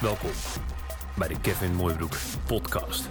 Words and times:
Welkom 0.00 0.30
bij 1.16 1.28
de 1.28 1.40
Kevin 1.40 1.74
Mooibroek 1.74 2.12
podcast. 2.46 3.08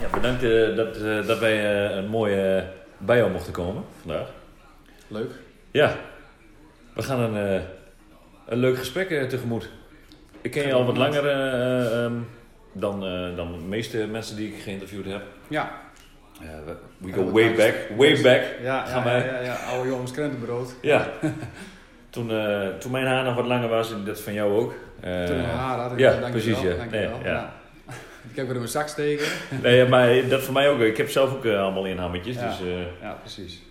Ja, 0.00 0.08
bedankt 0.12 0.42
eh, 0.42 0.76
dat, 0.76 0.96
eh, 0.96 1.26
dat 1.26 1.38
wij 1.38 1.86
eh, 1.90 1.96
een 1.96 2.08
mooie 2.08 2.66
bij 2.98 3.16
jou 3.16 3.30
mochten 3.30 3.52
komen 3.52 3.84
vandaag. 4.00 4.28
Leuk. 5.08 5.30
Ja, 5.70 5.94
we 6.94 7.02
gaan 7.02 7.20
een, 7.20 7.54
eh, 7.56 7.62
een 8.46 8.58
leuk 8.58 8.78
gesprek 8.78 9.10
eh, 9.10 9.24
tegemoet. 9.28 9.70
Ik 10.40 10.50
ken 10.50 10.66
je 10.66 10.72
al 10.72 10.84
wat 10.86 10.96
langer 10.96 11.26
eh, 11.28 12.04
ehm, 12.04 12.14
dan, 12.72 13.04
eh, 13.06 13.36
dan 13.36 13.52
de 13.52 13.58
meeste 13.58 14.06
mensen 14.06 14.36
die 14.36 14.54
ik 14.54 14.62
geïnterviewd 14.62 15.04
heb. 15.06 15.22
Ja. 15.48 15.70
Eh, 16.40 16.48
we 16.64 16.76
we 16.98 17.08
Ja, 17.08 17.14
go 17.14 17.30
way 17.30 17.54
back, 17.54 17.74
way 17.96 18.22
back. 18.22 18.42
Ja, 18.62 18.84
Gaan 18.84 18.98
ja, 18.98 19.04
wij. 19.04 19.26
ja, 19.26 19.34
ja, 19.34 19.40
ja, 19.40 19.54
oude 19.54 19.88
jongens 19.88 20.10
krentenbrood. 20.10 20.74
Ja. 20.82 21.08
toen, 22.16 22.30
eh, 22.30 22.68
toen 22.78 22.90
mijn 22.90 23.06
haar 23.06 23.24
nog 23.24 23.34
wat 23.34 23.46
langer 23.46 23.68
was, 23.68 23.92
en 23.92 24.04
dat 24.04 24.20
van 24.20 24.32
jou 24.32 24.52
ook. 24.60 24.74
Eh, 25.00 25.24
Toen 25.24 25.36
een 25.38 25.44
haar 25.44 25.78
had 25.78 25.92
ik, 25.92 25.98
ja, 25.98 26.10
dankjewel, 26.10 26.30
precies, 26.30 26.60
ja. 26.60 26.76
dankjewel. 26.76 27.18
Nee, 27.18 27.32
ja. 27.32 27.52
Ik 28.30 28.36
heb 28.36 28.44
weer 28.44 28.54
in 28.54 28.60
mijn 28.60 28.68
zak 28.70 28.88
steken. 28.88 29.26
Nee, 29.62 29.86
maar 29.88 30.28
dat 30.28 30.42
voor 30.42 30.52
mij 30.52 30.68
ook. 30.70 30.80
Ik 30.80 30.96
heb 30.96 31.10
zelf 31.10 31.32
ook 31.34 31.44
eh, 31.44 31.60
allemaal 31.62 31.84
in 31.86 31.98
hammetjes. 31.98 32.34
Ja. 32.36 32.48
Dus, 32.48 32.58
Ja, 33.00 33.12
precies. 33.20 33.62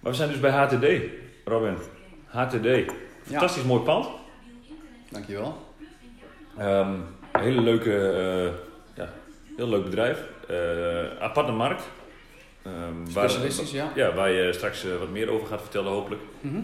maar 0.00 0.10
we 0.12 0.16
zijn 0.18 0.28
dus 0.28 0.40
bij 0.40 0.50
HTD, 0.50 0.86
Robin. 1.44 1.76
HTD. 2.26 2.92
Fantastisch 3.26 3.62
mooi 3.62 3.82
pand. 3.82 4.06
Dankjewel. 5.10 5.56
Een 6.56 7.02
hele 7.32 7.60
leuke, 7.60 7.90
ja, 8.94 9.08
heel 9.56 9.68
leuk 9.68 9.84
bedrijf. 9.84 10.18
Aparte 11.20 11.52
markt. 11.52 11.82
Waar- 12.62 13.30
Specialistisch, 13.30 13.70
ja. 13.70 13.90
ja, 13.94 14.14
waar 14.14 14.30
je 14.30 14.52
straks 14.52 14.84
wat 14.98 15.10
meer 15.10 15.30
over 15.30 15.46
gaat 15.46 15.60
vertellen 15.60 15.92
hopelijk. 15.92 16.22
Mhm. 16.40 16.60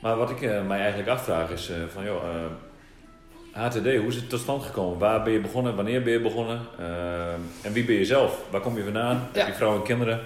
Maar 0.00 0.16
wat 0.16 0.30
ik 0.30 0.42
eh, 0.42 0.66
mij 0.66 0.78
eigenlijk 0.78 1.08
afvraag 1.08 1.50
is 1.50 1.70
eh, 1.70 1.76
van 1.92 2.04
joh, 2.04 2.22
eh, 2.22 3.64
HTD, 3.64 3.96
hoe 3.96 4.06
is 4.06 4.14
het 4.14 4.28
tot 4.28 4.40
stand 4.40 4.62
gekomen? 4.62 4.98
Waar 4.98 5.22
ben 5.22 5.32
je 5.32 5.40
begonnen? 5.40 5.76
Wanneer 5.76 6.02
ben 6.02 6.12
je 6.12 6.20
begonnen? 6.20 6.60
En 7.62 7.72
wie 7.72 7.84
ben 7.84 7.94
je 7.94 8.04
zelf? 8.04 8.44
Waar 8.50 8.60
kom 8.60 8.76
je 8.76 8.84
vandaan? 8.84 9.28
Ja. 9.32 9.38
Heb 9.38 9.46
je 9.46 9.54
vrouw 9.54 9.74
en 9.74 9.82
kinderen? 9.82 10.20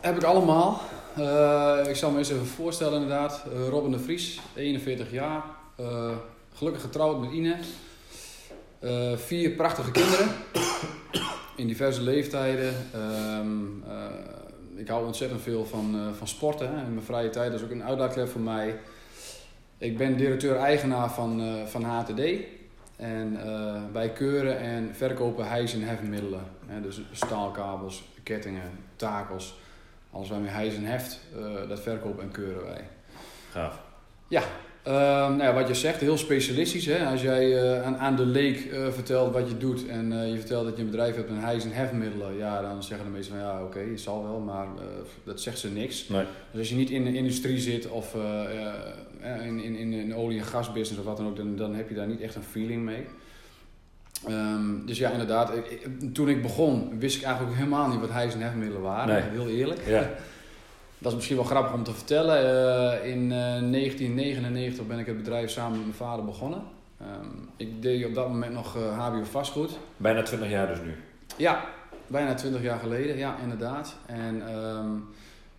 Heb 0.00 0.16
ik 0.16 0.22
allemaal. 0.22 0.80
Eh, 1.16 1.88
ik 1.88 1.96
zal 1.96 2.10
me 2.10 2.18
eens 2.18 2.30
even 2.30 2.46
voorstellen 2.46 3.02
inderdaad. 3.02 3.44
Eh, 3.52 3.68
Robin 3.68 3.90
de 3.90 3.98
Vries, 3.98 4.40
41 4.54 5.10
jaar. 5.10 5.42
Eh, 5.76 6.10
gelukkig 6.54 6.82
getrouwd 6.82 7.20
met 7.20 7.30
Ine. 7.32 7.56
Eh, 8.78 9.16
vier 9.16 9.50
prachtige 9.50 9.90
kinderen. 9.90 10.28
In 11.56 11.66
diverse 11.66 12.02
leeftijden. 12.02 12.74
Ehm, 12.92 13.58
eh, 13.88 14.33
ik 14.76 14.88
hou 14.88 15.06
ontzettend 15.06 15.42
veel 15.42 15.64
van, 15.64 15.94
eh, 15.94 16.12
van 16.12 16.28
sporten. 16.28 16.68
Hè. 16.68 16.84
In 16.84 16.94
mijn 16.94 17.06
vrije 17.06 17.30
tijd 17.30 17.50
dat 17.50 17.60
is 17.60 17.66
ook 17.66 17.72
een 17.72 17.84
uitlaatklep 17.84 18.28
voor 18.28 18.40
mij. 18.40 18.78
Ik 19.78 19.96
ben 19.96 20.16
directeur-eigenaar 20.16 21.10
van, 21.10 21.40
eh, 21.40 21.66
van 21.66 21.82
HTD. 21.82 22.20
En 22.96 23.46
eh, 23.46 23.82
wij 23.92 24.10
keuren 24.12 24.58
en 24.58 24.94
verkopen 24.94 25.48
hijs- 25.48 25.74
en 25.74 25.82
hefmiddelen. 25.82 26.44
Hè, 26.66 26.80
dus 26.80 27.00
staalkabels, 27.12 28.04
kettingen, 28.22 28.70
takels. 28.96 29.58
Alles 30.10 30.28
waarmee 30.28 30.50
hijs 30.50 30.74
en 30.74 30.84
heft, 30.84 31.20
dat 31.68 31.80
verkopen 31.80 32.22
en 32.22 32.30
keuren 32.30 32.64
wij. 32.64 32.88
Gaaf. 33.50 33.80
Ehm, 34.28 34.42
nou 34.92 35.42
ja, 35.42 35.52
wat 35.54 35.68
je 35.68 35.74
zegt, 35.74 36.00
heel 36.00 36.16
specialistisch. 36.18 36.86
Hè? 36.86 37.06
Als 37.06 37.22
jij 37.22 37.62
eh, 37.62 37.82
aan, 37.86 37.96
aan 37.98 38.16
de 38.16 38.26
leek 38.26 38.64
eh, 38.64 38.88
vertelt 38.90 39.32
wat 39.32 39.48
je 39.48 39.56
doet 39.56 39.86
en 39.86 40.20
eh, 40.20 40.28
je 40.30 40.36
vertelt 40.38 40.64
dat 40.64 40.76
je 40.76 40.82
een 40.82 40.90
bedrijf 40.90 41.14
hebt 41.16 41.30
met 41.30 41.40
hijs- 41.42 41.64
en 41.64 41.72
hefmiddelen, 41.72 42.36
ja, 42.36 42.60
dan 42.62 42.82
zeggen 42.82 43.06
de 43.06 43.12
meesten 43.12 43.34
van 43.36 43.44
ja, 43.44 43.62
oké, 43.62 43.78
het 43.78 44.00
zal 44.00 44.22
wel, 44.22 44.38
maar 44.40 44.66
dat 45.24 45.40
zegt 45.40 45.58
ze 45.58 45.70
niks. 45.70 46.08
Nee. 46.08 46.24
Dus 46.50 46.60
als 46.60 46.68
je 46.68 46.74
niet 46.74 46.90
in 46.90 47.04
de 47.04 47.12
industrie 47.14 47.58
zit 47.58 47.88
of 47.88 48.14
in, 49.44 49.60
in, 49.62 49.76
in 49.76 49.92
een 49.92 50.14
olie- 50.14 50.38
en 50.38 50.44
gasbusiness 50.44 50.98
of 50.98 51.04
wat 51.04 51.16
dan 51.16 51.26
ook, 51.26 51.36
dan, 51.36 51.56
dan 51.56 51.74
heb 51.74 51.88
je 51.88 51.94
daar 51.94 52.06
niet 52.06 52.20
echt 52.20 52.34
een 52.34 52.42
feeling 52.42 52.82
mee. 52.82 53.06
Ehm, 54.28 54.86
dus 54.86 54.98
ja, 54.98 55.10
inderdaad, 55.10 55.56
ik- 55.56 55.88
toen 56.12 56.28
ik 56.28 56.42
begon 56.42 56.98
wist 56.98 57.16
ik 57.16 57.22
eigenlijk 57.22 57.56
helemaal 57.56 57.88
niet 57.88 58.00
wat 58.00 58.10
hijs- 58.10 58.34
en 58.34 58.40
hefmiddelen 58.40 58.82
waren, 58.82 59.14
Nee. 59.14 59.22
heel 59.30 59.48
eerlijk. 59.48 59.80
Ja. 59.86 60.10
Dat 61.04 61.12
is 61.12 61.18
misschien 61.18 61.36
wel 61.36 61.46
grappig 61.46 61.72
om 61.72 61.82
te 61.82 61.92
vertellen. 61.92 62.36
Eh, 62.36 63.10
in 63.10 63.32
eh, 63.32 63.38
1999 63.38 64.86
ben 64.86 64.98
ik 64.98 65.06
het 65.06 65.16
bedrijf 65.16 65.50
samen 65.50 65.72
met 65.72 65.80
mijn 65.80 65.96
vader 65.96 66.24
begonnen. 66.24 66.62
Ehm, 67.00 67.26
ik 67.56 67.82
deed 67.82 68.06
op 68.06 68.14
dat 68.14 68.28
moment 68.28 68.52
nog 68.52 68.76
eh, 68.76 68.98
HBO 68.98 69.24
vastgoed. 69.24 69.78
Bijna 69.96 70.22
20 70.22 70.50
jaar 70.50 70.66
dus 70.66 70.80
nu. 70.80 70.94
Ja, 71.36 71.64
bijna 72.06 72.34
20 72.34 72.62
jaar 72.62 72.78
geleden, 72.78 73.16
ja, 73.16 73.36
inderdaad. 73.42 73.96
En 74.06 74.48
ehm, 74.48 74.90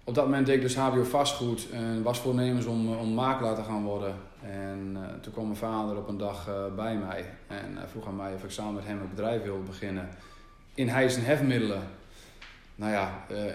op 0.07 0.15
dat 0.15 0.25
moment 0.25 0.45
deed 0.45 0.55
ik 0.55 0.61
dus 0.61 0.75
HBO 0.75 1.03
vastgoed 1.03 1.67
en 1.71 2.03
was 2.03 2.19
voornemens 2.19 2.65
om, 2.65 2.93
eh, 2.93 2.99
om 2.99 3.13
makelaar 3.13 3.55
te 3.55 3.63
gaan 3.63 3.83
worden. 3.83 4.15
En 4.41 4.91
eh, 4.95 5.19
toen 5.21 5.33
kwam 5.33 5.45
mijn 5.45 5.57
vader 5.57 5.97
op 5.97 6.07
een 6.07 6.17
dag 6.17 6.47
eh, 6.47 6.75
bij 6.75 6.95
mij 6.95 7.25
en 7.47 7.77
vroeg 7.91 8.07
aan 8.07 8.15
mij 8.15 8.33
of 8.33 8.43
ik 8.43 8.49
samen 8.51 8.73
met 8.73 8.85
hem 8.85 9.01
een 9.01 9.09
bedrijf 9.09 9.43
wilde 9.43 9.63
beginnen 9.63 10.09
in 10.73 10.89
hijs- 10.89 11.15
en 11.15 11.25
hefmiddelen. 11.25 11.81
Nou 12.75 12.91
ja, 12.91 13.25
eh, 13.29 13.45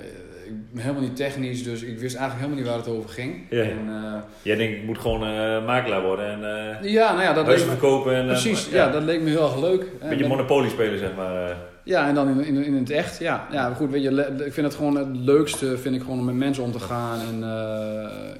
ik 0.47 0.73
ben 0.73 0.83
helemaal 0.83 1.03
niet 1.03 1.17
technisch, 1.17 1.63
dus 1.63 1.83
ik 1.83 1.99
wist 1.99 2.17
eigenlijk 2.17 2.35
helemaal 2.35 2.57
niet 2.57 2.67
waar 2.67 2.77
het 2.77 2.99
over 2.99 3.11
ging. 3.11 3.47
Ja. 3.51 3.63
En, 3.63 3.89
eh, 3.89 4.15
Jij 4.43 4.57
denkt, 4.57 4.77
ik 4.77 4.85
moet 4.85 4.99
gewoon 4.99 5.23
eh, 5.23 5.67
makelaar 5.67 6.03
worden 6.03 6.31
en 6.31 6.41
ja, 6.89 7.13
nou 7.13 7.23
ja, 7.23 7.33
dat 7.33 7.47
huizen 7.47 7.69
verkopen. 7.69 8.15
En, 8.15 8.27
precies, 8.27 8.69
ja. 8.69 8.91
dat 8.91 9.03
leek 9.03 9.21
me 9.21 9.29
heel 9.29 9.43
erg 9.43 9.61
leuk. 9.61 9.87
En 10.01 10.09
Beetje 10.09 10.27
monopolie 10.27 10.71
spelen, 10.71 10.99
zeg 10.99 11.15
maar. 11.17 11.57
Ja, 11.83 12.09
en 12.09 12.15
dan 12.15 12.29
in, 12.29 12.45
in, 12.45 12.65
in 12.65 12.75
het 12.75 12.91
echt. 12.91 13.19
Ja, 13.19 13.47
ja 13.51 13.75
goed, 13.75 13.91
weet 13.91 14.03
je, 14.03 14.35
ik 14.45 14.53
vind 14.53 14.67
het 14.67 14.75
gewoon 14.75 14.97
het 14.97 15.17
leukste, 15.17 15.79
vind 15.79 15.95
ik 15.95 16.01
gewoon 16.01 16.19
om 16.19 16.25
met 16.25 16.35
mensen 16.35 16.63
om 16.63 16.73
te 16.73 16.81
gaan. 16.81 17.21
En 17.21 17.39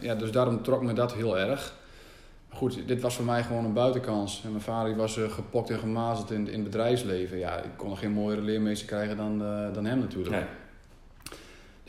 ja, 0.01 0.15
dus 0.15 0.31
daarom 0.31 0.63
trok 0.63 0.83
me 0.83 0.93
dat 0.93 1.15
heel 1.15 1.39
erg. 1.39 1.73
Maar 2.49 2.59
Goed, 2.59 2.79
dit 2.87 3.01
was 3.01 3.17
voor 3.17 3.25
mij 3.25 3.43
gewoon 3.43 3.65
een 3.65 3.73
buitenkans. 3.73 4.41
En 4.45 4.51
mijn 4.51 4.63
vader 4.63 4.89
die 4.89 4.97
was 4.97 5.21
gepokt 5.29 5.71
en 5.71 5.79
gemazeld 5.79 6.31
in, 6.31 6.49
in 6.49 6.55
het 6.55 6.65
bedrijfsleven. 6.65 7.39
Ja, 7.39 7.57
ik 7.57 7.71
kon 7.77 7.91
er 7.91 7.97
geen 7.97 8.13
mooiere 8.13 8.43
leermeester 8.43 8.87
krijgen 8.87 9.17
dan, 9.17 9.39
dan 9.73 9.85
hem 9.85 9.99
natuurlijk. 9.99 10.35
Nee. 10.35 10.45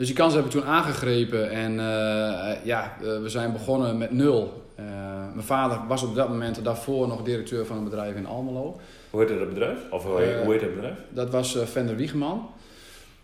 Dus 0.01 0.09
die 0.09 0.19
kans 0.19 0.33
heb 0.33 0.45
ik 0.45 0.51
toen 0.51 0.63
aangegrepen 0.63 1.49
en 1.49 1.71
eh, 1.79 2.65
ja, 2.65 2.97
eh, 3.01 3.21
we 3.21 3.29
zijn 3.29 3.51
begonnen 3.51 3.97
met 3.97 4.11
nul. 4.11 4.63
Eh, 4.75 4.85
mijn 5.33 5.45
vader 5.45 5.79
was 5.87 6.03
op 6.03 6.15
dat 6.15 6.29
moment 6.29 6.63
daarvoor 6.63 7.07
nog 7.07 7.23
directeur 7.23 7.65
van 7.65 7.77
een 7.77 7.83
bedrijf 7.83 8.15
in 8.15 8.25
Almelo. 8.25 8.79
Hoe 9.09 9.19
heet 9.19 9.39
dat 9.39 9.49
bedrijf? 9.49 9.77
Of 9.89 10.03
hoe 10.03 10.21
heet, 10.21 10.61
Eh, 10.61 10.61
dat 10.61 10.75
bedrijf? 10.75 10.97
Dat 11.09 11.29
was 11.29 11.55
eh 11.55 11.65
Vender 11.65 11.95
Wiegeman. 11.95 12.49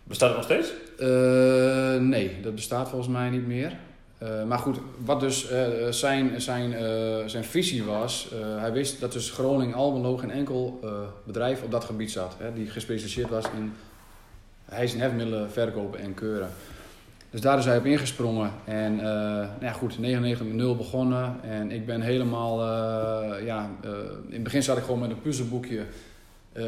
Bestaat 0.04 0.28
het 0.28 0.38
nog 0.38 0.46
steeds? 0.46 0.74
Eh, 0.98 2.02
nee, 2.02 2.40
dat 2.42 2.56
bestaat 2.56 2.90
volgens 2.90 3.12
mij 3.12 3.30
niet 3.30 3.48
meer. 3.48 3.72
Eh, 4.18 4.44
maar 4.44 4.60
goed, 4.60 4.78
wat 5.06 5.20
dus 5.20 5.50
eh, 5.50 5.68
zijn, 5.90 6.42
zijn, 6.42 6.74
eh, 6.74 6.84
zijn 7.26 7.44
visie 7.44 7.84
was, 7.84 8.30
eh, 8.34 8.62
hij 8.62 8.72
wist 8.72 9.00
dat 9.00 9.12
dus 9.12 9.32
Groningen 9.32 9.76
Almelo 9.76 10.18
geen 10.18 10.32
enkel 10.32 10.80
eh, 10.84 10.90
bedrijf 11.24 11.62
op 11.64 11.72
dat 11.72 11.84
gebied 11.84 12.12
zat, 12.12 12.36
hè, 12.38 12.54
die 12.54 12.70
gespecialiseerd 12.70 13.30
was 13.30 13.46
in 13.58 13.74
hijs- 14.70 14.94
en 14.94 15.00
hefmiddelen 15.00 15.52
verkopen 15.52 16.00
en 16.00 16.14
keuren. 16.14 16.50
Dus 17.30 17.42
daar 17.42 17.58
is 17.58 17.66
hij 17.66 17.78
op 17.78 17.86
ingesprongen 17.86 18.52
en 18.66 19.00
eh, 19.00 19.06
nou 19.06 19.48
ja, 19.62 19.72
goed, 19.72 20.00
99 20.00 20.46
met 20.48 20.56
0 20.56 20.76
begonnen 20.76 21.36
en 21.42 21.72
ik 21.72 21.86
ben 21.86 22.02
helemaal, 22.02 22.62
eh, 22.62 23.46
ja, 23.46 23.70
eh, 23.84 23.90
in 24.28 24.34
het 24.34 24.44
begin 24.44 24.64
zat 24.64 24.78
ik 24.78 24.84
gewoon 24.84 25.00
met 25.00 25.10
een 25.10 25.22
puzzelboekje 25.22 25.82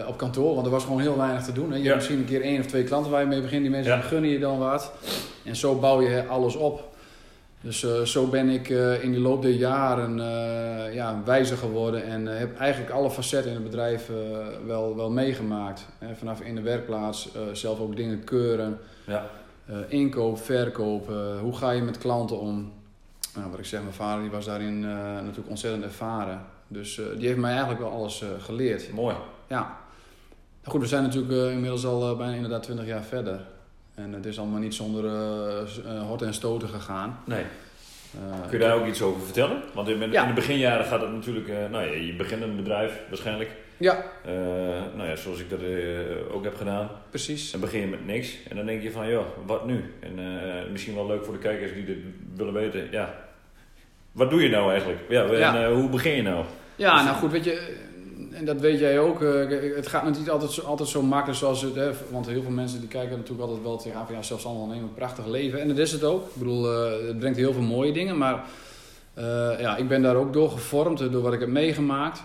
op 0.07 0.17
kantoor, 0.17 0.53
want 0.53 0.65
er 0.65 0.71
was 0.71 0.83
gewoon 0.83 0.99
heel 1.01 1.17
weinig 1.17 1.43
te 1.43 1.51
doen. 1.51 1.69
Hè. 1.71 1.75
Je 1.75 1.81
Ja. 1.81 1.83
hebt 1.85 1.95
misschien 1.97 2.17
een 2.19 2.25
keer 2.25 2.41
één 2.41 2.59
of 2.59 2.65
twee 2.65 2.83
klanten 2.83 3.11
waar 3.11 3.21
je 3.21 3.27
mee 3.27 3.41
begint, 3.41 3.61
die 3.61 3.71
mensen 3.71 3.93
Ja. 3.93 4.01
gunnen 4.01 4.29
je 4.29 4.39
dan 4.39 4.57
wat. 4.57 4.91
En 5.45 5.55
zo 5.55 5.75
bouw 5.75 6.01
je 6.01 6.25
alles 6.27 6.55
op. 6.55 6.88
Dus 7.61 7.83
eh, 7.83 8.01
zo 8.01 8.27
ben 8.27 8.49
ik 8.49 8.69
eh, 8.69 9.03
in 9.03 9.11
de 9.11 9.19
loop 9.19 9.41
der 9.41 9.51
jaren 9.51 10.19
eh, 10.19 10.93
ja, 10.93 11.21
wijzer 11.25 11.57
geworden 11.57 12.03
en 12.03 12.25
heb 12.25 12.57
eigenlijk 12.57 12.91
alle 12.91 13.11
facetten 13.11 13.51
in 13.51 13.55
het 13.55 13.65
bedrijf 13.65 14.09
wel, 14.65 14.95
wel 14.95 15.09
meegemaakt. 15.09 15.85
Hè. 15.97 16.15
Vanaf 16.15 16.41
in 16.41 16.55
de 16.55 16.61
werkplaats 16.61 17.29
zelf 17.53 17.79
ook 17.79 17.95
dingen 17.95 18.23
keuren, 18.23 18.79
Ja. 19.05 19.25
inkoop, 19.87 20.37
verkoop, 20.37 21.07
hoe 21.41 21.55
ga 21.55 21.71
je 21.71 21.81
met 21.81 21.97
klanten 21.97 22.39
om. 22.39 22.71
Nou, 23.35 23.49
wat 23.49 23.59
ik 23.59 23.65
zeg, 23.65 23.81
mijn 23.81 23.93
vader 23.93 24.21
die 24.21 24.31
was 24.31 24.45
daarin 24.45 24.79
natuurlijk 25.13 25.49
ontzettend 25.49 25.83
ervaren. 25.83 26.41
Dus 26.67 27.01
die 27.17 27.27
heeft 27.27 27.39
mij 27.39 27.51
eigenlijk 27.51 27.79
wel 27.81 27.91
alles 27.91 28.23
geleerd. 28.39 28.93
Mooi. 28.93 29.15
Ja. 29.47 29.59
Nou 29.59 29.73
Goed, 30.63 30.81
we 30.81 30.87
zijn 30.87 31.03
natuurlijk 31.03 31.51
inmiddels 31.51 31.85
al 31.85 32.15
bijna 32.15 32.33
inderdaad 32.33 32.63
20 32.63 32.85
jaar 32.85 33.03
verder. 33.03 33.41
En 34.03 34.13
het 34.13 34.25
is 34.25 34.39
allemaal 34.39 34.59
niet 34.59 34.73
zonder 34.75 35.05
eh, 35.05 36.01
horten 36.07 36.27
en 36.27 36.33
stoten 36.33 36.69
gegaan. 36.69 37.19
Nee. 37.25 37.43
Eh, 38.13 38.49
Kun 38.49 38.59
je 38.59 38.65
daar 38.65 38.75
ook 38.75 38.85
iets 38.85 39.01
over 39.01 39.21
vertellen? 39.21 39.61
Want 39.73 39.87
in, 39.87 40.01
in 40.01 40.11
Ja. 40.11 40.25
de 40.25 40.33
beginjaren 40.33 40.85
gaat 40.85 41.01
het 41.01 41.11
natuurlijk... 41.11 41.47
nou 41.47 41.85
ja, 41.85 41.91
je 41.93 42.15
begint 42.15 42.41
een 42.41 42.55
bedrijf 42.55 42.99
waarschijnlijk. 43.09 43.49
Ja, 43.77 44.03
nou 44.95 45.09
ja, 45.09 45.15
zoals 45.15 45.39
ik 45.39 45.49
dat 45.49 45.59
ook 46.31 46.43
heb 46.43 46.55
gedaan. 46.57 46.89
precies. 47.09 47.51
Dan 47.51 47.59
begin 47.61 47.79
je 47.79 47.87
met 47.87 48.05
niks. 48.05 48.35
En 48.49 48.55
dan 48.55 48.65
denk 48.65 48.81
je 48.81 48.91
van, 48.91 49.09
joh, 49.09 49.25
wat 49.45 49.65
nu? 49.65 49.93
En 49.99 50.15
misschien 50.71 50.95
wel 50.95 51.07
leuk 51.07 51.25
voor 51.25 51.33
de 51.33 51.39
kijkers 51.39 51.73
die 51.73 51.85
dit 51.85 51.97
willen 52.35 52.53
weten. 52.53 52.87
Ja, 52.91 53.15
wat 54.11 54.29
doe 54.29 54.41
je 54.41 54.49
nou 54.49 54.71
eigenlijk? 54.71 54.99
Ja, 55.09 55.23
en, 55.25 55.37
Ja. 55.37 55.71
hoe 55.71 55.89
begin 55.89 56.15
je 56.15 56.21
nou? 56.21 56.45
Ja, 56.75 57.03
nou 57.03 57.15
goed, 57.15 57.31
weet 57.31 57.43
je, 57.45 57.77
en 58.39 58.45
dat 58.45 58.59
weet 58.59 58.79
jij 58.79 58.99
ook. 58.99 59.21
eh, 59.21 59.75
het 59.75 59.87
gaat 59.87 60.03
natuurlijk 60.03 60.31
altijd 60.31 60.51
zo, 60.51 60.61
altijd 60.61 60.89
zo 60.89 61.01
makkelijk 61.01 61.39
zoals 61.39 61.61
het... 61.61 61.75
Hè, 61.75 61.91
want 62.11 62.27
heel 62.27 62.41
veel 62.41 62.51
mensen 62.51 62.79
die 62.79 62.89
kijken 62.89 63.17
natuurlijk 63.17 63.47
altijd 63.47 63.63
wel 63.63 63.77
tegen... 63.77 64.05
van, 64.05 64.15
Ja, 64.15 64.21
zelfstandig 64.21 64.61
ondernemen, 64.61 64.89
een 64.89 64.95
prachtig 64.95 65.25
leven. 65.25 65.61
En 65.61 65.67
dat 65.67 65.77
is 65.77 65.91
het 65.91 66.03
ook. 66.03 66.25
Ik 66.27 66.35
bedoel, 66.35 66.71
eh, 66.73 67.07
het 67.07 67.19
brengt 67.19 67.37
heel 67.37 67.53
veel 67.53 67.61
mooie 67.61 67.91
dingen. 67.91 68.17
Maar 68.17 68.43
Eh, 69.13 69.59
ja, 69.59 69.77
ik 69.77 69.87
ben 69.87 70.01
daar 70.01 70.15
ook 70.15 70.33
door 70.33 70.51
gevormd, 70.51 71.11
door 71.11 71.21
wat 71.21 71.33
ik 71.33 71.39
heb 71.39 71.49
meegemaakt. 71.49 72.21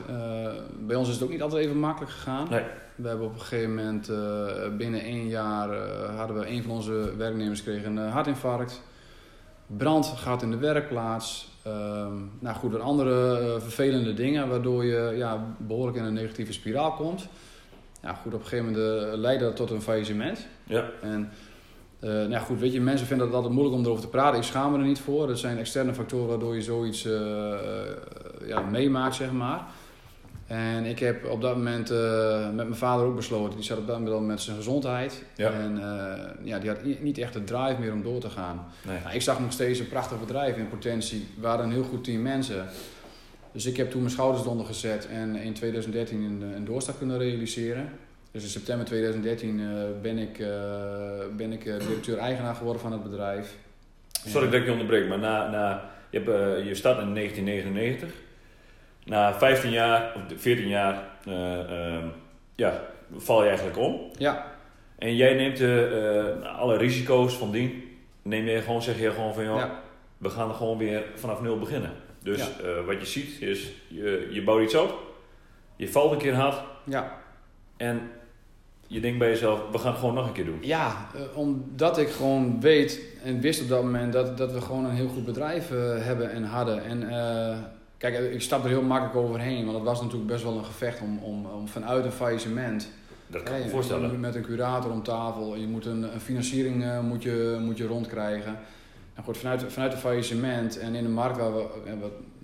Bij 0.87 0.97
ons 0.97 1.09
is 1.09 1.15
het 1.15 1.23
ook 1.25 1.31
niet 1.31 1.43
altijd 1.43 1.65
even 1.65 1.79
makkelijk 1.79 2.13
gegaan. 2.13 2.47
Nee. 2.51 2.63
We 2.95 3.09
hebben 3.09 3.27
op 3.27 3.35
een 3.35 3.41
gegeven 3.41 3.75
moment, 3.75 4.11
binnen 4.79 5.01
één 5.01 5.29
jaar, 5.29 5.77
hadden 6.17 6.39
we 6.39 6.49
een 6.49 6.63
van 6.63 6.71
onze 6.71 7.17
werknemers 7.17 7.63
kreeg 7.63 7.85
een 7.85 7.97
hartinfarct. 7.97 8.83
Brand 9.67 10.07
gaat 10.07 10.43
in 10.43 10.51
de 10.51 10.57
werkplaats. 10.57 11.53
Ehm, 11.63 12.13
nou 12.39 12.57
goed, 12.57 12.81
andere 12.81 13.39
eh, 13.39 13.61
vervelende 13.61 14.15
dingen, 14.15 14.49
waardoor 14.49 14.85
je 14.85 15.15
ja, 15.17 15.55
behoorlijk 15.57 15.97
in 15.97 16.05
een 16.05 16.13
negatieve 16.13 16.53
spiraal 16.53 16.93
komt. 16.93 17.29
Ja, 18.03 18.13
goed, 18.13 18.35
op 18.35 18.41
een 18.41 18.47
gegeven 18.47 18.73
moment 18.73 19.13
eh, 19.13 19.19
leidde 19.19 19.45
dat 19.45 19.57
tot 19.57 19.71
een 19.71 19.83
faillissement. 19.83 20.47
Ja. 20.65 20.91
En 21.03 21.31
eh, 22.01 22.11
nou 22.11 22.37
goed, 22.37 22.61
weet 22.61 22.73
je, 22.73 22.81
mensen 22.81 23.07
vinden 23.07 23.27
het 23.27 23.35
altijd 23.35 23.55
moeilijk 23.55 23.77
om 23.77 23.85
erover 23.85 24.03
te 24.03 24.09
praten. 24.09 24.39
Ik 24.39 24.45
schaam 24.45 24.73
me 24.73 24.79
er 24.79 24.85
niet 24.85 25.01
voor. 25.01 25.31
Er 25.31 25.39
zijn 25.39 25.59
externe 25.59 25.95
factoren 25.95 26.29
waardoor 26.29 26.55
je 26.55 26.63
zoiets 26.63 27.03
ja, 28.47 28.61
meemaakt, 28.71 29.15
zeg 29.15 29.33
maar. 29.33 29.67
En 30.47 30.85
ik 30.85 30.99
heb 30.99 31.25
op 31.25 31.41
dat 31.41 31.57
moment 31.57 31.91
eh, 31.91 32.45
met 32.47 32.55
mijn 32.55 32.75
vader 32.75 33.07
ook 33.07 33.17
besloten. 33.17 33.57
Die 33.57 33.65
zat 33.65 33.79
op 33.79 33.87
dat 33.87 34.01
moment 34.01 34.27
met 34.27 34.41
zijn 34.41 34.57
gezondheid. 34.57 35.23
Ja. 35.37 35.51
En 35.51 35.79
eh, 35.79 36.47
ja, 36.47 36.59
die 36.59 36.71
had 36.71 36.79
niet 37.01 37.19
echt 37.19 37.33
de 37.33 37.45
drive 37.45 37.81
meer 37.81 37.93
om 37.93 38.03
door 38.03 38.21
te 38.21 38.31
gaan. 38.31 38.67
Nee. 38.83 38.99
Nou, 39.03 39.15
ik 39.15 39.23
zag 39.23 39.41
nog 39.41 39.53
steeds 39.53 39.79
een 39.79 39.89
prachtig 39.89 40.21
bedrijf 40.21 40.57
in 40.57 40.69
potentie. 40.69 41.27
We 41.41 41.47
hadden 41.47 41.67
een 41.67 41.73
heel 41.73 41.83
goed 41.83 42.05
team 42.05 42.23
mensen. 42.23 42.67
Dus 43.53 43.67
ik 43.67 43.77
heb 43.77 43.91
toen 43.91 44.01
mijn 44.01 44.13
schouders 44.13 44.45
eronder 44.45 44.67
gezet 44.67 45.09
en 45.09 45.37
in 45.37 45.53
2013 45.53 46.23
een, 46.23 46.43
een 46.57 46.65
doorstart 46.65 46.99
kunnen 46.99 47.19
realiseren. 47.19 47.89
Dus 48.31 48.43
in 48.43 48.49
september 48.49 48.87
2013 48.87 49.61
eh, 49.61 49.67
ben 50.03 50.19
ik, 50.19 50.39
eh, 50.39 50.49
ben 51.37 51.53
ik 51.53 51.67
eh, 51.67 51.79
directeur-eigenaar 51.79 52.55
geworden 52.55 52.83
van 52.83 52.93
het 52.93 53.03
bedrijf. 53.03 53.55
Sorry 54.27 54.51
dat 54.51 54.61
ik 54.61 54.65
je 54.65 54.73
onderbreek, 54.73 55.09
maar 55.09 55.19
na, 55.19 55.51
na, 55.51 55.91
je, 56.11 56.19
hebt, 56.19 56.31
eh, 56.31 56.67
je 56.67 56.75
start 56.75 57.01
in 57.01 57.15
1999. 57.15 58.09
Na 59.05 59.35
15 59.35 59.71
jaar, 59.71 60.13
of 60.17 60.23
14 60.41 60.69
jaar, 60.69 61.09
eh, 61.27 61.61
ehm, 61.95 62.07
ja, 62.55 62.81
val 63.17 63.43
je 63.43 63.49
eigenlijk 63.49 63.79
om. 63.79 64.01
Ja, 64.19 64.53
En 64.99 65.17
jij 65.17 65.35
neemt 65.35 65.61
eh, 65.61 66.19
eh, 66.29 66.59
alle 66.59 66.77
risico's 66.77 67.35
van 67.37 67.51
dien. 67.51 67.83
Neem 68.23 68.47
je 68.47 68.61
gewoon, 68.61 68.83
zeg 68.83 68.99
je 69.01 69.11
gewoon 69.11 69.35
van, 69.35 69.45
joh, 69.45 69.59
ja, 69.59 69.81
we 70.19 70.29
gaan 70.31 70.49
er 70.49 70.55
gewoon 70.55 70.79
weer 70.79 71.05
vanaf 71.15 71.41
nul 71.41 71.59
beginnen. 71.59 71.91
Dus 72.23 72.39
Ja. 72.63 72.83
wat 72.87 73.01
je 73.01 73.07
ziet 73.07 73.41
is, 73.41 73.73
je, 73.89 74.29
je 74.31 74.43
bouwt 74.43 74.63
iets 74.63 74.75
op. 74.75 74.99
Je 75.77 75.89
valt 75.89 76.13
een 76.13 76.19
keer 76.19 76.35
hard. 76.35 76.61
ja. 76.85 77.23
En 77.77 78.11
je 78.87 79.01
denkt 79.01 79.19
bij 79.19 79.29
jezelf, 79.29 79.61
we 79.73 79.79
gaan 79.79 79.91
het 79.91 79.99
gewoon 80.01 80.15
nog 80.15 80.27
een 80.27 80.33
keer 80.33 80.45
doen. 80.45 80.59
Ja, 80.61 81.07
omdat 81.35 81.99
ik 81.99 82.09
gewoon 82.09 82.61
weet 82.61 83.01
en 83.25 83.41
wist 83.41 83.63
op 83.63 83.69
dat 83.69 83.83
moment 83.83 84.13
dat, 84.13 84.39
dat 84.39 84.53
we 84.53 84.61
gewoon 84.61 84.85
een 84.85 84.95
heel 84.95 85.09
goed 85.09 85.25
bedrijf 85.25 85.69
hebben 85.99 86.31
en 86.31 86.45
hadden. 86.45 86.85
En 86.85 87.09
kijk, 87.99 88.19
ik 88.33 88.41
stap 88.41 88.63
er 88.63 88.69
heel 88.69 88.83
makkelijk 88.83 89.17
overheen, 89.17 89.65
want 89.65 89.77
het 89.77 89.87
was 89.87 90.01
natuurlijk 90.01 90.31
best 90.31 90.43
wel 90.43 90.59
een 90.59 90.65
gevecht 90.65 91.01
om, 91.01 91.19
om, 91.19 91.47
om 91.47 91.69
vanuit 91.69 92.05
een 92.05 92.13
faillissement. 92.13 92.89
Dat 93.27 93.43
kan 93.43 93.53
ik 93.53 93.59
me 93.59 93.65
je 93.65 93.71
voorstellen. 93.71 94.11
moet 94.11 94.21
met 94.21 94.35
een 94.35 94.43
curator 94.43 94.91
om 94.91 95.03
tafel, 95.03 95.57
je 95.57 95.67
moet 95.67 95.87
een, 95.87 96.03
een 96.15 96.21
financiering 96.21 96.85
eh, 96.85 97.01
moet 97.01 97.23
je, 97.23 97.59
moet 97.61 97.77
je 97.79 97.87
rondkrijgen. 97.87 98.59
Nou 99.15 99.27
goed, 99.27 99.37
vanuit, 99.39 99.65
vanuit 99.69 99.93
een 99.93 99.99
faillissement 99.99 100.79
en 100.79 100.95
in 100.95 101.03
de 101.03 101.09
markt 101.09 101.39
waar 101.39 101.55
we, 101.55 101.67
eh, 101.87 101.93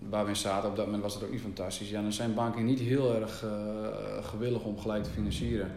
waar 0.09 0.23
we 0.25 0.31
in 0.31 0.37
zaten, 0.37 0.69
op 0.71 0.77
dat 0.77 0.85
moment 0.85 1.03
was 1.03 1.15
dat 1.15 1.25
ook 1.25 1.31
niet 1.31 1.41
fantastisch. 1.41 1.91
Ja, 1.91 2.03
dan 2.03 2.13
zijn 2.13 2.35
banken 2.35 2.65
niet 2.65 2.79
heel 2.81 3.15
erg 3.15 3.45
eh, 3.45 4.25
gewillig 4.25 4.63
om 4.63 4.79
gelijk 4.79 5.05
te 5.05 5.11
financieren. 5.11 5.71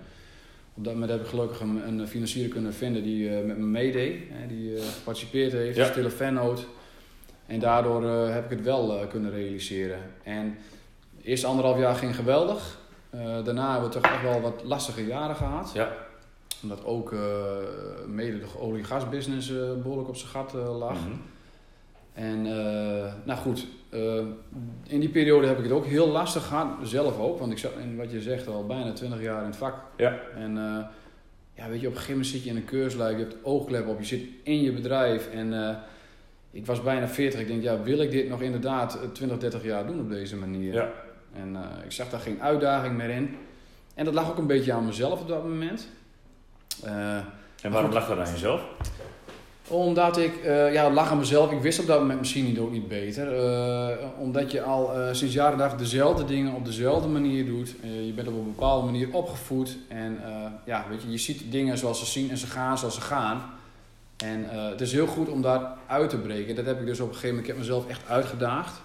Op 0.74 0.84
dat 0.84 0.94
moment 0.94 1.12
heb 1.12 1.22
ik 1.22 1.28
gelukkig 1.28 1.60
een, 1.60 1.88
een 1.88 2.08
financier 2.08 2.48
kunnen 2.48 2.74
vinden 2.74 3.04
die 3.04 3.30
met 3.30 3.58
me 3.58 3.66
meedeed, 3.66 4.20
die 4.48 4.78
geparticipeerd 4.82 5.52
heeft, 5.52 5.78
Ja. 5.78 5.86
stille 5.86 6.10
fannoot. 6.10 6.68
En 7.54 7.60
daardoor 7.60 8.04
eh, 8.04 8.34
heb 8.34 8.44
ik 8.44 8.50
het 8.50 8.66
wel 8.66 9.00
eh, 9.00 9.08
kunnen 9.08 9.32
realiseren. 9.32 10.00
En 10.24 10.58
de 11.18 11.24
eerste 11.24 11.48
anderhalf 11.48 11.80
jaar 11.80 11.96
ging 11.96 12.16
geweldig. 12.16 12.80
Eh, 13.10 13.20
daarna 13.44 13.72
hebben 13.72 13.90
we 13.90 13.96
toch 13.96 14.12
echt 14.12 14.22
wel 14.22 14.42
wat 14.42 14.64
lastige 14.64 15.06
jaren 15.06 15.36
gehad. 15.36 15.72
Ja. 15.74 15.92
Omdat 16.64 16.86
ook 16.86 17.16
mede 18.08 18.40
de 18.40 18.60
olie-gasbusiness 18.60 19.50
eh, 19.50 19.74
behoorlijk 19.82 20.10
op 20.10 20.16
zijn 20.16 20.32
gat 20.32 20.54
lag. 20.54 20.98
Mhm. 21.00 21.18
En 22.14 22.42
nou 23.24 23.40
goed, 23.40 23.68
in 24.88 25.00
die 25.00 25.10
periode 25.10 25.48
heb 25.48 25.58
ik 25.58 25.64
het 25.64 25.74
ook 25.74 25.86
heel 25.86 26.08
lastig 26.08 26.46
gehad, 26.46 26.68
zelf 26.84 27.20
ook. 27.20 27.40
Want 27.40 27.52
ik 27.52 27.58
zat, 27.58 27.72
in 27.82 27.98
wat 27.98 28.12
je 28.12 28.22
zegt, 28.22 28.48
al 28.48 28.66
bijna 28.66 28.92
20 28.92 29.22
jaar 29.22 29.40
in 29.40 29.48
het 29.48 29.56
vak. 29.56 29.76
Ja. 29.98 30.20
En 30.36 30.56
ja, 31.54 31.70
weet 31.70 31.82
je, 31.82 31.88
op 31.88 31.94
een 31.94 32.00
gegeven 32.00 32.12
moment 32.12 32.28
zit 32.28 32.44
je 32.44 32.50
in 32.50 32.56
een 32.56 32.66
keurslijf, 32.66 33.18
je 33.18 33.24
hebt 33.24 33.36
oogklep 33.44 33.88
op, 33.88 34.00
je 34.00 34.06
zit 34.06 34.26
in 34.44 34.62
je 34.62 34.72
bedrijf. 34.72 35.30
En 35.30 35.54
ik 36.54 36.66
was 36.66 36.82
bijna 36.84 37.08
40, 37.08 37.40
ik 37.40 37.48
denk, 37.48 37.64
ja, 37.64 37.82
wil 37.82 38.00
ik 38.00 38.12
dit 38.12 38.30
nog 38.30 38.42
inderdaad 38.42 38.96
eh, 38.96 39.02
20, 39.14 39.38
30 39.38 39.64
jaar 39.64 39.86
doen 39.88 40.00
op 40.00 40.10
deze 40.10 40.36
manier? 40.36 40.74
Ja. 40.74 40.90
En 41.34 41.56
eh, 41.56 41.86
ik 41.86 41.92
zag 41.92 42.10
daar 42.10 42.20
geen 42.20 42.42
uitdaging 42.42 42.98
meer 42.98 43.10
in. 43.10 43.36
En 43.96 44.06
dat 44.06 44.14
lag 44.14 44.30
ook 44.30 44.38
een 44.38 44.48
beetje 44.48 44.74
aan 44.74 44.86
mezelf 44.86 45.22
op 45.22 45.28
dat 45.28 45.44
moment. 45.44 45.88
Eh, 46.84 47.16
En 47.62 47.72
waarom 47.72 47.92
lag 47.92 48.08
dat 48.08 48.18
aan 48.18 48.32
jezelf? 48.32 48.62
omdat 49.68 50.18
ik, 50.18 50.36
eh, 50.36 50.74
ja, 50.74 50.84
het 50.86 50.94
lag 50.94 51.12
aan 51.12 51.18
mezelf. 51.18 51.52
Ik 51.52 51.62
wist 51.62 51.80
op 51.80 51.88
dat 51.88 52.00
moment 52.00 52.20
misschien 52.20 52.46
niet 52.46 52.60
ook 52.60 52.72
niet 52.72 52.88
beter. 52.88 53.34
Eh, 53.46 53.98
omdat 54.20 54.52
je 54.52 54.62
al 54.62 54.94
eh, 54.94 55.14
sinds 55.14 55.34
jaren 55.34 55.58
dag 55.58 55.76
dezelfde 55.76 56.26
dingen 56.26 56.54
op 56.54 56.66
dezelfde 56.66 57.08
manier 57.08 57.46
doet. 57.46 57.76
Eh, 57.84 58.06
je 58.06 58.12
bent 58.14 58.28
op 58.28 58.34
een 58.34 58.44
bepaalde 58.44 58.86
manier 58.86 59.08
opgevoed. 59.12 59.78
En 59.88 60.20
eh, 60.26 60.32
ja, 60.66 60.86
weet 60.90 61.02
je, 61.02 61.12
je 61.12 61.18
ziet 61.18 61.52
dingen 61.52 61.78
zoals 61.78 62.00
ze 62.00 62.06
zien 62.06 62.30
en 62.30 62.38
ze 62.38 62.48
gaan 62.48 62.78
zoals 62.78 62.96
ze 62.96 63.02
gaan. 63.02 63.42
En 64.24 64.50
eh, 64.50 64.70
het 64.70 64.82
is 64.82 64.92
heel 64.92 65.08
goed 65.08 65.30
om 65.30 65.42
daar 65.42 65.62
uit 65.88 66.10
te 66.10 66.18
breken. 66.18 66.56
Dat 66.56 66.66
heb 66.66 66.80
ik 66.80 66.86
dus 66.86 67.00
op 67.00 67.08
een 67.08 67.14
gegeven 67.14 67.36
moment, 67.36 67.48
ik 67.48 67.54
heb 67.54 67.62
mezelf 67.62 67.88
echt 67.88 68.02
uitgedaagd. 68.10 68.82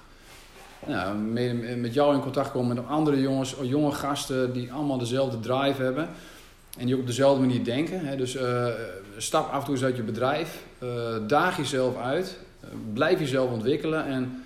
Nou, 0.87 1.17
met, 1.17 1.79
met 1.79 1.95
jou 1.95 2.15
in 2.15 2.21
contact 2.21 2.51
komen 2.51 2.77
met 2.77 2.87
andere 2.87 3.21
jongens, 3.21 3.57
jonge 3.63 3.93
gasten 3.93 4.53
die 4.53 4.73
allemaal 4.73 4.99
dezelfde 4.99 5.41
drive 5.41 5.83
hebben. 5.83 6.09
En 6.79 6.87
die 6.87 6.97
op 6.97 7.07
dezelfde 7.07 7.41
manier 7.41 7.65
denken. 7.65 8.07
Hè. 8.07 8.17
Dus 8.17 8.37
eh, 8.37 8.67
stap 9.17 9.51
af 9.53 9.59
en 9.59 9.65
toe 9.65 9.75
eens 9.75 9.85
uit 9.85 9.97
je 9.97 10.03
bedrijf. 10.03 10.63
eh, 10.79 10.89
daag 11.27 11.57
jezelf 11.57 11.97
uit. 11.97 12.39
blijf 12.93 13.19
jezelf 13.19 13.51
ontwikkelen. 13.51 14.05
En 14.07 14.43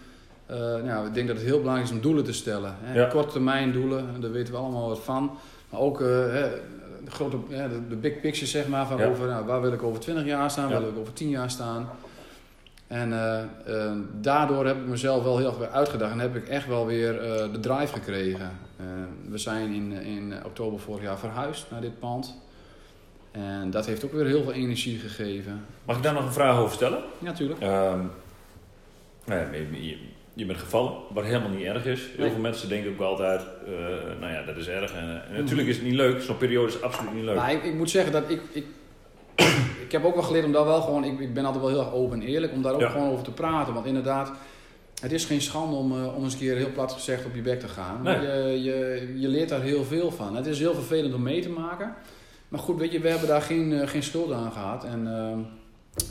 nou, 0.84 1.06
ik 1.06 1.14
denk 1.14 1.26
dat 1.26 1.36
het 1.36 1.46
heel 1.46 1.58
belangrijk 1.58 1.88
is 1.88 1.94
om 1.94 2.00
doelen 2.02 2.24
te 2.24 2.32
stellen. 2.32 2.76
Hè. 2.80 3.00
Ja. 3.00 3.08
Korte 3.08 3.32
termijn 3.32 3.72
doelen, 3.72 4.06
daar 4.20 4.32
weten 4.32 4.52
we 4.52 4.58
allemaal 4.60 4.88
wat 4.88 5.00
van. 5.00 5.38
Maar 5.70 5.80
ook 5.80 5.98
hè, 6.00 6.50
de, 7.04 7.10
grote, 7.10 7.36
de, 7.88 7.96
big 7.96 8.20
picture, 8.20 8.46
zeg 8.46 8.68
maar. 8.68 8.86
Van 8.86 8.98
Ja. 8.98 9.06
over, 9.06 9.26
nou, 9.26 9.46
waar 9.46 9.60
wil 9.60 9.72
ik 9.72 9.82
over 9.82 10.00
20 10.00 10.24
jaar 10.24 10.50
staan? 10.50 10.70
Waar 10.70 10.80
wil 10.80 10.90
ik 10.90 10.98
over 10.98 11.12
10 11.12 11.28
jaar 11.28 11.50
staan? 11.50 11.88
En 12.92 13.12
eh, 13.12 13.42
eh, 13.42 13.96
daardoor 14.20 14.66
heb 14.66 14.76
ik 14.76 14.86
mezelf 14.86 15.22
wel 15.22 15.38
heel 15.38 15.46
erg 15.46 15.58
weer 15.58 15.68
uitgedaagd. 15.68 16.12
En 16.12 16.18
heb 16.18 16.36
ik 16.36 16.48
echt 16.48 16.66
wel 16.66 16.86
weer 16.86 17.20
eh, 17.20 17.52
de 17.52 17.60
drive 17.60 17.92
gekregen. 17.92 18.50
We 19.28 19.38
zijn 19.38 19.72
in, 19.72 19.92
in 19.92 20.34
oktober 20.44 20.80
vorig 20.80 21.02
jaar 21.02 21.18
verhuisd 21.18 21.70
naar 21.70 21.80
dit 21.80 21.98
pand. 21.98 22.36
En 23.30 23.70
dat 23.70 23.86
heeft 23.86 24.04
ook 24.04 24.12
weer 24.12 24.26
heel 24.26 24.42
veel 24.42 24.52
energie 24.52 24.98
gegeven. 24.98 25.64
Mag 25.84 25.96
ik 25.96 26.02
daar 26.02 26.12
nog 26.12 26.24
een 26.24 26.32
vraag 26.32 26.56
over 26.56 26.74
stellen? 26.74 26.98
Ja, 27.18 27.24
natuurlijk. 27.24 27.60
Ehm, 27.60 28.00
nou 29.24 29.56
je, 29.56 29.98
je- 30.34 30.46
bent 30.46 30.58
gevallen, 30.58 30.92
wat 31.12 31.24
helemaal 31.24 31.48
niet 31.50 31.64
erg 31.64 31.86
is. 31.86 32.08
Heel 32.16 32.30
veel 32.30 32.40
mensen 32.40 32.68
denken 32.68 32.90
ook 32.92 33.00
altijd, 33.00 33.40
eh, 33.66 33.72
nou 34.20 34.32
ja, 34.32 34.42
dat 34.42 34.56
is 34.56 34.68
erg. 34.68 34.92
En, 34.92 35.22
en 35.28 35.40
natuurlijk 35.40 35.68
is 35.68 35.76
het 35.76 35.84
niet 35.84 35.94
leuk, 35.94 36.20
zo'n 36.22 36.36
periode 36.36 36.68
is 36.68 36.82
absoluut 36.82 37.14
niet 37.14 37.24
leuk. 37.24 37.36
Maar 37.36 37.52
ik, 37.52 37.62
ik 37.64 37.74
moet 37.74 37.90
zeggen 37.90 38.12
dat 38.12 38.22
ik, 38.30 38.40
ik... 38.52 38.64
ik 39.84 39.92
heb 39.92 40.04
ook 40.04 40.14
wel 40.14 40.22
geleerd 40.22 40.44
om 40.44 40.52
daar 40.52 40.64
wel 40.64 40.80
gewoon... 40.80 41.04
Ik, 41.04 41.20
ik 41.20 41.34
ben 41.34 41.44
altijd 41.44 41.62
wel 41.64 41.72
heel 41.72 41.80
erg 41.82 41.92
open 41.92 42.20
en 42.20 42.26
eerlijk 42.26 42.52
om 42.52 42.62
daar 42.62 42.74
ook 42.74 42.80
Ja. 42.80 42.88
gewoon 42.88 43.10
over 43.10 43.24
te 43.24 43.30
praten. 43.32 43.74
Want 43.74 43.86
inderdaad, 43.86 44.32
het 45.00 45.12
is 45.12 45.24
geen 45.24 45.40
schande 45.40 45.76
om, 45.76 45.92
eh, 45.92 46.16
om 46.16 46.22
eens 46.24 46.32
een 46.32 46.38
keer 46.38 46.56
heel 46.56 46.72
plat 46.72 46.92
gezegd 46.92 47.24
op 47.24 47.34
je 47.34 47.42
bek 47.42 47.60
te 47.60 47.68
gaan. 47.68 48.02
Nee. 48.02 48.20
Je, 48.20 48.62
je, 48.62 49.12
je 49.16 49.28
leert 49.28 49.48
daar 49.48 49.62
heel 49.62 49.84
veel 49.84 50.10
van. 50.10 50.36
Het 50.36 50.46
is 50.46 50.58
heel 50.58 50.74
vervelend 50.74 51.14
om 51.14 51.22
mee 51.22 51.40
te 51.40 51.50
maken. 51.50 51.94
Maar 52.48 52.60
goed, 52.60 52.78
weet 52.78 52.92
je, 52.92 53.00
we 53.00 53.08
hebben 53.08 53.28
daar 53.28 53.42
geen, 53.42 53.72
eh, 53.72 53.88
geen 53.88 54.02
schuld 54.02 54.32
aan 54.32 54.52
gehad. 54.52 54.84
En, 54.84 55.06
ehm, 55.16 55.38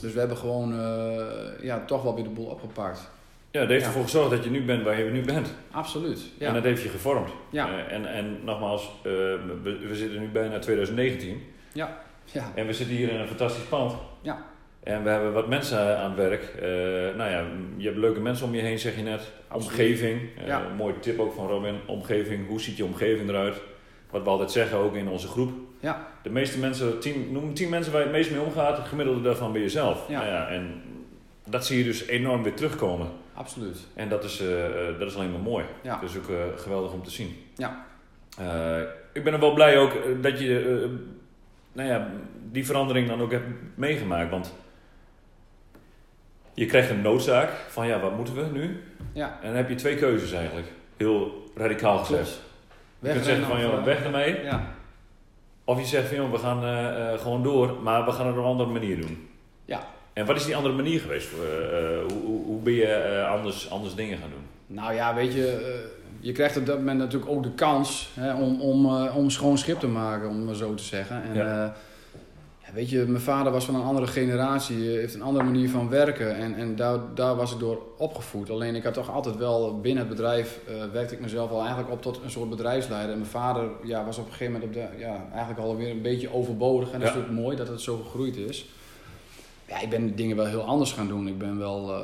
dus 0.00 0.12
we 0.12 0.18
hebben 0.18 0.36
gewoon 0.36 0.72
eh, 0.80 1.64
ja, 1.64 1.84
toch 1.86 2.02
wel 2.02 2.14
weer 2.14 2.24
de 2.24 2.30
boel 2.30 2.46
opgepakt. 2.46 3.10
Ja, 3.52 3.60
dat 3.60 3.68
heeft 3.68 3.80
Ja. 3.80 3.86
ervoor 3.86 4.02
gezorgd 4.02 4.30
dat 4.30 4.44
je 4.44 4.50
nu 4.50 4.62
bent 4.64 4.82
waar 4.82 4.98
je 5.02 5.10
nu 5.10 5.24
bent. 5.24 5.54
Absoluut. 5.70 6.18
En 6.38 6.46
Ja. 6.46 6.52
dat 6.52 6.62
heeft 6.62 6.82
je 6.82 6.88
gevormd. 6.88 7.30
Ja. 7.50 7.68
Eh, 7.68 7.94
en, 7.94 8.06
en 8.12 8.38
nogmaals, 8.44 8.82
eh, 9.02 9.10
we, 9.62 9.78
we 9.88 9.94
zitten 9.94 10.20
nu 10.20 10.26
bijna 10.28 10.58
2019. 10.58 11.42
ja. 11.72 12.00
En 12.54 12.66
we 12.66 12.72
zitten 12.72 12.96
hier 12.96 13.08
in 13.10 13.20
een 13.20 13.26
fantastisch 13.26 13.62
pand. 13.64 13.94
Ja. 14.22 14.44
En 14.82 15.02
we 15.02 15.10
hebben 15.10 15.32
wat 15.32 15.48
mensen 15.48 15.98
aan 15.98 16.10
het 16.10 16.18
werk. 16.18 16.42
Eh, 16.42 17.16
nou 17.16 17.30
ja, 17.30 17.44
je 17.76 17.86
hebt 17.86 17.96
leuke 17.98 18.20
mensen 18.20 18.46
om 18.46 18.54
je 18.54 18.60
heen, 18.60 18.78
zeg 18.78 18.96
je 18.96 19.02
net. 19.02 19.32
Absoluut. 19.48 19.78
Omgeving. 19.78 20.20
Ja. 20.46 20.62
Mooie 20.76 20.98
tip 20.98 21.18
ook 21.18 21.32
van 21.32 21.46
Robin. 21.46 21.74
Omgeving. 21.86 22.46
Hoe 22.48 22.60
ziet 22.60 22.76
je 22.76 22.84
omgeving 22.84 23.28
eruit? 23.28 23.60
Wat 24.10 24.22
we 24.22 24.28
altijd 24.28 24.50
zeggen, 24.50 24.78
ook 24.78 24.94
in 24.94 25.08
onze 25.08 25.26
groep. 25.28 25.50
Ja. 25.80 26.06
De 26.22 26.30
meeste 26.30 26.58
mensen, 26.58 26.98
tien, 27.00 27.32
noem 27.32 27.54
tien 27.54 27.68
mensen 27.68 27.92
waar 27.92 28.00
je 28.00 28.06
het 28.06 28.16
meest 28.16 28.30
mee 28.30 28.40
omgaat. 28.40 28.76
Het 28.76 28.86
gemiddelde 28.86 29.20
daarvan 29.22 29.52
ben 29.52 29.62
je 29.62 29.68
zelf. 29.68 30.08
Ja. 30.08 30.18
Nou 30.18 30.30
ja, 30.30 30.48
en 30.48 30.82
dat 31.48 31.66
zie 31.66 31.78
je 31.78 31.84
dus 31.84 32.06
enorm 32.06 32.42
weer 32.42 32.54
terugkomen. 32.54 33.08
Absoluut. 33.34 33.78
En 33.94 34.08
dat 34.08 34.24
is, 34.24 34.40
eh, 34.40 34.88
eh, 34.88 34.98
dat 34.98 35.08
is 35.08 35.16
alleen 35.16 35.32
maar 35.32 35.40
mooi. 35.40 35.64
Ja. 35.82 36.00
Is 36.02 36.16
ook 36.16 36.28
eh, 36.28 36.36
geweldig 36.56 36.92
om 36.92 37.02
te 37.02 37.10
zien. 37.10 37.36
Ja. 37.56 37.84
Ik 39.12 39.24
ben 39.24 39.32
er 39.32 39.40
wel 39.40 39.54
blij 39.54 39.78
ook 39.78 39.92
dat 40.22 40.38
je 40.38 40.88
nou 41.72 41.88
ja, 41.88 42.10
die 42.50 42.66
verandering 42.66 43.08
dan 43.08 43.20
ook 43.20 43.30
hebt 43.30 43.46
meegemaakt. 43.74 44.30
Want 44.30 44.54
je 46.54 46.66
krijgt 46.66 46.90
een 46.90 47.02
noodzaak 47.02 47.50
van 47.68 47.86
ja, 47.86 48.00
wat 48.00 48.16
moeten 48.16 48.34
we 48.34 48.58
nu? 48.58 48.82
Ja, 49.12 49.38
En 49.40 49.46
dan 49.46 49.56
heb 49.56 49.68
je 49.68 49.74
twee 49.74 49.96
keuzes 49.96 50.32
eigenlijk. 50.32 50.66
Heel 50.96 51.50
radicaal 51.54 51.98
gezegd. 51.98 52.40
Je 52.98 53.10
kunt 53.10 53.24
zeggen 53.24 53.46
van, 53.46 53.60
joh, 53.60 53.84
weg 53.84 54.04
ermee. 54.04 54.42
Ja. 54.42 54.66
Of 55.64 55.78
je 55.78 55.86
zegt 55.86 56.08
van, 56.08 56.16
joh, 56.16 56.30
we 56.30 56.38
gaan 56.38 57.18
gewoon 57.18 57.42
door, 57.42 57.82
maar 57.82 58.04
we 58.04 58.12
gaan 58.12 58.26
het 58.26 58.36
op 58.36 58.42
een 58.42 58.48
andere 58.48 58.70
manier 58.70 59.00
doen. 59.00 59.28
Ja. 59.64 59.82
En 60.12 60.26
wat 60.26 60.36
is 60.36 60.44
die 60.44 60.56
andere 60.56 60.74
manier 60.74 61.00
geweest? 61.00 61.28
Eh, 61.32 61.94
eh, 61.94 62.00
hoe, 62.08 62.22
hoe, 62.24 62.44
hoe 62.44 62.60
ben 62.60 62.72
je 62.72 62.86
eh, 62.86 63.30
anders, 63.30 63.70
anders 63.70 63.94
dingen 63.94 64.18
gaan 64.18 64.30
doen? 64.30 64.76
Nou 64.76 64.94
ja, 64.94 65.14
weet 65.14 65.32
je, 65.32 65.80
je 66.20 66.32
krijgt 66.32 66.56
op 66.56 66.66
dat 66.66 66.78
moment 66.78 66.98
natuurlijk 66.98 67.30
ook 67.30 67.42
de 67.42 67.52
kans 67.54 68.10
hè, 68.14 68.34
om, 68.34 68.60
om, 68.60 68.86
om 68.96 69.30
schoon 69.30 69.58
schip 69.58 69.78
te 69.78 69.86
maken, 69.86 70.28
om 70.28 70.36
het 70.36 70.44
maar 70.44 70.54
zo 70.54 70.74
te 70.74 70.82
zeggen. 70.82 71.22
En, 71.22 71.34
Ja. 71.34 71.74
weet 72.74 72.90
je, 72.90 73.04
mijn 73.08 73.22
vader 73.22 73.52
was 73.52 73.64
van 73.64 73.74
een 73.74 73.82
andere 73.82 74.06
generatie, 74.06 74.76
heeft 74.76 75.14
een 75.14 75.22
andere 75.22 75.44
manier 75.44 75.68
van 75.68 75.88
werken 75.88 76.36
en, 76.36 76.54
en 76.54 76.76
daar, 76.76 76.98
daar 77.14 77.36
was 77.36 77.52
ik 77.52 77.58
door 77.58 77.82
opgevoed. 77.96 78.50
Alleen 78.50 78.74
ik 78.74 78.84
had 78.84 78.94
toch 78.94 79.10
altijd 79.10 79.36
wel 79.36 79.80
binnen 79.80 80.06
het 80.06 80.16
bedrijf, 80.16 80.58
werkte 80.92 81.14
ik 81.14 81.20
mezelf 81.20 81.50
al 81.50 81.60
eigenlijk 81.60 81.90
op 81.90 82.02
tot 82.02 82.20
een 82.24 82.30
soort 82.30 82.50
bedrijfsleider. 82.50 83.12
En 83.12 83.18
mijn 83.18 83.30
vader 83.30 83.70
ja, 83.82 84.04
was 84.04 84.18
op 84.18 84.24
een 84.24 84.32
gegeven 84.32 84.52
moment 84.52 84.70
op 84.70 84.76
de, 84.76 84.98
ja, 84.98 85.26
eigenlijk 85.30 85.60
alweer 85.60 85.90
een 85.90 86.02
beetje 86.02 86.32
overbodig 86.34 86.92
en 86.92 87.00
dat 87.00 87.08
is 87.08 87.14
natuurlijk 87.14 87.42
mooi 87.42 87.56
dat 87.56 87.68
het 87.68 87.80
zo 87.80 87.96
gegroeid 87.96 88.36
is. 88.36 88.66
Ja, 89.72 89.80
ik 89.80 89.90
ben 89.90 90.14
dingen 90.16 90.36
wel 90.36 90.46
heel 90.46 90.62
anders 90.62 90.92
gaan 90.92 91.08
doen. 91.08 91.28
Ik 91.28 91.38
ben 91.38 91.58
wel, 91.58 91.94
eh, 91.94 92.00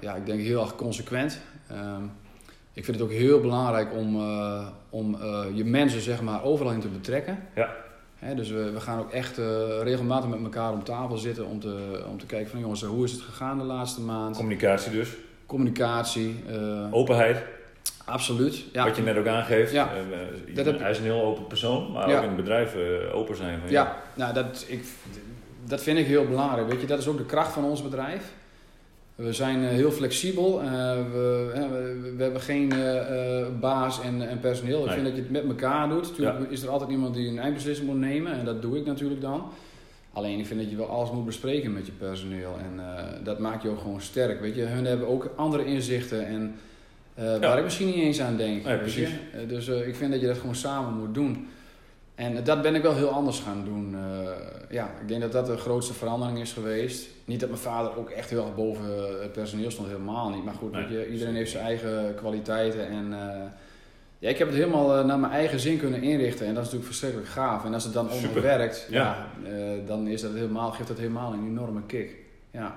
ja, 0.00 0.14
ik 0.14 0.26
denk 0.26 0.40
heel 0.40 0.60
erg 0.60 0.74
consequent. 0.76 1.40
Ehm, 1.68 2.02
ik 2.72 2.84
vind 2.84 2.96
het 2.96 3.06
ook 3.06 3.12
heel 3.12 3.40
belangrijk 3.40 3.92
om, 3.96 4.16
eh, 4.20 4.66
om 4.90 5.14
eh, 5.20 5.44
je 5.54 5.64
mensen 5.64 6.00
zeg 6.00 6.22
maar, 6.22 6.44
overal 6.44 6.72
in 6.72 6.80
te 6.80 6.88
betrekken. 6.88 7.38
Ja. 7.54 7.74
Hè, 8.18 8.34
dus 8.34 8.50
we, 8.50 8.70
we 8.70 8.80
gaan 8.80 8.98
ook 8.98 9.10
echt 9.10 9.36
regelmatig 9.82 10.28
met 10.30 10.42
elkaar 10.42 10.72
om 10.72 10.84
tafel 10.84 11.16
zitten 11.16 11.46
om 11.46 11.60
te, 11.60 12.04
om 12.10 12.18
te 12.18 12.26
kijken 12.26 12.50
van 12.50 12.60
jongens, 12.60 12.82
hoe 12.82 13.04
is 13.04 13.12
het 13.12 13.20
gegaan 13.20 13.58
de 13.58 13.64
laatste 13.64 14.00
maand? 14.00 14.36
Communicatie 14.36 14.92
dus, 14.92 15.08
Communicatie, 15.46 16.44
openheid, 16.90 17.42
absoluut. 18.04 18.64
Ja. 18.72 18.84
wat 18.84 18.96
je 18.96 19.02
net 19.02 19.16
ook 19.16 19.26
aangeeft. 19.26 19.72
Ja. 19.72 19.88
Eh, 19.94 20.54
Dat 20.54 20.64
heb- 20.66 20.78
Hij 20.78 20.90
is 20.90 20.98
een 20.98 21.04
heel 21.04 21.22
open 21.22 21.46
persoon, 21.46 21.92
maar 21.92 22.08
Ja. 22.08 22.16
ook 22.16 22.22
in 22.22 22.28
het 22.28 22.36
bedrijf 22.36 22.74
open 23.12 23.36
zijn. 23.36 23.60
Van, 23.60 23.70
Ja, 23.70 23.96
nou, 24.14 24.34
dat, 24.34 24.64
ik, 24.68 24.84
dat 25.70 25.82
vind 25.82 25.98
ik 25.98 26.06
heel 26.06 26.26
belangrijk. 26.26 26.68
Weet 26.70 26.80
je, 26.80 26.86
dat 26.86 26.98
is 26.98 27.06
ook 27.08 27.16
de 27.18 27.24
kracht 27.24 27.52
van 27.52 27.64
ons 27.64 27.82
bedrijf. 27.82 28.32
We 29.14 29.32
zijn 29.32 29.62
eh, 29.64 29.68
heel 29.68 29.90
flexibel. 29.90 30.60
eh, 30.62 30.68
we, 31.12 31.50
hè, 31.54 31.68
we, 31.68 32.12
we 32.16 32.22
hebben 32.22 32.40
geen 32.40 32.72
eh, 32.72 33.46
baas 33.60 34.00
en, 34.02 34.28
en 34.28 34.40
personeel. 34.40 34.78
Ik 34.80 34.84
Nee. 34.86 34.94
vind 34.94 35.06
dat 35.06 35.16
je 35.16 35.22
het 35.22 35.30
met 35.30 35.44
elkaar 35.44 35.88
doet. 35.88 36.08
Natuurlijk 36.18 36.50
is 36.50 36.62
er 36.62 36.68
altijd 36.68 36.90
iemand 36.90 37.14
die 37.14 37.28
een 37.28 37.38
eindbeslissing 37.38 37.88
moet 37.88 37.98
nemen. 37.98 38.32
En 38.32 38.44
dat 38.44 38.62
doe 38.62 38.78
ik 38.78 38.86
natuurlijk 38.86 39.20
dan. 39.20 39.44
Alleen 40.12 40.38
ik 40.38 40.46
vind 40.46 40.60
dat 40.60 40.70
je 40.70 40.76
wel 40.76 40.86
alles 40.88 41.10
moet 41.10 41.24
bespreken 41.26 41.72
met 41.72 41.86
je 41.86 41.92
personeel. 41.92 42.56
En 42.58 42.80
dat 43.24 43.38
maakt 43.38 43.62
je 43.62 43.68
ook 43.68 43.78
gewoon 43.80 44.00
sterk. 44.00 44.40
Weet 44.40 44.54
je, 44.54 44.62
hun 44.62 44.84
hebben 44.84 45.08
ook 45.08 45.30
andere 45.36 45.64
inzichten. 45.64 46.26
En 46.26 46.54
waar 47.40 47.58
ik 47.58 47.64
misschien 47.64 47.86
niet 47.86 47.94
eens 47.96 48.20
aan 48.20 48.36
denk. 48.36 48.64
Nee, 48.64 48.78
precies. 48.78 49.08
dus 49.48 49.68
ik 49.68 49.94
vind 49.94 50.10
dat 50.12 50.20
je 50.20 50.26
dat 50.26 50.38
gewoon 50.38 50.54
samen 50.54 50.98
moet 50.98 51.14
doen. 51.14 51.48
En 52.20 52.44
dat 52.44 52.62
ben 52.62 52.74
ik 52.74 52.82
wel 52.82 52.94
heel 52.94 53.08
anders 53.10 53.38
gaan 53.38 53.64
doen. 53.64 53.94
Eh, 53.94 54.30
ja, 54.70 54.90
ik 55.00 55.08
denk 55.08 55.20
dat 55.20 55.32
dat 55.32 55.46
de 55.46 55.56
grootste 55.56 55.94
verandering 55.94 56.38
is 56.38 56.52
geweest. 56.52 57.08
Niet 57.24 57.40
dat 57.40 57.48
mijn 57.48 57.60
vader 57.60 57.96
ook 57.96 58.10
echt 58.10 58.30
heel 58.30 58.44
erg 58.44 58.54
boven 58.54 59.20
het 59.22 59.32
personeel 59.32 59.70
stond, 59.70 59.88
helemaal 59.88 60.30
niet. 60.30 60.44
Maar 60.44 60.54
goed, 60.54 60.72
Nee, 60.72 60.88
je, 60.90 61.10
iedereen 61.10 61.34
heeft 61.34 61.50
zijn 61.50 61.64
eigen 61.64 62.14
kwaliteiten. 62.14 62.88
En 62.88 63.12
eh, 63.12 63.50
ja, 64.18 64.28
ik 64.28 64.38
heb 64.38 64.48
het 64.48 64.56
helemaal 64.56 64.96
eh, 64.96 65.04
naar 65.04 65.18
mijn 65.18 65.32
eigen 65.32 65.60
zin 65.60 65.78
kunnen 65.78 66.02
inrichten. 66.02 66.46
En 66.46 66.54
dat 66.54 66.64
is 66.64 66.70
natuurlijk 66.72 66.86
verschrikkelijk 66.86 67.28
gaaf. 67.28 67.64
En 67.64 67.74
als 67.74 67.84
het 67.84 67.92
dan 67.92 68.10
ook 68.10 68.34
werkt, 68.40 68.86
Ja. 68.90 69.26
ja. 69.42 69.76
dan 69.86 70.06
is 70.06 70.20
dat 70.20 70.32
helemaal, 70.32 70.70
geeft 70.70 70.88
dat 70.88 70.98
helemaal 70.98 71.32
een 71.32 71.46
enorme 71.46 71.82
kick. 71.86 72.16
Ja. 72.50 72.74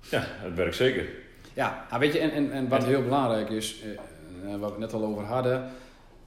ja, 0.00 0.22
het 0.24 0.54
werkt 0.54 0.76
zeker. 0.76 1.08
Ja, 1.54 1.84
nou 1.88 2.00
weet 2.00 2.12
je, 2.12 2.18
en, 2.18 2.30
en, 2.30 2.52
en 2.52 2.68
wat 2.68 2.84
heel 2.84 3.02
belangrijk 3.02 3.50
is, 3.50 3.84
wat 4.42 4.58
we 4.58 4.66
het 4.66 4.78
net 4.78 4.92
al 4.92 5.04
over 5.04 5.24
hadden. 5.24 5.64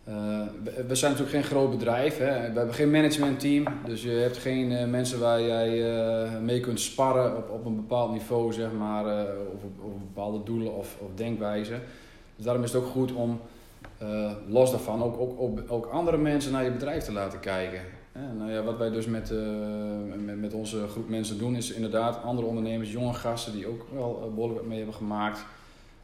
Eh, 0.10 0.42
we, 0.88 0.96
zijn 0.96 1.12
natuurlijk 1.12 1.38
geen 1.38 1.52
groot 1.52 1.70
bedrijf. 1.72 2.18
Hè. 2.18 2.26
We 2.26 2.58
hebben 2.58 2.74
geen 2.74 2.92
managementteam. 2.92 3.66
Dus 3.86 4.04
je 4.04 4.10
hebt 4.10 4.38
geen 4.38 4.72
eh, 4.72 4.88
mensen 4.88 5.20
waar 5.20 5.42
jij 5.42 5.94
eh, 5.94 6.40
mee 6.40 6.60
kunt 6.60 6.80
sparren 6.80 7.38
op, 7.38 7.50
op 7.50 7.66
een 7.66 7.76
bepaald 7.76 8.12
niveau, 8.12 8.54
zeg 8.54 8.72
maar. 8.72 9.06
of, 9.54 9.64
op, 9.64 10.00
bepaalde 10.00 10.44
doelen 10.44 10.76
of, 10.76 10.98
of 11.00 11.10
denkwijzen. 11.16 11.82
Dus 12.36 12.46
daarom 12.46 12.64
is 12.64 12.74
het 12.74 12.82
ook 12.82 12.90
goed 12.90 13.14
om 13.14 13.40
los 14.48 14.72
daarvan 14.72 15.04
ook, 15.04 15.20
ook, 15.20 15.42
ook, 15.42 15.60
ook 15.68 15.86
andere 15.86 16.18
mensen 16.18 16.52
naar 16.52 16.64
je 16.64 16.72
bedrijf 16.72 17.04
te 17.04 17.12
laten 17.12 17.40
kijken. 17.40 17.82
Nou 18.38 18.52
ja, 18.52 18.64
wat 18.64 18.78
wij 18.78 18.90
dus 18.90 19.06
met, 19.06 19.34
met, 20.26 20.40
met 20.40 20.54
onze 20.54 20.88
groep 20.88 21.10
mensen 21.10 21.38
doen, 21.38 21.56
is 21.56 21.72
inderdaad 21.72 22.24
andere 22.24 22.48
ondernemers, 22.48 22.92
jonge 22.92 23.14
gasten 23.14 23.54
die 23.54 23.68
ook 23.68 23.86
wel 23.94 24.22
eh, 24.24 24.34
behoorlijk 24.34 24.60
wat 24.60 24.68
mee 24.68 24.78
hebben 24.78 24.96
gemaakt. 24.96 25.46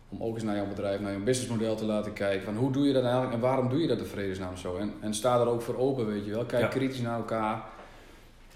Om 0.10 0.24
ook 0.24 0.34
eens 0.36 0.44
naar 0.44 0.56
jouw 0.56 0.68
bedrijf, 0.68 1.00
naar 1.00 1.12
jouw 1.12 1.24
businessmodel 1.24 1.76
te 1.76 1.86
laten 1.86 2.14
kijken. 2.14 2.44
Van 2.46 2.56
hoe 2.56 2.72
doe 2.72 2.88
je 2.88 2.94
dat 2.94 3.04
eigenlijk 3.04 3.34
en 3.34 3.40
waarom 3.40 3.70
doe 3.70 3.82
je 3.82 3.88
dat 3.88 4.00
de 4.00 4.06
vredesnaam 4.06 4.58
zo? 4.58 4.78
En, 4.78 4.94
en 5.02 5.14
sta 5.14 5.40
er 5.40 5.48
ook 5.48 5.62
voor 5.62 5.78
open, 5.78 6.08
weet 6.08 6.26
je 6.26 6.32
wel. 6.32 6.44
Kijk 6.46 6.62
Ja. 6.62 6.68
kritisch 6.68 7.02
naar 7.02 7.16
elkaar. 7.18 7.62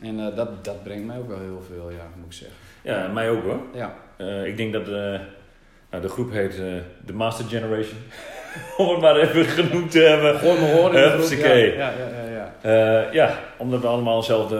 En 0.01 0.19
eh, 0.19 0.35
dat, 0.35 0.65
dat 0.65 0.83
brengt 0.83 1.05
mij 1.05 1.17
ook 1.17 1.27
wel 1.27 1.39
heel 1.39 1.61
veel, 1.67 1.89
ja, 1.89 2.03
moet 2.15 2.25
ik 2.25 2.33
zeggen. 2.33 2.57
Ja, 2.81 3.07
mij 3.07 3.29
ook 3.29 3.43
hoor. 3.43 3.59
Ja, 3.73 3.93
Eh, 4.17 4.45
ik 4.45 4.57
denk 4.57 4.73
dat 4.73 4.87
eh, 4.87 5.19
nou, 5.89 6.01
de 6.01 6.09
groep 6.09 6.31
heet 6.31 6.61
The 7.05 7.13
Master 7.13 7.45
Generation. 7.45 7.97
Om 8.77 8.89
het 8.89 9.01
maar 9.01 9.15
even 9.15 9.45
genoemd 9.45 9.91
te 9.91 9.99
hebben. 9.99 10.39
gooi 10.39 10.59
me 10.59 10.71
horen 10.71 11.11
in 11.13 11.17
de 11.19 11.25
groep. 11.25 11.39
Ja, 11.39 11.53
ja, 11.53 11.89
ja, 11.89 12.23
ja, 12.23 12.28
ja. 12.61 12.69
Eh, 13.05 13.13
ja, 13.13 13.39
omdat 13.57 13.81
we 13.81 13.87
allemaal 13.87 14.15
hetzelfde 14.15 14.55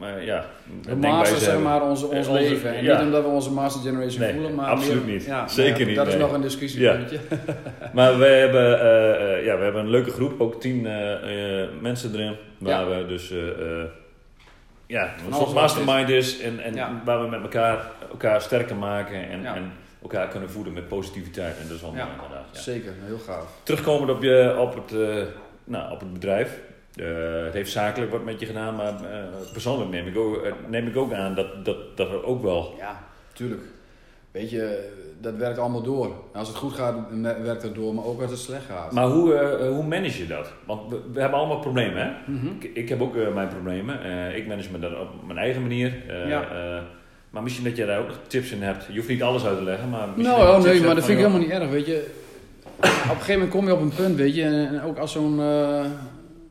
uh, 0.00 0.08
uh, 0.16 0.24
ja, 0.26 0.44
denkwijze 0.80 1.00
masteren 1.16 1.40
zeg 1.42 1.58
maar 1.58 1.82
onze, 1.82 2.06
ons 2.06 2.28
onze- 2.28 2.40
leven. 2.40 2.74
En 2.74 2.84
ja. 2.84 2.96
niet 2.96 3.06
omdat 3.06 3.22
we 3.22 3.28
onze 3.28 3.52
master 3.52 3.82
generation 3.82 4.20
Nee, 4.20 4.32
voelen, 4.32 4.54
maar 4.54 4.66
absoluut 4.70 5.04
meer- 5.04 5.14
niet. 5.14 5.24
Ja, 5.24 5.48
Zeker 5.48 5.80
ja, 5.80 5.86
niet, 5.86 5.96
Dat 5.96 6.06
is 6.06 6.16
nog 6.16 6.32
een 6.32 6.40
discussiepuntje. 6.40 7.18
Maar 7.92 8.18
we 8.18 8.26
hebben, 8.26 8.70
ja, 9.44 9.56
we 9.58 9.62
hebben 9.64 9.80
een 9.82 9.90
leuke 9.90 10.10
groep, 10.10 10.40
ook 10.40 10.60
tien 10.60 10.82
mensen 11.80 12.12
erin. 12.14 12.36
Waar 12.58 12.88
we 12.88 13.06
dus 13.06 13.32
ja, 14.86 15.10
wat 15.28 15.52
mastermind 15.54 16.08
is. 16.08 16.40
En, 16.40 16.60
en 16.60 17.00
waar 17.04 17.22
we 17.22 17.28
met 17.28 17.42
elkaar, 17.42 17.78
elkaar 18.10 18.40
sterker 18.40 18.76
maken 18.76 19.28
en, 19.30 19.46
en 19.46 19.72
elkaar 20.02 20.28
kunnen 20.28 20.50
voeden 20.50 20.72
met 20.72 20.88
positiviteit. 20.88 21.56
En 21.58 21.68
dat 21.68 21.76
is 21.76 21.82
mooi 21.82 21.94
inderdaad. 22.00 22.46
Ja. 22.52 22.60
Zeker, 22.60 22.92
heel 23.04 23.18
gaaf. 23.18 23.46
Terugkomend 23.62 24.10
op, 24.10 24.22
je, 24.22 24.56
op, 24.58 24.74
het, 24.74 24.94
nou, 25.64 25.92
op 25.92 26.00
het 26.00 26.12
bedrijf. 26.12 26.58
Eh, 26.96 27.44
het 27.44 27.52
heeft 27.52 27.70
zakelijk 27.70 28.12
wat 28.12 28.24
met 28.24 28.40
je 28.40 28.46
gedaan, 28.46 28.76
maar 28.76 28.94
eh, 28.94 29.18
persoonlijk 29.52 29.90
neem 29.90 30.06
ik, 30.06 30.16
ook, 30.16 30.42
eh, 30.42 30.52
neem 30.68 30.86
ik 30.86 30.96
ook 30.96 31.12
aan 31.12 31.34
dat, 31.34 31.64
dat, 31.64 31.96
dat 31.96 32.10
er 32.10 32.24
ook 32.24 32.42
wel... 32.42 32.74
Ja, 32.78 33.04
tuurlijk. 33.32 33.62
Weet 34.30 34.50
je, 34.50 34.90
dat 35.20 35.36
werkt 35.36 35.58
allemaal 35.58 35.82
door. 35.82 36.12
Als 36.32 36.48
het 36.48 36.56
goed 36.56 36.72
gaat, 36.72 36.96
werkt 37.42 37.62
het 37.62 37.74
door, 37.74 37.94
maar 37.94 38.04
ook 38.04 38.22
als 38.22 38.30
het 38.30 38.40
slecht 38.40 38.64
gaat. 38.64 38.92
Maar 38.92 39.06
hoe, 39.06 39.34
hoe 39.68 39.86
manage 39.86 40.18
je 40.18 40.26
dat? 40.26 40.52
Want 40.64 40.90
we, 40.90 41.00
we 41.12 41.20
hebben 41.20 41.38
allemaal 41.38 41.58
problemen, 41.58 42.02
hè? 42.02 42.32
Mhm. 42.32 42.46
Ik, 42.58 42.70
ik 42.74 42.88
heb 42.88 43.00
ook 43.02 43.34
mijn 43.34 43.48
problemen. 43.48 43.98
Ik 44.34 44.46
manage 44.46 44.70
me 44.70 44.78
dat 44.78 45.00
op 45.00 45.26
mijn 45.26 45.38
eigen 45.38 45.62
manier. 45.62 45.94
Ja. 46.28 46.46
maar 47.30 47.42
misschien 47.42 47.64
dat 47.64 47.76
jij 47.76 47.86
daar 47.86 48.00
ook 48.00 48.06
nog 48.06 48.18
tips 48.26 48.50
in 48.50 48.62
hebt. 48.62 48.86
Je 48.86 48.96
hoeft 48.96 49.08
niet 49.08 49.22
alles 49.22 49.44
uit 49.44 49.56
te 49.56 49.64
leggen, 49.64 49.90
maar 49.90 50.08
misschien 50.08 50.36
Nou, 50.36 50.46
dat 50.46 50.56
oh, 50.56 50.62
nee, 50.62 50.80
maar 50.80 50.94
dat 50.94 51.04
vind 51.04 51.18
ik 51.18 51.24
helemaal 51.24 51.46
niet 51.46 51.60
erg, 51.60 51.70
weet 51.70 51.86
je. 51.86 52.06
Op 52.76 52.84
een 52.84 52.90
gegeven 53.10 53.32
moment 53.32 53.50
kom 53.50 53.66
je 53.66 53.74
op 53.74 53.80
een 53.80 53.94
punt, 53.94 54.16
weet 54.16 54.34
je, 54.34 54.42
en, 54.42 54.68
en 54.68 54.82
ook 54.82 54.98
als 54.98 55.12
zo'n 55.12 55.40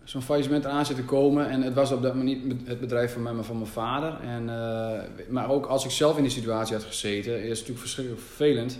zo'n 0.03 0.21
faillissement 0.21 0.65
eraan 0.65 0.85
zit 0.85 0.95
te 0.95 1.03
komen, 1.03 1.49
en 1.49 1.61
het 1.61 1.73
was 1.73 1.91
op 1.91 2.01
dat 2.01 2.15
moment 2.15 2.45
niet 2.45 2.67
het 2.67 2.79
bedrijf 2.79 3.13
van 3.13 3.21
mij, 3.21 3.33
maar 3.33 3.43
van 3.43 3.57
mijn 3.57 3.69
vader. 3.69 4.19
En, 4.21 4.49
eh, 4.49 4.99
maar 5.29 5.49
ook 5.49 5.65
als 5.65 5.85
ik 5.85 5.91
zelf 5.91 6.17
in 6.17 6.23
die 6.23 6.31
situatie 6.31 6.75
had 6.75 6.83
gezeten, 6.83 7.33
is 7.33 7.41
het 7.41 7.49
natuurlijk 7.49 7.79
verschrikkelijk 7.79 8.23
vervelend. 8.23 8.79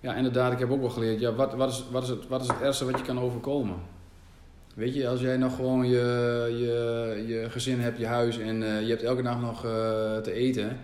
Ja, 0.00 0.14
inderdaad, 0.14 0.52
ik 0.52 0.58
heb 0.58 0.70
ook 0.70 0.80
wel 0.80 0.90
geleerd, 0.90 1.20
ja, 1.20 1.32
wat, 1.32 1.54
wat, 1.54 1.70
is, 1.70 1.84
wat, 1.90 2.02
is 2.02 2.08
het, 2.08 2.28
wat 2.28 2.42
is 2.42 2.48
het 2.48 2.60
ergste 2.60 2.84
wat 2.84 2.98
je 2.98 3.04
kan 3.04 3.20
overkomen? 3.20 3.76
Weet 4.74 4.94
je, 4.94 5.08
als 5.08 5.20
jij 5.20 5.36
nog 5.36 5.56
gewoon 5.56 5.88
je, 5.88 6.46
je, 6.58 7.24
je 7.26 7.50
gezin 7.50 7.80
hebt, 7.80 7.98
je 7.98 8.06
huis 8.06 8.38
en 8.38 8.62
eh, 8.62 8.82
je 8.82 8.88
hebt 8.88 9.02
elke 9.02 9.22
dag 9.22 9.40
nog 9.40 9.64
eh, 9.64 10.16
te 10.16 10.32
eten. 10.32 10.78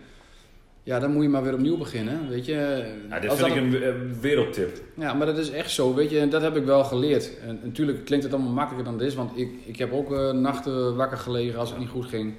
Ja, 0.82 0.99
dan 0.99 1.12
moet 1.12 1.22
je 1.22 1.28
maar 1.28 1.42
weer 1.42 1.54
opnieuw 1.54 1.76
beginnen, 1.76 2.28
weet 2.28 2.46
je. 2.46 2.84
Ja, 3.08 3.20
dit 3.20 3.32
vind 3.32 3.54
dat 3.54 3.56
ik 3.56 3.82
een 3.82 4.20
wereldtip. 4.20 4.82
ja, 4.94 5.14
maar 5.14 5.26
dat 5.26 5.38
is 5.38 5.50
echt 5.50 5.70
zo, 5.70 5.94
weet 5.94 6.10
je. 6.10 6.18
En 6.18 6.30
dat 6.30 6.42
heb 6.42 6.56
ik 6.56 6.64
wel 6.64 6.84
geleerd. 6.84 7.30
En 7.46 7.60
natuurlijk 7.62 8.04
klinkt 8.04 8.25
het 8.25 8.34
allemaal 8.34 8.52
makkelijker 8.52 8.90
dan 8.90 8.99
dit 8.99 9.08
is. 9.08 9.14
Want 9.14 9.38
ik, 9.38 9.50
ik 9.64 9.76
heb 9.76 9.92
ook 9.92 10.12
eh, 10.12 10.30
nachten 10.30 10.96
wakker 10.96 11.18
gelegen 11.18 11.58
als 11.58 11.70
het 11.70 11.78
niet 11.78 11.88
goed 11.88 12.06
ging. 12.06 12.34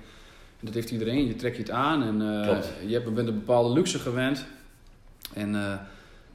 En 0.60 0.66
dat 0.66 0.74
heeft 0.74 0.92
iedereen. 0.92 1.28
Je 1.28 1.36
trekt 1.36 1.56
je 1.56 1.62
het 1.62 1.72
aan. 1.72 2.04
En 2.04 2.22
eh, 2.22 2.58
je 2.88 2.94
hebt, 2.94 3.14
bent 3.14 3.28
een 3.28 3.34
bepaalde 3.34 3.74
luxe 3.74 4.00
gewend. 4.00 4.46
En 5.34 5.56
eh, 5.56 5.74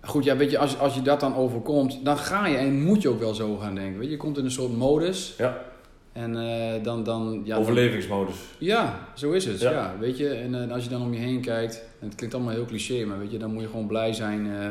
goed, 0.00 0.24
ja, 0.24 0.36
weet 0.36 0.50
je, 0.50 0.58
als, 0.58 0.78
als 0.78 0.94
je 0.94 1.02
dat 1.02 1.20
dan 1.20 1.34
overkomt, 1.34 2.04
dan 2.04 2.18
ga 2.18 2.46
je 2.46 2.56
en 2.56 2.82
moet 2.82 3.02
je 3.02 3.08
ook 3.08 3.20
wel 3.20 3.34
zo 3.34 3.56
gaan 3.56 3.74
denken. 3.74 3.98
Weet 3.98 4.06
je, 4.06 4.12
je 4.12 4.16
komt 4.16 4.38
in 4.38 4.44
een 4.44 4.50
soort 4.50 4.76
modus. 4.76 5.34
Ja. 5.38 5.64
En 6.16 6.36
eh, 6.36 6.82
dan, 6.82 7.04
dan... 7.04 7.40
Ja, 7.44 7.56
Overlevingsmodus. 7.56 8.34
ja, 8.58 9.08
zo 9.14 9.30
is 9.32 9.44
het. 9.44 9.60
Ja. 9.60 9.70
Ja. 9.70 9.94
weet 10.00 10.18
je. 10.18 10.28
En 10.28 10.54
eh, 10.64 10.72
als 10.72 10.84
je 10.84 10.90
dan 10.90 11.02
om 11.02 11.12
je 11.12 11.18
heen 11.18 11.40
kijkt, 11.40 11.84
en 12.00 12.06
het 12.06 12.14
klinkt 12.16 12.34
allemaal 12.34 12.54
heel 12.54 12.64
cliché, 12.64 13.04
maar 13.04 13.18
weet 13.18 13.30
je, 13.32 13.38
dan 13.38 13.52
moet 13.52 13.62
je 13.62 13.68
gewoon 13.68 13.86
blij 13.86 14.12
zijn. 14.12 14.46
eh. 14.46 14.66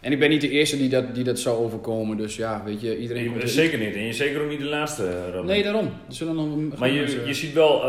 en 0.00 0.12
ik 0.12 0.18
ben 0.18 0.28
niet 0.30 0.40
de 0.40 0.48
eerste 0.48 0.76
die 0.76 0.88
dat, 0.88 1.14
die 1.14 1.24
dat 1.24 1.38
zou 1.38 1.64
overkomen, 1.64 2.16
dus 2.16 2.36
ja, 2.36 2.62
weet 2.64 2.80
je, 2.80 2.98
iedereen 2.98 3.22
Je- 3.22 3.30
komt 3.30 3.42
er- 3.42 3.48
zeker 3.48 3.78
niet. 3.78 3.94
En 3.94 4.02
je 4.06 4.12
zeker 4.12 4.42
ook 4.42 4.48
niet 4.48 4.58
de 4.58 4.64
laatste, 4.64 5.30
Robin. 5.30 5.46
Nee, 5.46 5.62
daarom. 5.62 5.90
Zullen 6.08 6.34
nog 6.34 6.78
Maar 6.78 6.90
je, 6.90 7.00
mensen- 7.00 7.26
je 7.26 7.34
ziet 7.34 7.52
wel, 7.52 7.82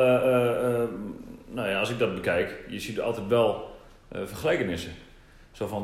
nou 1.53 1.69
ja, 1.69 1.79
als 1.79 1.89
ik 1.89 1.99
dat 1.99 2.15
bekijk, 2.15 2.59
je 2.69 2.79
ziet 2.79 2.99
altijd 2.99 3.27
wel 3.27 3.69
vergelijkenissen. 4.23 4.91
Zo 5.51 5.67
van, 5.67 5.83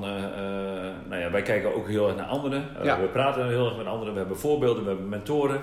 nou 1.09 1.21
ja, 1.21 1.31
wij 1.31 1.41
kijken 1.41 1.75
ook 1.75 1.87
heel 1.87 2.07
erg 2.07 2.15
naar 2.15 2.25
anderen. 2.25 2.63
Ja. 2.83 2.99
We 3.01 3.07
praten 3.07 3.47
heel 3.47 3.65
erg 3.65 3.77
met 3.77 3.85
anderen. 3.85 4.13
We 4.13 4.19
hebben 4.19 4.37
voorbeelden, 4.37 4.83
we 4.83 4.89
hebben 4.89 5.09
mentoren. 5.09 5.61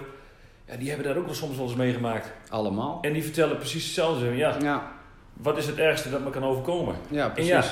Ja, 0.68 0.76
die 0.76 0.88
hebben 0.88 1.06
daar 1.06 1.16
ook 1.16 1.24
wel 1.26 1.34
soms 1.34 1.56
wel 1.56 1.66
eens 1.66 1.74
meegemaakt. 1.76 2.32
Allemaal. 2.48 2.98
En 3.02 3.12
die 3.12 3.22
vertellen 3.22 3.56
precies 3.56 3.84
hetzelfde. 3.84 4.36
Ja, 4.36 4.56
Ja, 4.62 4.92
wat 5.32 5.58
is 5.58 5.66
het 5.66 5.78
ergste 5.78 6.10
dat 6.10 6.20
me 6.24 6.30
kan 6.30 6.44
overkomen? 6.44 6.94
ja 7.08 7.28
precies. 7.28 7.50
ja, 7.50 7.64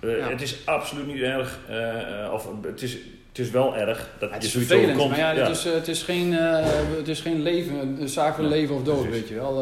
eh, 0.00 0.18
Ja. 0.18 0.28
het 0.28 0.42
is 0.42 0.56
absoluut 0.66 1.06
niet 1.06 1.20
erg. 1.22 1.58
eh, 1.68 2.32
of 2.32 2.48
het 2.62 2.82
is, 2.82 2.92
het 3.28 3.38
is 3.38 3.50
wel 3.50 3.76
erg 3.76 4.08
dat 4.18 4.30
Het 4.30 4.40
je 4.42 4.46
is 4.48 4.52
vervelend, 4.54 4.84
overkomt. 4.86 5.10
maar 5.10 5.18
ja, 5.18 5.30
Ja. 5.30 5.38
Het, 5.46 5.56
is, 5.56 5.66
eh, 5.66 5.72
het, 5.72 5.88
is 5.88 6.02
geen, 6.02 6.32
het 6.32 7.08
is 7.08 7.20
geen 7.20 7.42
leven, 7.42 7.96
een 8.00 8.08
zaak 8.08 8.34
van 8.34 8.44
Ja, 8.44 8.50
leven 8.50 8.74
of 8.74 8.82
dood, 8.82 9.02
precies. 9.02 9.20
weet 9.20 9.28
je 9.28 9.34
wel. 9.34 9.52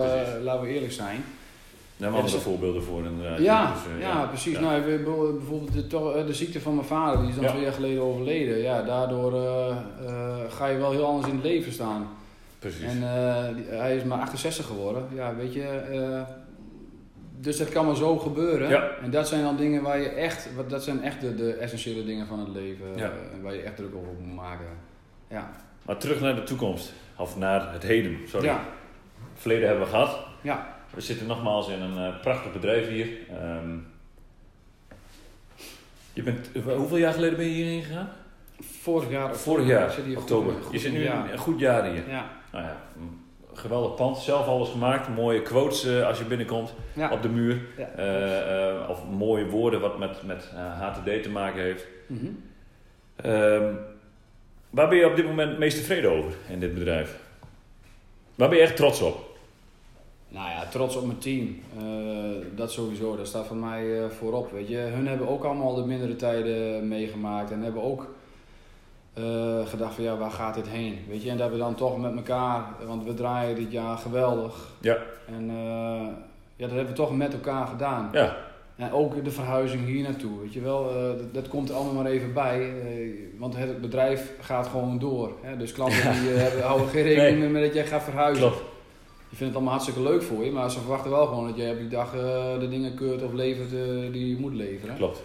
Laten 0.43 0.63
we 0.63 0.69
eerlijk 0.69 0.93
zijn. 0.93 1.25
Daar 1.97 2.09
Ja, 2.09 2.15
hebben 2.15 2.31
we 2.33 2.37
dus- 2.37 2.47
voorbeelden 2.47 2.83
voor 2.83 3.05
inderdaad. 3.05 3.39
Ja, 3.39 3.73
Dus, 3.73 3.83
eh, 3.97 4.01
ja, 4.09 4.25
precies. 4.27 4.53
Ja. 4.53 4.61
Nou, 4.61 4.81
bijvoorbeeld 4.83 5.91
de, 5.91 6.25
de 6.27 6.35
ziekte 6.35 6.61
van 6.61 6.75
mijn 6.75 6.87
vader, 6.87 7.21
die 7.21 7.29
is 7.29 7.35
dan 7.35 7.45
Ja. 7.45 7.51
twee 7.51 7.63
jaar 7.63 7.73
geleden 7.73 8.03
overleden. 8.03 8.59
Ja, 8.59 8.83
daardoor 8.83 9.33
ga 10.49 10.67
je 10.67 10.79
wel 10.79 10.91
heel 10.91 11.05
anders 11.07 11.27
in 11.29 11.35
het 11.35 11.45
leven 11.45 11.73
staan. 11.73 12.09
Precies. 12.59 12.83
En 12.85 13.03
eh, 13.03 13.79
hij 13.79 13.97
is 13.97 14.05
maar 14.05 14.19
68 14.19 14.67
geworden. 14.67 15.09
Ja, 15.15 15.35
weet 15.35 15.53
je. 15.55 15.63
eh, 15.69 16.23
dus 17.41 17.57
dat 17.57 17.69
kan 17.69 17.87
maar 17.87 17.97
zo 17.97 18.17
gebeuren. 18.19 18.69
Ja. 18.69 18.91
En 19.03 19.11
dat 19.11 19.29
zijn 19.29 19.43
dan 19.43 19.57
dingen 19.57 19.83
waar 19.83 19.99
je 20.01 20.09
echt, 20.09 20.55
wat- 20.55 20.71
dat 20.71 20.83
zijn 20.85 21.03
echt 21.03 21.21
de, 21.21 21.35
de 21.35 21.53
essentiële 21.53 22.05
dingen 22.05 22.27
van 22.27 22.39
het 22.39 22.49
leven. 22.49 22.87
Ja. 22.97 23.05
eh, 23.07 23.43
waar 23.43 23.55
je 23.55 23.61
echt 23.63 23.77
druk 23.77 23.95
over 23.95 24.13
moet 24.23 24.35
maken. 24.35 24.67
Ja. 25.29 25.51
Maar 25.83 25.97
terug 25.97 26.21
naar 26.21 26.35
de 26.35 26.43
toekomst. 26.43 26.93
Of 27.17 27.37
naar 27.37 27.73
het 27.73 27.83
heden, 27.83 28.19
sorry. 28.27 28.47
Ja. 28.47 28.61
Het 29.33 29.41
verleden 29.41 29.67
hebben 29.69 29.85
we 29.85 29.91
gehad. 29.91 30.19
Ja. 30.41 30.77
We 30.95 31.01
zitten 31.01 31.27
nogmaals 31.27 31.69
in 31.69 31.81
een 31.81 32.21
prachtig 32.21 32.53
bedrijf 32.53 32.89
hier. 32.89 33.09
Ehm, 33.31 33.77
je 36.13 36.23
bent, 36.23 36.49
hoeveel 36.77 36.97
jaar 36.97 37.13
geleden 37.13 37.37
ben 37.37 37.47
je 37.47 37.53
hierheen 37.55 37.83
gegaan? 37.83 38.09
Vorig 38.61 39.11
jaar. 39.11 39.37
Vorig 39.37 39.67
jaar, 39.67 39.95
oktober. 40.17 40.53
goed 40.63 40.73
je 40.73 40.79
zit 40.79 40.93
nu 40.93 41.07
een 41.07 41.39
goed 41.39 41.59
jaar 41.61 41.91
hier. 41.91 42.09
Ja. 42.09 42.31
Nou 42.53 42.65
ja, 42.65 42.77
geweldig 43.53 43.95
pand. 43.95 44.19
Zelf 44.19 44.47
alles 44.47 44.69
gemaakt. 44.69 45.09
Mooie 45.09 45.43
quotes 45.43 45.85
eh, 45.85 46.07
als 46.07 46.19
je 46.19 46.25
binnenkomt 46.25 46.75
Ja. 46.93 47.11
op 47.13 47.23
de 47.23 47.29
muur. 47.29 47.61
Ja. 47.77 47.87
Eh, 47.87 48.69
eh, 48.81 48.91
of 48.91 49.05
mooie 49.11 49.47
woorden 49.47 49.81
wat 49.81 49.99
met, 49.99 50.23
met 50.23 50.51
HTD 50.79 51.23
te 51.23 51.31
maken 51.31 51.63
heeft. 51.63 51.87
Mhm. 52.07 52.27
Ehm, 53.17 53.75
waar 54.71 54.89
ben 54.89 54.99
je 54.99 55.07
op 55.07 55.17
dit 55.17 55.27
moment 55.27 55.51
het 55.51 55.59
meest 55.59 55.77
tevreden 55.77 56.11
over 56.11 56.33
in 56.49 56.61
dit 56.61 56.75
bedrijf? 56.75 57.19
Waar 58.35 58.49
ben 58.49 58.59
je 58.59 58.65
echt 58.65 58.77
trots 58.77 59.01
op? 59.03 59.27
Nou 60.29 60.51
ja, 60.51 60.67
trots 60.67 60.97
op 60.97 61.07
mijn 61.07 61.19
team. 61.19 61.57
Dat 62.55 62.73
sowieso, 62.73 63.17
dat 63.17 63.27
staat 63.27 63.47
voor 63.47 63.57
mij 63.57 64.11
voorop. 64.19 64.53
Weet 64.53 64.69
je. 64.69 64.77
Hun 64.77 65.07
hebben 65.07 65.29
ook 65.29 65.45
allemaal 65.45 65.75
de 65.75 65.85
mindere 65.87 66.17
tijden 66.17 66.89
meegemaakt 66.89 67.51
en 67.51 67.63
hebben 67.63 67.83
ook 67.83 68.15
eh, 69.19 69.67
gedacht 69.67 69.95
van 69.95 70.05
ja, 70.05 70.17
waar 70.17 70.31
gaat 70.31 70.55
dit 70.55 70.69
heen? 70.69 70.99
Weet 71.09 71.23
je, 71.23 71.31
en 71.31 71.37
dat 71.37 71.51
we 71.51 71.57
dan 71.57 71.75
toch 71.75 71.99
met 71.99 72.17
elkaar, 72.17 72.65
want 72.87 73.05
we 73.05 73.15
draaien 73.15 73.57
dit 73.57 73.73
jaar 73.73 73.97
geweldig. 73.97 74.69
Ja. 74.81 74.97
En 75.27 75.51
eh, 75.51 76.07
ja, 76.57 76.67
dat 76.67 76.71
hebben 76.71 76.87
we 76.87 76.93
toch 76.93 77.17
met 77.17 77.33
elkaar 77.33 77.67
gedaan. 77.67 78.09
Ja, 78.13 78.37
En 78.77 78.93
ook 78.93 79.25
de 79.25 79.31
verhuizing 79.31 79.87
hier 79.87 80.03
naartoe, 80.03 80.41
weet 80.41 80.53
je 80.53 80.61
wel, 80.61 80.91
eh, 80.91 81.03
dat, 81.03 81.35
dat 81.35 81.49
komt 81.49 81.69
er 81.69 81.75
allemaal 81.75 82.03
maar 82.03 82.13
even 82.13 82.33
bij. 82.33 82.73
want 83.39 83.57
het 83.57 83.81
bedrijf 83.81 84.33
gaat 84.41 84.67
gewoon 84.67 84.99
door. 84.99 85.33
Hè? 85.43 85.57
Dus 85.57 85.73
klanten 85.73 86.13
die, 86.21 86.31
hebben, 86.31 86.63
houden 86.63 86.89
geen 86.89 87.03
rekening 87.03 87.31
Nee. 87.31 87.39
meer 87.39 87.51
met 87.51 87.63
dat 87.63 87.75
jij 87.75 87.87
gaat 87.87 88.03
verhuizen. 88.03 88.47
klopt. 88.49 88.63
Je 89.31 89.37
vindt 89.37 89.55
het 89.55 89.55
allemaal 89.55 89.73
hartstikke 89.81 90.11
leuk 90.11 90.23
voor 90.23 90.45
je, 90.45 90.51
maar 90.51 90.71
ze 90.71 90.79
verwachten 90.79 91.11
wel 91.11 91.27
gewoon 91.27 91.47
dat 91.47 91.57
jij 91.57 91.73
op 91.73 91.79
die 91.79 91.89
dag 91.89 92.11
de 92.59 92.67
dingen 92.71 92.95
keurt 92.95 93.23
of 93.23 93.33
levert 93.33 93.71
die 94.13 94.29
je 94.29 94.41
moet 94.41 94.55
leveren. 94.55 94.97
Klopt. 94.97 95.23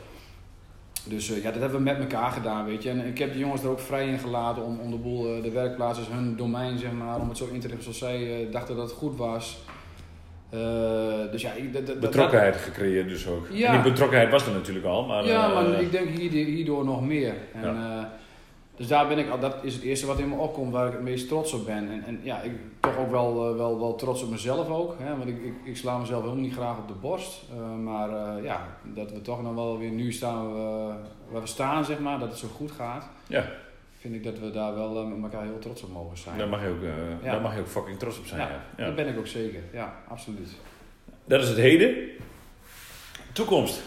Dus 1.05 1.31
eh, 1.31 1.43
ja, 1.43 1.51
dat 1.51 1.61
hebben 1.61 1.77
we 1.77 1.83
met 1.83 1.99
elkaar 1.99 2.31
gedaan, 2.31 2.65
weet 2.65 2.83
je. 2.83 2.89
En 2.89 3.05
ik 3.05 3.17
heb 3.17 3.33
de 3.33 3.39
jongens 3.39 3.63
er 3.63 3.69
ook 3.69 3.79
vrij 3.79 4.07
in 4.07 4.19
gelaten 4.19 4.63
om, 4.63 4.79
om 4.79 4.91
de 4.91 4.97
boel, 4.97 5.35
eh, 5.35 5.43
de 5.43 5.51
werkplaats 5.51 5.99
is 5.99 6.07
hun 6.07 6.35
domein, 6.35 6.77
zeg 6.77 6.91
maar, 6.91 7.19
om 7.19 7.29
het 7.29 7.37
zo 7.37 7.47
in 7.51 7.59
te 7.59 7.67
richten 7.67 7.83
zoals 7.83 7.97
zij 7.97 8.45
eh, 8.45 8.51
dachten 8.51 8.75
dat 8.75 8.89
het 8.89 8.97
goed 8.97 9.17
was. 9.17 9.63
Dus 11.31 11.41
ja, 11.41 11.51
Betrokkenheid 11.99 12.55
gecreëerd 12.55 13.09
dus 13.09 13.27
ook. 13.27 13.47
Ja. 13.51 13.67
En 13.67 13.81
die 13.81 13.91
betrokkenheid 13.91 14.31
was 14.31 14.45
er 14.45 14.53
natuurlijk 14.53 14.85
al, 14.85 15.05
maar... 15.05 15.25
ja, 15.25 15.47
maar 15.47 15.81
ik 15.81 15.91
denk 15.91 16.09
hierdoor, 16.09 16.85
nog 16.85 17.05
meer. 17.05 17.33
En, 17.53 17.77
dus 18.75 18.87
daar 18.87 19.07
ben 19.07 19.17
ik, 19.17 19.29
al- 19.29 19.39
dat 19.39 19.55
is 19.61 19.73
het 19.73 19.83
eerste 19.83 20.05
wat 20.05 20.19
in 20.19 20.29
me 20.29 20.35
opkomt, 20.35 20.71
waar 20.71 20.87
ik 20.87 20.93
het 20.93 21.01
meest 21.01 21.27
trots 21.27 21.53
op 21.53 21.65
ben. 21.65 21.89
En, 21.91 22.03
en 22.05 22.19
ja, 22.23 22.41
ik 22.41 22.51
toch 22.79 22.97
ook 22.97 23.11
wel, 23.11 23.49
eh, 23.49 23.55
wel, 23.57 23.79
wel 23.79 23.95
trots 23.95 24.23
op 24.23 24.29
mezelf 24.29 24.69
ook. 24.69 24.95
Hè? 24.99 25.17
Want 25.17 25.29
ik, 25.29 25.43
ik, 25.43 25.53
ik 25.63 25.77
sla 25.77 25.97
mezelf 25.97 26.21
helemaal 26.21 26.43
niet 26.43 26.53
graag 26.53 26.77
op 26.77 26.87
de 26.87 26.93
borst. 26.93 27.41
Eh, 27.51 27.75
maar 27.83 28.09
eh, 28.37 28.43
ja, 28.43 28.67
dat 28.83 29.11
we 29.11 29.21
toch 29.21 29.41
nog 29.41 29.53
wel 29.53 29.77
weer 29.77 29.89
nu 29.91 30.11
staan 30.11 30.53
we, 30.53 30.93
waar 31.31 31.41
we 31.41 31.47
staan, 31.47 31.85
zeg 31.85 31.99
maar, 31.99 32.19
dat 32.19 32.29
het 32.29 32.37
zo 32.37 32.47
goed 32.55 32.71
gaat. 32.71 33.09
Ja. 33.27 33.49
Vind 33.99 34.15
ik 34.15 34.23
dat 34.23 34.39
we 34.39 34.51
daar 34.51 34.73
wel 34.75 35.05
met 35.05 35.23
elkaar 35.31 35.45
heel 35.47 35.59
trots 35.59 35.83
op 35.83 35.91
mogen 35.93 36.17
zijn. 36.17 36.37
Daar 36.37 36.47
mag, 36.47 36.61
je 36.61 36.67
ook, 36.69 36.81
Ja. 37.23 37.31
daar 37.31 37.41
mag 37.41 37.53
je 37.55 37.59
ook 37.59 37.67
fucking 37.67 37.99
trots 37.99 38.19
op 38.19 38.25
zijn. 38.25 38.41
Ja, 38.41 38.47
Ja. 38.47 38.61
Ja. 38.77 38.85
Dat 38.85 38.95
ben 38.95 39.07
ik 39.07 39.17
ook 39.17 39.27
zeker, 39.27 39.59
ja, 39.73 39.93
absoluut. 40.07 40.49
Dat 41.25 41.41
is 41.41 41.47
het 41.47 41.57
heden. 41.57 41.95
Toekomst. 43.33 43.81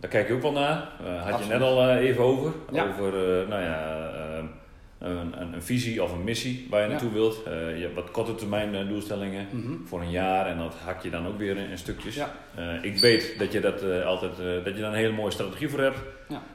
Daar 0.00 0.10
kijk 0.10 0.28
je 0.28 0.34
ook 0.34 0.42
wel 0.42 0.52
naar. 0.52 0.88
Eh, 1.04 1.30
had 1.30 1.42
je 1.42 1.48
net 1.48 1.60
al 1.60 1.88
eh, 1.88 1.96
even 2.08 2.24
over. 2.24 2.52
Ja. 2.72 2.86
Over 2.88 3.06
eh, 3.14 3.48
nou 3.48 3.62
ja, 3.62 4.10
een, 4.98 5.40
een, 5.40 5.52
een 5.52 5.62
visie 5.62 6.02
of 6.02 6.12
een 6.12 6.24
missie 6.24 6.66
waar 6.70 6.80
je 6.80 6.86
Ja. 6.86 6.92
naartoe 6.92 7.12
wilt. 7.12 7.40
Je 7.44 7.80
hebt 7.82 7.94
wat 7.94 8.10
korte 8.10 8.34
termijn 8.34 8.88
doelstellingen 8.88 9.46
Mhm. 9.50 9.72
voor 9.84 10.00
een 10.00 10.10
jaar 10.10 10.46
en 10.46 10.58
dat 10.58 10.74
hak 10.84 11.02
je 11.02 11.10
dan 11.10 11.26
ook 11.26 11.38
weer 11.38 11.56
in, 11.56 11.68
in 11.70 11.78
stukjes. 11.78 12.14
Ja. 12.14 12.30
Ik 12.82 12.98
weet 12.98 13.38
dat 13.38 13.52
je, 13.52 13.60
dat, 13.60 13.82
altijd, 14.04 14.36
dat 14.64 14.74
je 14.74 14.80
daar 14.80 14.90
een 14.90 14.96
hele 14.98 15.12
mooie 15.12 15.30
strategie 15.30 15.68
voor 15.68 15.80
hebt. 15.80 15.98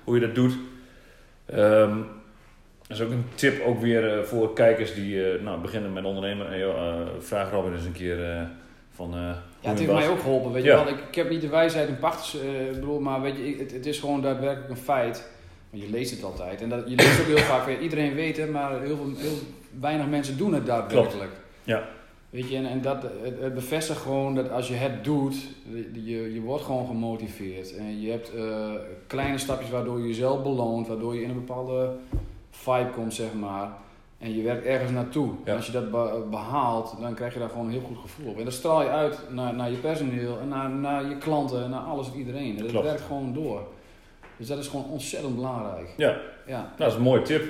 Hoe 0.03 0.15
je 0.15 0.21
dat 0.25 0.35
doet. 0.35 0.57
Ehm, 1.45 1.97
dat 2.87 2.97
is 2.97 3.01
ook 3.01 3.11
een 3.11 3.25
tip 3.35 3.63
ook 3.65 3.81
weer 3.81 4.25
voor 4.27 4.53
kijkers 4.53 4.93
die 4.93 5.41
nou, 5.41 5.61
beginnen 5.61 5.93
met 5.93 6.03
ondernemen. 6.03 6.57
Joh, 6.59 7.01
vraag 7.19 7.51
Robin 7.51 7.73
eens 7.73 7.85
een 7.85 7.91
keer 7.91 8.47
van... 8.91 9.13
eh, 9.65 9.71
Ja, 9.73 9.79
het 9.79 9.79
heeft 9.79 9.99
mij 9.99 10.09
ook 10.09 10.19
geholpen. 10.19 10.51
Weet 10.51 10.63
Ja. 10.63 10.77
je 10.77 10.83
wel, 10.83 10.93
ik, 10.93 10.99
ik 11.09 11.15
heb 11.15 11.29
niet 11.29 11.41
de 11.41 11.47
wijsheid 11.49 11.87
in 11.87 11.99
pacht, 11.99 12.33
eh, 12.41 12.65
ik 12.65 12.71
bedoel, 12.73 12.99
maar 12.99 13.21
weet 13.21 13.35
je, 13.37 13.55
het, 13.59 13.71
het 13.71 13.85
is 13.85 13.99
gewoon 13.99 14.21
daadwerkelijk 14.21 14.69
een 14.69 14.77
feit. 14.77 15.29
Want 15.69 15.83
je 15.83 15.89
leest 15.89 16.11
het 16.11 16.23
altijd. 16.23 16.61
En 16.61 16.69
dat, 16.69 16.89
je 16.89 16.95
leest 16.95 17.19
ook 17.19 17.25
heel 17.25 17.37
vaak, 17.37 17.69
ja, 17.69 17.77
iedereen 17.77 18.13
weet 18.13 18.37
het, 18.37 18.51
maar 18.51 18.81
heel, 18.81 18.95
veel, 18.95 19.11
heel 19.17 19.37
weinig 19.79 20.07
mensen 20.07 20.37
doen 20.37 20.53
het 20.53 20.65
daadwerkelijk. 20.65 21.31
Ja. 21.63 21.83
Weet 22.29 22.49
je, 22.49 22.55
en, 22.57 22.65
en 22.65 22.81
dat, 22.81 23.01
het, 23.01 23.39
het 23.41 23.53
bevestigt 23.53 24.01
gewoon 24.01 24.35
dat 24.35 24.49
als 24.51 24.67
je 24.67 24.73
het 24.73 25.03
doet, 25.03 25.35
je, 25.93 26.33
je 26.33 26.41
wordt 26.41 26.63
gewoon 26.63 26.87
gemotiveerd. 26.87 27.75
En 27.75 28.01
je 28.01 28.11
hebt 28.11 28.33
eh, 28.35 28.71
kleine 29.07 29.37
stapjes 29.37 29.69
waardoor 29.69 29.99
je 29.99 30.07
jezelf 30.07 30.43
beloont, 30.43 30.87
waardoor 30.87 31.15
je 31.15 31.21
in 31.21 31.29
een 31.29 31.45
bepaalde 31.45 31.89
vibe 32.49 32.89
komt, 32.95 33.13
zeg 33.13 33.33
maar. 33.33 33.69
En 34.19 34.35
je 34.35 34.43
werkt 34.43 34.65
ergens 34.65 34.91
naartoe. 34.91 35.27
Ja. 35.27 35.51
En 35.51 35.55
als 35.55 35.65
je 35.65 35.71
dat 35.71 35.91
be- 35.91 36.23
behaalt, 36.29 36.95
dan 37.01 37.13
krijg 37.13 37.33
je 37.33 37.39
daar 37.39 37.49
gewoon 37.49 37.65
een 37.65 37.71
heel 37.71 37.81
goed 37.87 37.97
gevoel 37.97 38.29
op. 38.31 38.37
En 38.37 38.43
dat 38.43 38.53
straal 38.53 38.81
je 38.81 38.89
uit 38.89 39.19
naar, 39.29 39.53
naar 39.53 39.69
je 39.71 39.77
personeel, 39.77 40.39
en 40.39 40.47
naar, 40.47 40.69
naar 40.69 41.09
je 41.09 41.17
klanten, 41.17 41.63
en 41.63 41.69
naar 41.69 41.79
alles 41.81 42.11
en 42.11 42.17
iedereen. 42.17 42.49
En 42.57 42.61
dat 42.63 42.71
Klopt. 42.71 42.85
werkt 42.85 43.01
gewoon 43.01 43.33
door. 43.33 43.67
Dus 44.37 44.47
dat 44.47 44.57
is 44.57 44.67
gewoon 44.67 44.85
ontzettend 44.85 45.35
belangrijk. 45.35 45.93
Ja. 45.97 46.17
Ja, 46.47 46.57
Nou, 46.57 46.67
dat 46.77 46.87
is 46.87 46.95
een 46.95 47.01
mooie 47.01 47.21
tip. 47.21 47.43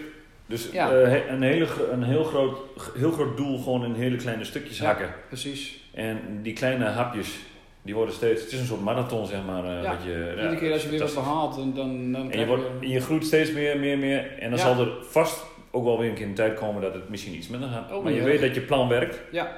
Dus 0.45 0.71
Ja. 0.71 0.91
eh, 0.91 1.29
een, 1.31 1.41
hele, 1.41 1.67
een 1.91 2.03
heel, 2.03 2.23
groot, 2.23 2.57
heel 2.97 3.11
groot 3.11 3.37
doel 3.37 3.57
gewoon 3.57 3.85
in 3.85 3.93
hele 3.93 4.15
kleine 4.15 4.43
stukjes 4.43 4.77
Ja. 4.77 4.85
hakken. 4.85 5.09
precies. 5.27 5.83
En 5.93 6.19
die 6.41 6.53
kleine 6.53 6.85
hapjes, 6.85 7.39
die 7.81 7.95
worden 7.95 8.13
steeds... 8.15 8.41
Het 8.43 8.51
is 8.51 8.59
een 8.59 8.65
soort 8.65 8.81
marathon, 8.83 9.25
zeg 9.25 9.45
maar. 9.45 9.65
eh, 9.65 9.83
Ja. 9.83 9.89
wat 9.89 10.03
je, 10.03 10.11
ja, 10.35 10.41
Iedere 10.41 10.57
keer 10.57 10.71
als 10.73 10.83
je 10.83 10.89
weer 10.89 10.99
wat 10.99 11.13
behaalt, 11.13 11.55
dan, 11.55 11.73
dan, 11.73 12.11
dan 12.11 12.31
En 12.31 12.39
je, 12.39 12.45
wordt, 12.45 12.63
je... 12.79 12.99
groeit 13.01 13.25
steeds 13.25 13.51
meer, 13.51 13.79
meer, 13.79 13.97
meer. 13.97 14.37
En 14.39 14.49
dan 14.49 14.59
zal 14.59 14.79
er 14.79 14.91
vast 15.01 15.45
ook 15.75 15.83
wel 15.83 15.99
weer 15.99 16.09
een 16.09 16.15
keer 16.15 16.27
een 16.27 16.33
tijd 16.33 16.53
komen 16.59 16.81
dat 16.81 16.93
het 16.93 17.09
misschien 17.09 17.33
iets 17.35 17.47
minder 17.47 17.69
gaat. 17.69 17.91
Oh, 17.91 18.03
maar 18.03 18.11
je 18.11 18.23
weet 18.23 18.41
dat 18.41 18.55
je 18.55 18.61
plan 18.61 18.87
werkt. 18.87 19.19
Ja. 19.31 19.57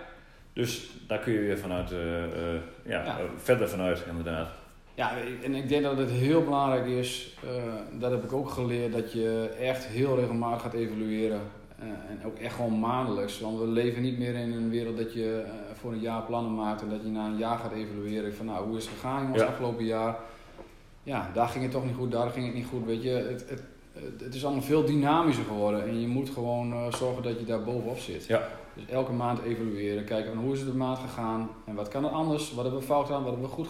Dus 0.53 0.89
daar 1.08 1.19
kun 1.19 1.34
je 1.34 1.39
weer 1.39 1.58
vanuit, 1.58 1.91
eh, 1.91 2.23
eh, 2.23 2.30
ja, 2.86 3.03
Ja. 3.03 3.06
eh, 3.06 3.23
verder 3.36 3.69
vanuit 3.69 4.03
inderdaad. 4.10 4.49
Ja, 4.93 5.12
en 5.43 5.53
ik 5.56 5.69
denk 5.69 5.84
dat 5.84 5.97
het 5.97 6.12
heel 6.12 6.43
belangrijk 6.43 6.86
is, 6.86 7.36
dat 7.99 8.12
heb 8.12 8.23
ik 8.23 8.34
ook 8.34 8.49
geleerd, 8.49 8.93
dat 8.93 9.12
je 9.12 9.49
echt 9.62 9.86
heel 9.86 10.15
regelmatig 10.19 10.62
gaat 10.62 10.73
evalueren. 10.73 11.39
En 11.80 12.19
ook 12.25 12.38
echt 12.38 12.56
gewoon 12.56 12.80
maandelijks. 12.80 13.39
Want 13.39 13.60
we 13.60 13.67
leven 13.67 14.01
niet 14.01 14.17
meer 14.17 14.36
in 14.36 14.51
een 14.53 14.69
wereld 14.69 14.97
dat 14.97 15.13
je 15.13 15.43
voor 15.73 15.91
een 15.91 15.99
jaar 15.99 16.21
plannen 16.21 16.56
maakt 16.56 16.82
en 16.82 16.89
dat 16.89 17.01
je 17.03 17.10
na 17.10 17.25
een 17.25 17.38
jaar 17.38 17.58
gaat 17.58 17.71
evalueren. 17.71 18.36
Van 18.36 18.45
nou, 18.45 18.67
hoe 18.67 18.77
is 18.77 18.86
het 18.86 18.93
gegaan 18.93 19.21
jongens 19.23 19.41
Ja. 19.41 19.47
afgelopen 19.47 19.86
jaar? 19.86 20.15
Ja, 21.03 21.30
daar 21.34 21.47
ging 21.47 21.63
het 21.63 21.73
toch 21.73 21.86
niet 21.86 21.95
goed, 21.95 22.12
daar 22.12 22.30
ging 22.30 22.45
het 22.45 22.56
niet 22.56 22.65
goed. 22.65 22.86
Weet 22.86 23.03
je, 23.03 23.10
het, 23.10 23.49
het, 23.49 23.63
het, 24.03 24.21
het 24.21 24.36
is 24.36 24.43
allemaal 24.45 24.63
veel 24.63 24.86
dynamischer 24.86 25.45
geworden. 25.45 25.83
En 25.88 25.99
je 26.01 26.07
moet 26.07 26.29
gewoon 26.29 26.73
eh, 26.73 26.93
zorgen 26.93 27.23
dat 27.23 27.39
je 27.39 27.45
daar 27.45 27.63
bovenop 27.63 27.97
zit. 27.97 28.25
Ja. 28.25 28.47
Dus 28.73 28.86
elke 28.86 29.12
maand 29.12 29.41
evalueren, 29.41 30.03
kijken 30.05 30.33
van 30.33 30.43
hoe 30.43 30.53
is 30.53 30.60
het 30.60 30.71
de 30.71 30.77
maand 30.77 30.97
gegaan 30.99 31.49
en 31.65 31.75
wat 31.75 31.88
kan 31.88 32.03
er 32.05 32.10
anders, 32.10 32.53
wat 32.53 32.63
hebben 32.63 32.81
we 32.81 32.88
fout 32.88 33.05
gedaan, 33.05 33.23
wat 33.23 33.31
hebben 33.31 33.49
we 33.49 33.55
goed 33.55 33.67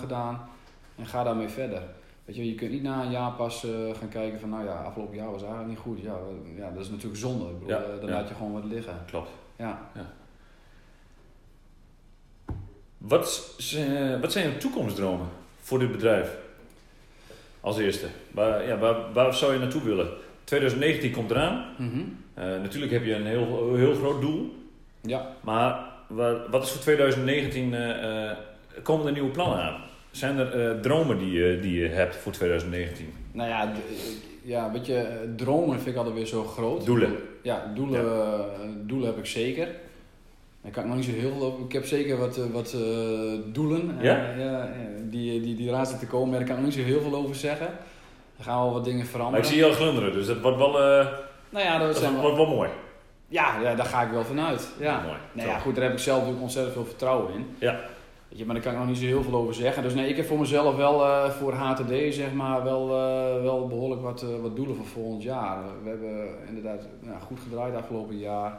gedaan 0.00 0.48
en 0.96 1.06
ga 1.06 1.22
daarmee 1.22 1.48
verder. 1.48 1.82
Weet 2.24 2.36
je, 2.36 2.46
je 2.46 2.54
kunt 2.54 2.70
niet 2.70 2.82
na 2.82 3.02
een 3.04 3.10
jaar 3.10 3.32
pas 3.32 3.64
eh, 3.64 3.70
gaan 3.98 4.08
kijken 4.08 4.40
van 4.40 4.48
nou 4.48 4.64
ja, 4.64 4.82
afgelopen 4.82 5.16
jaar 5.16 5.30
was 5.30 5.40
eigenlijk 5.42 5.70
niet 5.70 5.78
goed. 5.78 6.00
Ja, 6.00 6.12
eh, 6.14 6.58
ja 6.58 6.70
dat 6.70 6.82
is 6.82 6.90
natuurlijk 6.90 7.16
zonde. 7.20 7.44
Ik 7.44 7.58
bedoel, 7.58 7.68
Ja, 7.68 7.82
eh, 7.82 8.00
dan 8.00 8.08
ja. 8.08 8.14
laat 8.14 8.28
je 8.28 8.34
gewoon 8.34 8.52
wat 8.52 8.64
liggen. 8.64 8.94
Klopt. 9.06 9.30
Ja. 9.56 9.90
Wat, 12.98 13.54
z- 13.58 13.74
eh, 13.76 14.20
wat 14.20 14.32
zijn 14.32 14.50
je 14.50 14.56
toekomstdromen 14.56 15.26
voor 15.60 15.78
dit 15.78 15.92
bedrijf? 15.92 16.36
Als 17.60 17.78
eerste. 17.78 18.06
Waar, 18.30 18.66
ja, 18.66 18.78
waar, 18.78 18.96
waar 19.12 19.34
zou 19.34 19.52
je 19.52 19.58
naartoe 19.58 19.82
willen? 19.82 20.08
2019 20.44 21.10
komt 21.12 21.30
eraan. 21.30 21.64
Mhm. 21.78 21.98
Eh, 22.34 22.44
natuurlijk 22.44 22.92
heb 22.92 23.04
je 23.04 23.14
een 23.14 23.26
heel, 23.26 23.74
heel 23.76 23.94
groot 23.94 24.20
doel. 24.20 24.54
Ja. 25.00 25.26
Maar 25.40 25.84
wa- 26.06 26.40
wat 26.50 26.62
is 26.64 26.70
voor 26.70 26.80
2019, 26.80 27.74
eh, 27.74 28.24
eh, 28.30 28.36
komen 28.82 29.06
er 29.06 29.12
nieuwe 29.12 29.28
plannen 29.30 29.58
aan? 29.58 29.80
Zijn 30.10 30.38
er 30.38 30.80
dromen 30.80 31.18
die, 31.18 31.30
je- 31.32 31.58
die 31.60 31.80
je 31.80 31.88
hebt 31.88 32.16
voor 32.16 32.32
2019? 32.32 33.12
Nou 33.32 33.48
ja, 33.48 33.72
ja, 34.42 34.72
weet 34.72 34.86
je, 34.86 35.06
dromen 35.36 35.76
vind 35.76 35.88
ik 35.88 35.96
altijd 35.96 36.14
weer 36.14 36.26
zo 36.26 36.42
groot. 36.44 36.86
Doelen. 36.86 37.16
Ja, 37.42 37.72
doelen, 37.74 38.00
eh, 38.00 38.40
doelen 38.86 39.06
heb 39.08 39.18
ik 39.18 39.26
zeker. 39.26 39.68
Daar 40.68 40.76
kan 40.76 40.86
ik 40.86 40.96
nog 40.96 41.06
niet 41.06 41.14
zo 41.14 41.20
heel 41.20 41.38
veel. 41.38 41.64
Ik 41.66 41.72
heb 41.72 41.84
zeker 41.84 42.18
wat, 42.18 42.36
eh, 42.36 42.44
wat 42.52 42.72
eh, 42.72 42.80
doelen 43.52 43.98
eh, 43.98 44.04
Ja? 44.04 44.68
die, 45.02 45.40
die, 45.40 45.56
die 45.56 45.68
eraan 45.68 45.86
zitten 45.86 46.06
te 46.08 46.12
komen. 46.12 46.28
Maar 46.28 46.38
daar 46.38 46.48
kan 46.48 46.56
ik 46.56 46.62
nog 46.64 46.74
niet 46.74 46.84
zo 46.84 46.90
heel 46.92 47.00
veel 47.00 47.14
over 47.14 47.34
zeggen. 47.34 47.66
Er 48.38 48.44
gaan 48.44 48.62
wel 48.62 48.72
wat 48.72 48.84
dingen 48.84 48.98
Maar 48.98 49.08
veranderen. 49.08 49.40
ik 49.44 49.50
zie 49.50 49.58
je 49.58 49.64
al 49.64 49.72
glunderen, 49.72 50.12
dus 50.12 50.26
dat 50.26 50.40
wordt 50.40 50.56
wel, 50.58 50.70
Nou 50.70 51.64
ja, 51.64 51.78
dat 51.78 51.86
dat 51.86 51.96
zijn 51.96 52.12
wel, 52.12 52.20
wordt 52.22 52.36
wel 52.36 52.46
mooi. 52.46 52.70
ja, 53.28 53.60
ja, 53.60 53.74
daar 53.74 53.86
ga 53.86 54.02
ik 54.02 54.10
wel 54.10 54.24
vanuit. 54.24 54.68
Ja. 54.78 55.00
Mooi. 55.00 55.16
Nou 55.32 55.48
ja, 55.48 55.58
goed, 55.58 55.74
daar 55.74 55.84
heb 55.84 55.92
ik 55.92 55.98
zelf 55.98 56.16
natuurlijk 56.16 56.44
ontzettend 56.44 56.74
veel 56.74 56.84
vertrouwen 56.84 57.34
in. 57.34 57.46
Ja. 57.58 57.80
Weet 58.28 58.38
je, 58.38 58.44
maar 58.44 58.54
daar 58.54 58.64
kan 58.64 58.72
ik 58.72 58.78
nog 58.78 58.88
niet 58.88 58.98
zo 58.98 59.04
heel 59.04 59.22
veel 59.22 59.34
over 59.34 59.54
zeggen. 59.54 59.82
Dus 59.82 59.94
nee, 59.94 60.08
ik 60.08 60.16
heb 60.16 60.26
voor 60.26 60.38
mezelf 60.38 60.76
wel 60.76 61.30
voor 61.30 61.52
HTD 61.52 62.14
zeg 62.14 62.32
maar 62.32 62.64
wel, 62.64 62.88
wel 63.42 63.66
behoorlijk 63.66 64.02
wat, 64.02 64.24
wat 64.42 64.56
doelen 64.56 64.76
voor 64.76 64.86
volgend 64.86 65.22
jaar. 65.22 65.58
We 65.82 65.88
hebben 65.88 66.28
inderdaad 66.48 66.86
nou, 67.00 67.20
goed 67.20 67.38
gedraaid 67.40 67.74
afgelopen 67.74 68.18
jaar. 68.18 68.58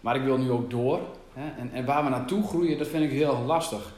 Maar 0.00 0.16
ik 0.16 0.22
wil 0.22 0.38
nu 0.38 0.50
ook 0.50 0.70
door. 0.70 1.00
Hè? 1.32 1.60
En, 1.60 1.70
en 1.72 1.84
waar 1.84 2.04
we 2.04 2.10
naartoe 2.10 2.42
groeien, 2.42 2.78
dat 2.78 2.88
vind 2.88 3.04
ik 3.04 3.10
heel 3.10 3.42
lastig. 3.46 3.92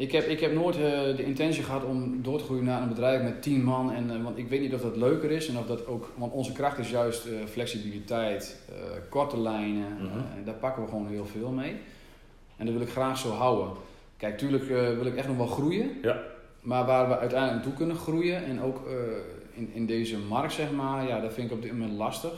Ik 0.00 0.12
heb, 0.12 0.26
ik 0.26 0.40
heb 0.40 0.52
nooit 0.52 0.76
eh, 0.76 0.82
de 1.16 1.24
intentie 1.24 1.62
gehad 1.62 1.84
om 1.84 2.22
door 2.22 2.38
te 2.38 2.44
groeien 2.44 2.64
naar 2.64 2.82
een 2.82 2.88
bedrijf 2.88 3.22
met 3.22 3.42
10 3.42 3.64
man. 3.64 3.92
En, 3.92 4.10
eh, 4.10 4.22
want 4.22 4.38
ik 4.38 4.48
weet 4.48 4.60
niet 4.60 4.74
of 4.74 4.80
dat 4.80 4.96
leuker 4.96 5.30
is 5.30 5.48
en 5.48 5.58
of 5.58 5.66
dat 5.66 5.86
ook. 5.86 6.12
Want 6.16 6.32
onze 6.32 6.52
kracht 6.52 6.78
is 6.78 6.90
juist 6.90 7.26
eh, 7.26 7.32
flexibiliteit, 7.50 8.60
korte 9.08 9.40
lijnen. 9.40 9.92
Mhm. 9.94 10.18
en 10.36 10.44
daar 10.44 10.54
pakken 10.54 10.82
we 10.82 10.88
gewoon 10.88 11.06
heel 11.06 11.26
veel 11.26 11.50
mee. 11.50 11.76
En 12.56 12.66
dat 12.66 12.74
wil 12.74 12.82
ik 12.82 12.90
graag 12.90 13.18
zo 13.18 13.30
houden. 13.30 13.72
Kijk, 14.16 14.38
tuurlijk 14.38 14.64
wil 14.68 15.06
ik 15.06 15.16
echt 15.16 15.28
nog 15.28 15.36
wel 15.36 15.46
groeien. 15.46 15.90
Ja. 16.02 16.20
Maar 16.60 16.86
waar 16.86 17.08
we 17.08 17.18
uiteindelijk 17.18 17.58
naartoe 17.58 17.86
kunnen 17.86 17.96
groeien 17.96 18.44
en 18.44 18.62
ook 18.62 18.80
in, 19.52 19.70
in 19.72 19.86
deze 19.86 20.18
markt, 20.18 20.52
zeg 20.52 20.70
maar, 20.70 21.06
ja, 21.06 21.20
dat 21.20 21.32
vind 21.32 21.50
ik 21.50 21.56
op 21.56 21.62
dit 21.62 21.72
moment 21.72 21.92
lastig. 21.92 22.32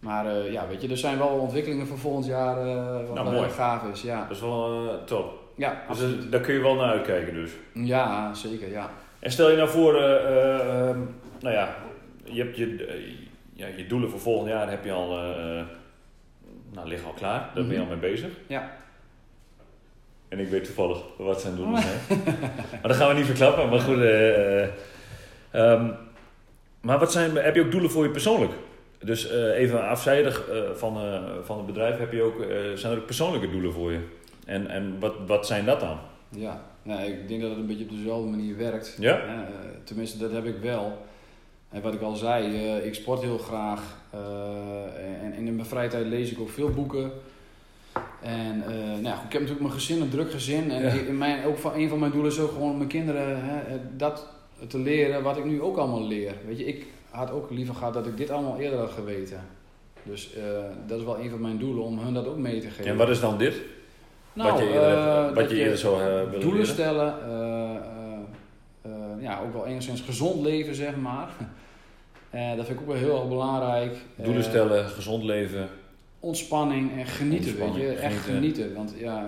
Maar 0.00 0.26
eh, 0.26 0.52
ja, 0.52 0.66
weet 0.68 0.82
je, 0.82 0.88
er 0.88 0.96
zijn 0.96 1.18
wel 1.18 1.28
ontwikkelingen 1.28 1.86
voor 1.86 1.98
volgend 1.98 2.26
jaar 2.26 2.58
eh, 2.66 3.06
wat 3.06 3.14
Nou, 3.14 3.32
mooi. 3.34 3.48
gaaf 3.50 3.82
is. 3.92 4.02
Ja, 4.02 4.22
Dat 4.28 4.36
is 4.36 4.42
wel 4.42 4.88
eh, 4.88 4.94
top. 5.04 5.38
ja, 5.54 5.82
Dus 5.88 6.28
daar 6.30 6.40
kun 6.40 6.54
je 6.54 6.60
wel 6.60 6.74
naar 6.74 6.90
uitkijken 6.92 7.34
dus. 7.34 7.50
ja 7.72 8.34
zeker, 8.34 8.70
ja. 8.70 8.90
En 9.18 9.30
stel 9.32 9.50
je 9.50 9.56
nou 9.56 9.68
voor, 9.68 9.94
eh, 9.96 10.14
eh, 10.14 10.88
ehm, 10.88 10.98
nou 11.40 11.54
ja, 11.54 11.74
je 12.24 12.42
hebt 12.42 12.56
je, 12.56 12.88
ja, 13.52 13.66
je 13.76 13.86
doelen 13.86 14.10
voor 14.10 14.20
volgend 14.20 14.48
jaar 14.48 14.70
heb 14.70 14.84
je 14.84 14.92
al, 14.92 15.08
nou, 16.72 16.88
liggen 16.88 17.08
al 17.08 17.14
klaar. 17.14 17.50
Daar 17.54 17.64
ben 17.64 17.74
je 17.74 17.80
al 17.80 17.86
mee 17.86 17.96
bezig. 17.96 18.30
Ja. 18.46 18.70
En 20.28 20.38
ik 20.38 20.48
weet 20.48 20.64
toevallig 20.64 20.98
wat 21.18 21.40
zijn 21.40 21.56
doelen 21.56 21.82
zijn. 22.08 22.22
maar 22.70 22.80
dat 22.88 22.96
gaan 22.96 23.08
we 23.08 23.14
niet 23.14 23.26
verklappen, 23.26 23.68
maar 23.68 23.80
goed. 23.80 23.96
eh, 24.00 24.62
eh, 24.62 24.68
ehm, 25.50 25.90
maar 26.80 26.98
wat 26.98 27.12
zijn, 27.12 27.34
heb 27.36 27.54
je 27.54 27.60
ook 27.64 27.70
doelen 27.70 27.90
voor 27.90 28.04
je 28.04 28.10
persoonlijk? 28.10 28.52
Dus 29.04 29.28
eh, 29.30 29.58
even 29.58 29.88
afzijdig 29.88 30.48
eh, 30.48 30.70
van, 30.74 30.96
eh, 30.96 31.22
van 31.42 31.56
het 31.56 31.66
bedrijf, 31.66 31.98
heb 31.98 32.12
je 32.12 32.22
ook, 32.22 32.44
zijn 32.74 32.92
er 32.92 32.98
ook 32.98 33.06
persoonlijke 33.06 33.50
doelen 33.50 33.72
voor 33.72 33.92
je? 33.92 33.98
En, 34.46 34.66
en 34.68 34.96
wat, 34.98 35.14
wat 35.26 35.46
zijn 35.46 35.64
dat 35.64 35.80
dan? 35.80 35.98
Ja, 36.28 36.62
nou, 36.82 37.02
ik 37.02 37.28
denk 37.28 37.40
dat 37.40 37.50
het 37.50 37.58
een 37.58 37.66
beetje 37.66 37.84
op 37.84 37.90
dezelfde 37.90 38.30
manier 38.30 38.56
werkt. 38.56 38.96
Ja? 38.98 39.46
Tenminste, 39.84 40.18
dat 40.18 40.32
heb 40.32 40.44
ik 40.44 40.56
wel. 40.62 40.98
En 41.68 41.82
wat 41.82 41.94
ik 41.94 42.00
al 42.00 42.14
zei, 42.16 42.56
ik 42.82 42.94
sport 42.94 43.22
heel 43.22 43.38
graag. 43.38 43.82
en, 45.22 45.34
in 45.34 45.54
mijn 45.56 45.66
vrije 45.68 45.88
tijd 45.88 46.06
lees 46.06 46.30
ik 46.30 46.40
ook 46.40 46.50
veel 46.50 46.70
boeken. 46.70 47.10
En 48.22 48.58
nou 48.68 49.02
ja, 49.02 49.14
ik 49.14 49.32
heb 49.32 49.40
natuurlijk 49.40 49.60
mijn 49.60 49.72
gezin, 49.72 50.00
een 50.00 50.10
druk 50.10 50.30
gezin. 50.30 50.70
En 50.70 50.82
Ja. 50.82 50.92
in 50.92 51.18
mijn, 51.18 51.44
ook 51.44 51.58
van, 51.58 51.74
een 51.74 51.88
van 51.88 51.98
mijn 51.98 52.12
doelen 52.12 52.30
is 52.30 52.38
ook 52.38 52.50
gewoon 52.52 52.76
mijn 52.76 52.88
kinderen 52.88 53.44
hè, 53.44 53.78
dat 53.96 54.26
te 54.68 54.78
leren 54.78 55.22
wat 55.22 55.36
ik 55.36 55.44
nu 55.44 55.62
ook 55.62 55.76
allemaal 55.76 56.06
leer. 56.06 56.34
Weet 56.46 56.58
je, 56.58 56.64
ik 56.64 56.86
had 57.10 57.30
ook 57.30 57.50
liever 57.50 57.74
gehad 57.74 57.94
dat 57.94 58.06
ik 58.06 58.16
dit 58.16 58.30
allemaal 58.30 58.58
eerder 58.58 58.78
had 58.78 58.90
geweten. 58.90 59.40
Dus 60.02 60.34
eh, 60.34 60.42
dat 60.86 60.98
is 60.98 61.04
wel 61.04 61.18
een 61.18 61.30
van 61.30 61.40
mijn 61.40 61.58
doelen 61.58 61.84
om 61.84 61.98
hun 61.98 62.14
dat 62.14 62.26
ook 62.26 62.36
mee 62.38 62.60
te 62.60 62.68
geven. 62.70 62.90
En 62.90 62.96
wat 62.96 63.08
is 63.08 63.20
dan 63.20 63.38
dit? 63.38 63.54
Nou, 64.32 64.50
wat 64.50 64.60
je 64.60 64.66
eerder, 64.66 64.90
hebt- 64.90 65.30
eh, 65.30 65.34
wat 65.42 65.50
je 65.50 65.56
eerder 65.56 65.78
zou 65.78 66.00
eh, 66.00 66.06
willen 66.06 66.30
doelen 66.30 66.50
leren? 66.50 66.66
stellen, 66.66 67.14
ja, 69.20 69.40
ook 69.40 69.52
wel 69.52 69.66
enigszins 69.66 70.00
gezond 70.00 70.42
leven, 70.42 70.74
zeg 70.74 70.96
maar. 70.96 71.28
Dat 72.56 72.66
vind 72.66 72.68
ik 72.68 72.80
ook 72.80 72.86
wel 72.86 72.96
heel 72.96 73.16
erg 73.18 73.28
belangrijk. 73.28 73.96
Doelen 74.16 74.44
stellen, 74.44 74.84
gezond 74.88 75.24
leven. 75.24 75.68
ontspanning 76.20 76.92
en 76.98 77.06
genieten, 77.06 77.46
Ontspanning, 77.50 77.86
weet 77.86 77.96
je. 77.96 78.02
Echt 78.02 78.16
genieten. 78.16 78.34
genieten, 78.64 78.74
want 78.74 78.94
ja, 78.98 79.26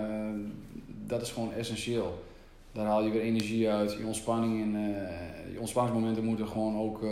dat 1.07 1.21
is 1.21 1.31
gewoon 1.31 1.53
essentieel. 1.53 2.23
Daar 2.71 2.85
haal 2.85 3.03
je 3.03 3.11
weer 3.11 3.21
energie 3.21 3.69
uit, 3.69 3.93
je 3.99 4.05
ontspanning 4.05 4.61
en 4.61 4.75
eh, 4.75 5.32
je 5.53 5.59
ontspanningsmomenten 5.59 6.23
moeten 6.23 6.47
gewoon 6.47 6.77
ook 6.77 7.03
eh, 7.03 7.09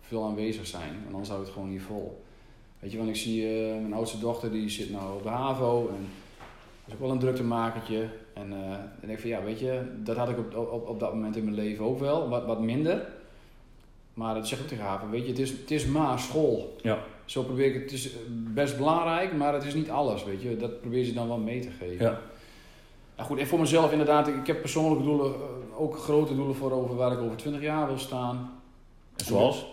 veel 0.00 0.24
aanwezig 0.24 0.66
zijn. 0.66 0.92
Want 1.02 1.12
anders 1.12 1.28
houdt 1.28 1.44
het 1.44 1.52
gewoon 1.52 1.70
niet 1.70 1.82
vol. 1.82 2.24
Weet 2.78 2.92
je, 2.92 2.96
want 2.96 3.08
ik 3.08 3.16
zie 3.16 3.46
eh, 3.46 3.72
mijn 3.72 3.92
oudste 3.92 4.18
dochter, 4.18 4.50
die 4.50 4.68
zit 4.68 4.90
nou 4.90 5.14
op 5.14 5.22
de 5.22 5.28
HAVO 5.28 5.88
en 5.88 6.08
dat 6.84 6.86
is 6.86 6.94
ook 6.94 7.00
wel 7.00 7.10
een 7.10 7.18
druktemakertje. 7.18 8.08
En 8.32 8.52
eh, 8.52 8.70
dan 8.70 9.00
denk 9.00 9.12
ik 9.12 9.20
van 9.20 9.30
ja, 9.30 9.42
weet 9.42 9.60
je, 9.60 9.82
dat 10.02 10.16
had 10.16 10.28
ik 10.28 10.38
op, 10.38 10.56
op, 10.56 10.88
op 10.88 11.00
dat 11.00 11.14
moment 11.14 11.36
in 11.36 11.44
mijn 11.44 11.56
leven 11.56 11.84
ook 11.84 11.98
wel, 11.98 12.28
wat, 12.28 12.44
wat 12.44 12.60
minder. 12.60 13.06
Maar 14.14 14.34
dat 14.34 14.48
zeg 14.48 14.60
ik 14.60 14.68
tegen 14.68 14.84
haar, 14.84 14.98
van, 14.98 15.10
weet 15.10 15.22
je, 15.22 15.28
het 15.28 15.38
is, 15.38 15.50
het 15.50 15.70
is 15.70 15.86
maar 15.86 16.18
school. 16.18 16.76
Ja. 16.82 16.98
Zo 17.24 17.42
probeer 17.42 17.66
ik 17.66 17.74
het. 17.74 17.82
Het 17.82 17.92
is 17.92 18.10
best 18.28 18.76
belangrijk, 18.76 19.36
maar 19.36 19.54
het 19.54 19.64
is 19.64 19.74
niet 19.74 19.90
alles, 19.90 20.24
weet 20.24 20.42
je. 20.42 20.56
Dat 20.56 20.80
probeer 20.80 21.04
je 21.04 21.12
dan 21.12 21.28
wel 21.28 21.38
mee 21.38 21.60
te 21.60 21.70
geven. 21.70 22.06
Ja. 22.06 22.20
Ja, 23.20 23.26
goed, 23.26 23.38
en 23.38 23.46
voor 23.46 23.58
mezelf 23.58 23.90
inderdaad, 23.90 24.28
ik 24.28 24.46
heb 24.46 24.60
persoonlijke 24.60 25.04
doelen, 25.04 25.34
eh, 25.34 25.40
ook 25.80 25.96
grote 25.98 26.34
doelen 26.34 26.56
voor 26.56 26.72
over 26.72 26.96
waar 26.96 27.12
ik 27.12 27.18
over 27.20 27.36
20 27.36 27.62
jaar 27.62 27.86
wil 27.86 27.98
staan. 27.98 28.50
En 29.16 29.24
zoals? 29.24 29.66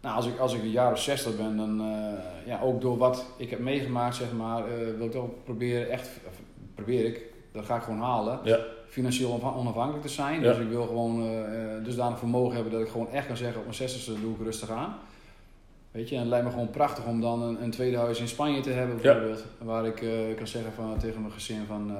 Nou, 0.00 0.16
als 0.16 0.26
ik, 0.26 0.38
als 0.38 0.54
ik 0.54 0.62
een 0.62 0.70
jaar 0.70 0.92
of 0.92 0.98
60 1.02 1.36
ben, 1.36 1.56
dan 1.56 1.80
eh, 1.80 2.46
ja, 2.46 2.60
ook 2.62 2.80
door 2.80 2.96
wat 2.98 3.24
ik 3.36 3.50
heb 3.50 3.58
meegemaakt, 3.58 4.16
zeg 4.16 4.32
maar, 4.32 4.64
eh, 4.66 4.96
wil 4.96 5.06
ik 5.06 5.12
toch 5.12 5.28
proberen, 5.44 5.90
echt, 5.90 6.08
probeer 6.74 7.04
ik, 7.04 7.20
dat 7.52 7.64
ga 7.64 7.76
ik 7.76 7.82
gewoon 7.82 8.00
halen, 8.00 8.40
Ja. 8.44 8.58
financieel 8.88 9.32
onaf- 9.32 9.56
onafhankelijk 9.56 10.02
te 10.02 10.12
zijn. 10.12 10.40
Ja. 10.40 10.48
Dus 10.52 10.58
ik 10.58 10.68
wil 10.68 10.86
gewoon 10.86 11.22
eh, 11.22 11.76
eh, 11.76 11.84
dusdanig 11.84 12.18
vermogen 12.18 12.54
hebben 12.54 12.72
dat 12.72 12.80
ik 12.80 12.88
gewoon 12.88 13.10
echt 13.10 13.26
kan 13.26 13.36
zeggen, 13.36 13.60
op 13.60 13.66
mijn 13.66 13.90
60ste 13.90 14.20
doe 14.20 14.32
ik 14.34 14.42
rustig 14.42 14.70
aan. 14.70 14.94
Weet 15.90 16.08
je, 16.08 16.14
en 16.14 16.20
het 16.20 16.30
lijkt 16.30 16.44
me 16.46 16.50
gewoon 16.52 16.70
prachtig 16.70 17.04
om 17.06 17.20
dan 17.20 17.42
een, 17.42 17.62
een 17.62 17.70
tweede 17.70 17.96
huis 17.96 18.20
in 18.20 18.28
Spanje 18.28 18.60
te 18.60 18.70
hebben, 18.70 18.96
bijvoorbeeld. 19.00 19.44
Waar 19.58 19.86
ik 19.86 20.04
kan 20.36 20.46
zeggen 20.46 20.72
van, 20.72 20.98
tegen 20.98 21.20
mijn 21.20 21.32
gezin 21.32 21.64
van, 21.66 21.96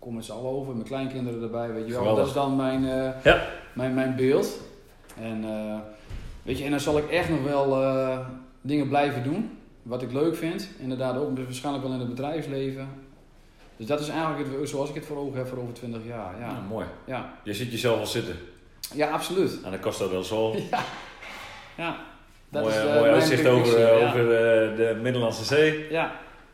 kom 0.00 0.14
met 0.14 0.24
z'n 0.24 0.32
allen 0.32 0.50
over, 0.50 0.72
mijn 0.74 0.86
kleinkinderen 0.86 1.42
erbij, 1.42 1.72
weet 1.72 1.86
je 1.86 1.90
wel. 1.92 1.98
Geweldig. 1.98 2.18
Dat 2.18 2.26
is 2.28 2.32
dan 2.42 2.56
mijn, 2.56 2.84
eh, 2.88 3.24
Ja. 3.24 3.46
mijn, 3.72 3.94
mijn 3.94 4.16
beeld. 4.16 4.60
En, 5.20 5.44
eh, 5.44 5.78
weet 6.42 6.58
je, 6.58 6.64
en 6.64 6.70
dan 6.70 6.80
zal 6.80 6.98
ik 6.98 7.10
echt 7.10 7.28
nog 7.28 7.42
wel 7.42 7.82
eh, 7.82 8.18
dingen 8.60 8.88
blijven 8.88 9.22
doen, 9.22 9.58
wat 9.82 10.02
ik 10.02 10.12
leuk 10.12 10.36
vind. 10.36 10.68
Inderdaad 10.78 11.16
ook 11.16 11.38
waarschijnlijk 11.38 11.84
wel 11.84 11.94
in 11.94 12.00
het 12.00 12.08
bedrijfsleven. 12.08 12.88
Dus 13.76 13.86
dat 13.88 14.00
is 14.00 14.08
eigenlijk 14.08 14.58
het, 14.60 14.68
zoals 14.68 14.88
ik 14.88 14.94
het 14.94 15.06
voor 15.06 15.16
ogen 15.16 15.36
heb 15.38 15.46
voor 15.48 15.58
over 15.58 15.72
20 15.74 16.00
jaar. 16.06 16.34
Ja, 16.40 16.46
Ja, 16.46 16.60
mooi. 16.68 16.86
ja. 17.04 17.32
Je 17.44 17.54
ziet 17.54 17.70
jezelf 17.70 17.98
al 18.00 18.06
zitten. 18.06 18.36
ja 18.94 19.10
absoluut. 19.10 19.58
Aan 19.64 19.70
de 19.70 19.78
Costa 19.80 20.06
del 20.06 20.24
Sol. 20.24 20.56
Ja, 21.76 21.96
dat 22.48 22.62
mooi 22.62 22.74
is, 22.74 22.82
mooi 22.84 23.10
uitzicht 23.10 23.46
over, 23.46 23.92
over 24.02 24.20
eh, 24.20 24.76
de 24.76 24.98
Middellandse 25.02 25.44
Zee. 25.44 25.86
Ja, 25.90 26.12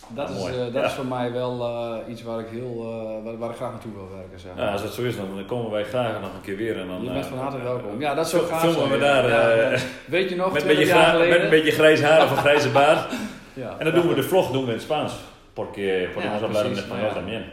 dat, 0.09 0.31
is, 0.31 0.45
eh, 0.45 0.59
dat 0.59 0.73
Ja. 0.73 0.85
is 0.85 0.93
voor 0.93 1.07
mij 1.07 1.33
wel 1.33 1.61
eh, 1.63 2.13
iets 2.13 2.23
waar 2.23 2.41
ik, 2.41 2.47
heel, 2.51 2.81
eh, 2.81 3.25
waar, 3.25 3.39
waar 3.39 3.51
ik 3.51 3.57
graag 3.57 3.71
naartoe 3.71 3.93
wil 3.93 4.09
werken. 4.15 4.41
Zeg. 4.41 4.51
Ja, 4.57 4.73
als 4.73 4.83
dat 4.83 4.93
zo 4.93 5.03
is, 5.03 5.17
dan 5.17 5.45
komen 5.47 5.71
wij 5.71 5.85
graag 5.85 6.21
nog 6.21 6.35
een 6.35 6.41
keer 6.41 6.57
weer. 6.57 6.79
En 6.79 6.87
dan, 6.89 7.03
je 7.03 7.11
bent 7.11 7.27
van 7.27 7.39
harte 7.39 7.63
welkom. 7.63 8.01
Ja, 8.01 8.15
dat 8.15 8.25
is 8.25 8.31
zo 8.31 8.41
gaaf. 8.41 8.61
filmen 8.61 8.79
zijn, 8.79 8.91
we 8.91 8.99
daar, 8.99 9.29
Ja. 9.73 9.79
Weet 10.05 10.29
je 10.29 10.37
nog, 10.37 10.53
met, 10.53 10.63
een 10.63 10.69
20 10.69 10.77
beetje 10.77 11.01
jaar 11.01 11.29
met 11.29 11.43
een 11.43 11.51
beetje 11.51 11.71
grijs 11.71 12.03
haar 12.03 12.23
of 12.23 12.31
een 12.31 12.37
grijze 12.37 12.71
baard. 12.71 13.13
Ja, 13.53 13.75
En 13.79 13.85
dan 13.85 13.95
doen 13.95 14.09
we 14.09 14.15
de 14.15 14.23
vlog 14.23 14.51
doen 14.51 14.61
we 14.63 14.67
in 14.67 14.73
het 14.73 14.83
Spaans. 14.83 15.13
Porque 15.53 16.09
podemos 16.15 16.41
Ja, 16.41 16.47
hablar 16.47 16.65
en 16.65 16.77
español 16.77 17.13
también. 17.15 17.45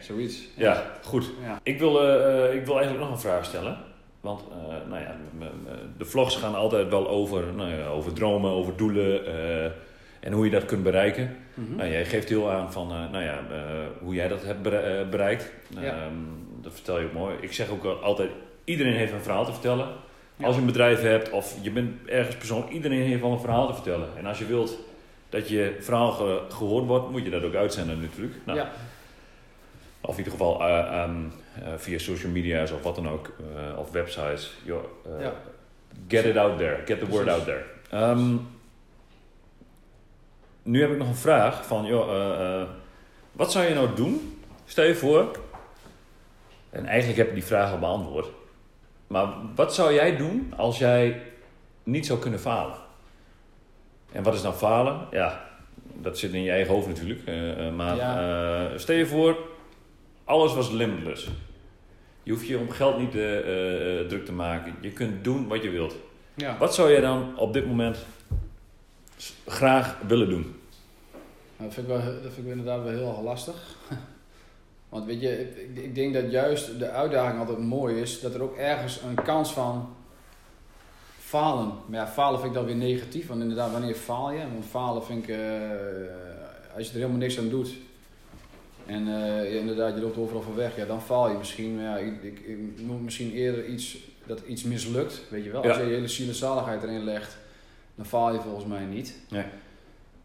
Zoiets. 0.00 0.38
Ja, 0.56 0.82
goed. 1.02 1.30
Ja. 1.42 1.58
Ik 1.62 1.78
wil, 1.78 1.90
ik 2.52 2.64
wil 2.64 2.74
eigenlijk 2.74 2.98
nog 2.98 3.10
een 3.10 3.18
vraag 3.18 3.44
stellen. 3.44 3.76
Want 4.20 4.40
nou 4.88 5.00
ja, 5.00 5.14
de 5.98 6.04
vlogs 6.04 6.36
gaan 6.36 6.54
altijd 6.54 6.88
wel 6.88 7.08
over, 7.08 7.44
nou 7.54 7.70
ja, 7.70 7.86
over 7.86 8.12
dromen, 8.12 8.50
over 8.50 8.76
doelen 8.76 9.20
en 10.20 10.32
hoe 10.32 10.44
je 10.44 10.50
dat 10.50 10.64
kunt 10.64 10.82
bereiken. 10.82 11.36
Mhm. 11.54 11.76
Nou, 11.76 11.90
jij 11.90 12.04
geeft 12.04 12.28
heel 12.28 12.50
aan 12.50 12.72
van 12.72 12.90
eh, 12.90 13.10
nou 13.10 13.24
ja, 13.24 13.38
eh, 13.50 13.58
hoe 14.02 14.14
jij 14.14 14.28
dat 14.28 14.44
hebt 14.44 14.66
eh, 14.66 15.08
bereikt. 15.10 15.52
Ja. 15.68 15.80
Ehm, 15.82 16.12
dat 16.62 16.72
vertel 16.74 16.98
je 17.00 17.04
ook 17.06 17.12
mooi. 17.12 17.34
Ik 17.40 17.52
zeg 17.52 17.68
ook 17.70 17.84
al- 17.84 18.02
altijd, 18.02 18.30
iedereen 18.64 18.94
heeft 18.94 19.12
een 19.12 19.20
verhaal 19.22 19.44
te 19.44 19.52
vertellen. 19.52 19.88
Ja. 20.36 20.46
Als 20.46 20.54
je 20.54 20.60
een 20.60 20.66
bedrijf 20.66 21.00
hebt 21.00 21.30
of 21.30 21.56
je 21.62 21.70
bent 21.70 22.08
ergens 22.08 22.36
persoon, 22.36 22.68
iedereen 22.68 23.02
heeft 23.02 23.20
wel 23.20 23.32
een 23.32 23.40
verhaal 23.40 23.66
te 23.66 23.74
vertellen. 23.74 24.08
En 24.16 24.26
als 24.26 24.38
je 24.38 24.46
wilt 24.46 24.78
dat 25.28 25.48
je 25.48 25.76
verhaal 25.80 26.12
ge- 26.12 26.40
gehoord 26.48 26.86
wordt, 26.86 27.10
moet 27.10 27.24
je 27.24 27.30
dat 27.30 27.42
ook 27.42 27.54
uitzenden 27.54 28.00
natuurlijk. 28.00 28.34
Nou, 28.44 28.58
ja. 28.58 28.70
Of 30.00 30.12
in 30.12 30.18
ieder 30.18 30.32
geval 30.32 30.60
eh, 30.60 30.78
ehm, 30.78 31.10
eh, 31.54 31.68
via 31.76 31.98
social 31.98 32.32
media's 32.32 32.70
of 32.70 32.82
wat 32.82 32.94
dan 32.94 33.08
ook, 33.08 33.32
of 33.76 33.90
websites. 33.90 34.54
Get 36.08 36.24
it 36.24 36.36
out 36.36 36.58
there, 36.58 36.76
get 36.84 36.98
the 36.98 37.06
word 37.06 37.28
out 37.28 37.44
there. 37.44 37.64
Nu 40.66 40.80
heb 40.80 40.90
ik 40.90 40.98
nog 40.98 41.08
een 41.08 41.14
vraag 41.14 41.66
van, 41.66 41.84
joh, 41.84 42.14
eh, 42.14 42.60
eh, 42.60 42.68
wat 43.32 43.52
zou 43.52 43.64
je 43.64 43.74
nou 43.74 43.94
doen? 43.94 44.40
Stel 44.64 44.84
je 44.84 44.94
voor, 44.94 45.38
en 46.70 46.86
eigenlijk 46.86 47.18
heb 47.18 47.28
ik 47.28 47.34
die 47.34 47.44
vraag 47.44 47.72
al 47.72 47.78
beantwoord. 47.78 48.28
Maar 49.06 49.28
wat 49.54 49.74
zou 49.74 49.94
jij 49.94 50.16
doen 50.16 50.52
als 50.56 50.78
jij 50.78 51.22
niet 51.82 52.06
zou 52.06 52.18
kunnen 52.18 52.40
falen? 52.40 52.76
En 54.12 54.22
wat 54.22 54.34
is 54.34 54.42
dan 54.42 54.54
falen? 54.54 55.06
Ja, 55.10 55.48
dat 55.94 56.18
zit 56.18 56.32
in 56.32 56.42
je 56.42 56.50
eigen 56.50 56.74
hoofd 56.74 56.86
natuurlijk. 56.86 57.20
eh, 57.24 57.70
maar 57.74 57.98
eh, 57.98 58.78
stel 58.78 58.96
je 58.96 59.06
voor, 59.06 59.36
alles 60.24 60.54
was 60.54 60.70
limitless. 60.70 61.28
Je 62.22 62.32
hoeft 62.32 62.46
je 62.46 62.58
om 62.58 62.70
geld 62.70 62.98
niet 62.98 63.10
druk 64.08 64.24
te 64.24 64.32
maken. 64.32 64.74
Je 64.80 64.90
kunt 64.90 65.24
doen 65.24 65.48
wat 65.48 65.62
je 65.62 65.70
wilt. 65.70 65.96
Ja. 66.34 66.56
Wat 66.58 66.74
zou 66.74 66.90
jij 66.90 67.00
dan 67.00 67.38
op 67.38 67.52
dit 67.52 67.66
moment 67.66 68.06
graag 69.46 69.98
willen 70.06 70.28
doen? 70.28 70.42
Nou, 71.56 71.70
dat, 71.70 71.74
vind 71.74 71.88
ik 71.88 71.92
wel, 71.92 72.04
dat 72.22 72.32
vind 72.32 72.46
ik 72.46 72.52
inderdaad 72.56 72.82
wel 72.82 72.92
heel 72.92 73.20
lastig. 73.24 73.76
Want 74.88 75.06
weet 75.06 75.20
je, 75.20 75.40
ik, 75.40 75.76
ik- 75.84 75.94
denk 75.94 76.14
dat 76.14 76.30
juist 76.30 76.78
de 76.78 76.90
uitdaging 76.90 77.38
altijd 77.40 77.58
mooi 77.58 78.00
is, 78.00 78.20
dat 78.20 78.34
er 78.34 78.42
ook 78.42 78.56
ergens 78.56 79.00
een 79.02 79.24
kans 79.24 79.52
van 79.52 79.94
falen. 81.18 81.72
Maar 81.88 82.00
ja, 82.00 82.06
falen 82.06 82.38
vind 82.40 82.50
ik 82.50 82.56
dan 82.58 82.66
weer 82.66 82.76
negatief, 82.76 83.26
want 83.26 83.40
inderdaad, 83.40 83.72
wanneer 83.72 83.94
faal 83.94 84.30
je? 84.30 84.38
Want 84.38 84.64
falen 84.70 85.04
vind 85.04 85.22
ik, 85.22 85.28
eh, 85.28 85.40
als 86.76 86.86
je 86.86 86.92
er 86.92 86.98
helemaal 86.98 87.16
niks 87.18 87.38
aan 87.38 87.48
doet 87.48 87.74
en 88.86 89.08
eh, 89.08 89.54
inderdaad, 89.54 89.94
je 89.94 90.00
loopt 90.00 90.16
overal 90.16 90.42
van 90.42 90.54
weg, 90.54 90.76
ja, 90.76 90.84
dan 90.84 91.02
faal 91.02 91.30
je 91.30 91.36
misschien. 91.38 91.74
Maar 91.76 91.84
ja, 91.84 91.96
ik, 91.96 92.22
ik, 92.22 92.38
ik 92.38 92.58
noem 92.80 93.04
misschien 93.04 93.32
eerder 93.32 93.66
iets 93.66 93.96
dat 94.26 94.40
iets 94.46 94.62
mislukt, 94.62 95.20
weet 95.28 95.44
je 95.44 95.50
wel. 95.50 95.62
Als 95.62 95.76
Ja. 95.76 95.82
je 95.82 95.88
je 95.88 95.94
hele 95.94 96.08
ziel 96.08 96.28
en 96.28 96.34
zaligheid 96.34 96.82
erin 96.82 97.04
legt, 97.04 97.36
dan 97.96 98.06
faal 98.06 98.32
je 98.32 98.40
volgens 98.40 98.66
mij 98.66 98.84
niet. 98.84 99.14
Nee. 99.28 99.44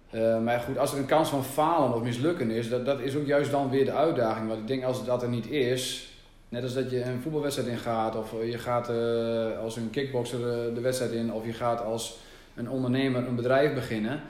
Eh, 0.10 0.40
maar 0.40 0.60
goed, 0.60 0.78
als 0.78 0.92
er 0.92 0.98
een 0.98 1.06
kans 1.06 1.30
van 1.30 1.44
falen 1.44 1.96
of 1.96 2.02
mislukken 2.02 2.52
is, 2.52 2.70
dat, 2.70 2.86
dat 2.86 3.00
is 3.00 3.16
ook 3.16 3.26
juist 3.26 3.52
dan 3.52 3.70
weer 3.70 3.86
de 3.86 3.92
uitdaging. 3.92 4.48
Want 4.48 4.60
ik 4.60 4.68
denk 4.68 4.84
als 4.84 5.06
dat 5.06 5.22
er 5.24 5.30
niet 5.30 5.50
is, 5.50 6.12
net 6.50 6.64
als 6.64 6.74
dat 6.74 6.92
je 6.92 7.04
een 7.04 7.22
voetbalwedstrijd 7.22 7.70
ingaat, 7.70 8.16
of 8.16 8.32
je 8.44 8.58
gaat 8.58 8.90
eh, 8.90 9.60
als 9.60 9.76
een 9.76 9.90
kickboxer 9.90 10.40
eh, 10.40 10.76
de 10.76 10.82
wedstrijd 10.82 11.12
in, 11.12 11.34
of 11.34 11.46
je 11.46 11.54
gaat 11.54 11.84
als 11.84 12.18
een 12.56 12.70
ondernemer 12.70 13.28
een 13.28 13.36
bedrijf 13.36 13.74
beginnen. 13.74 14.22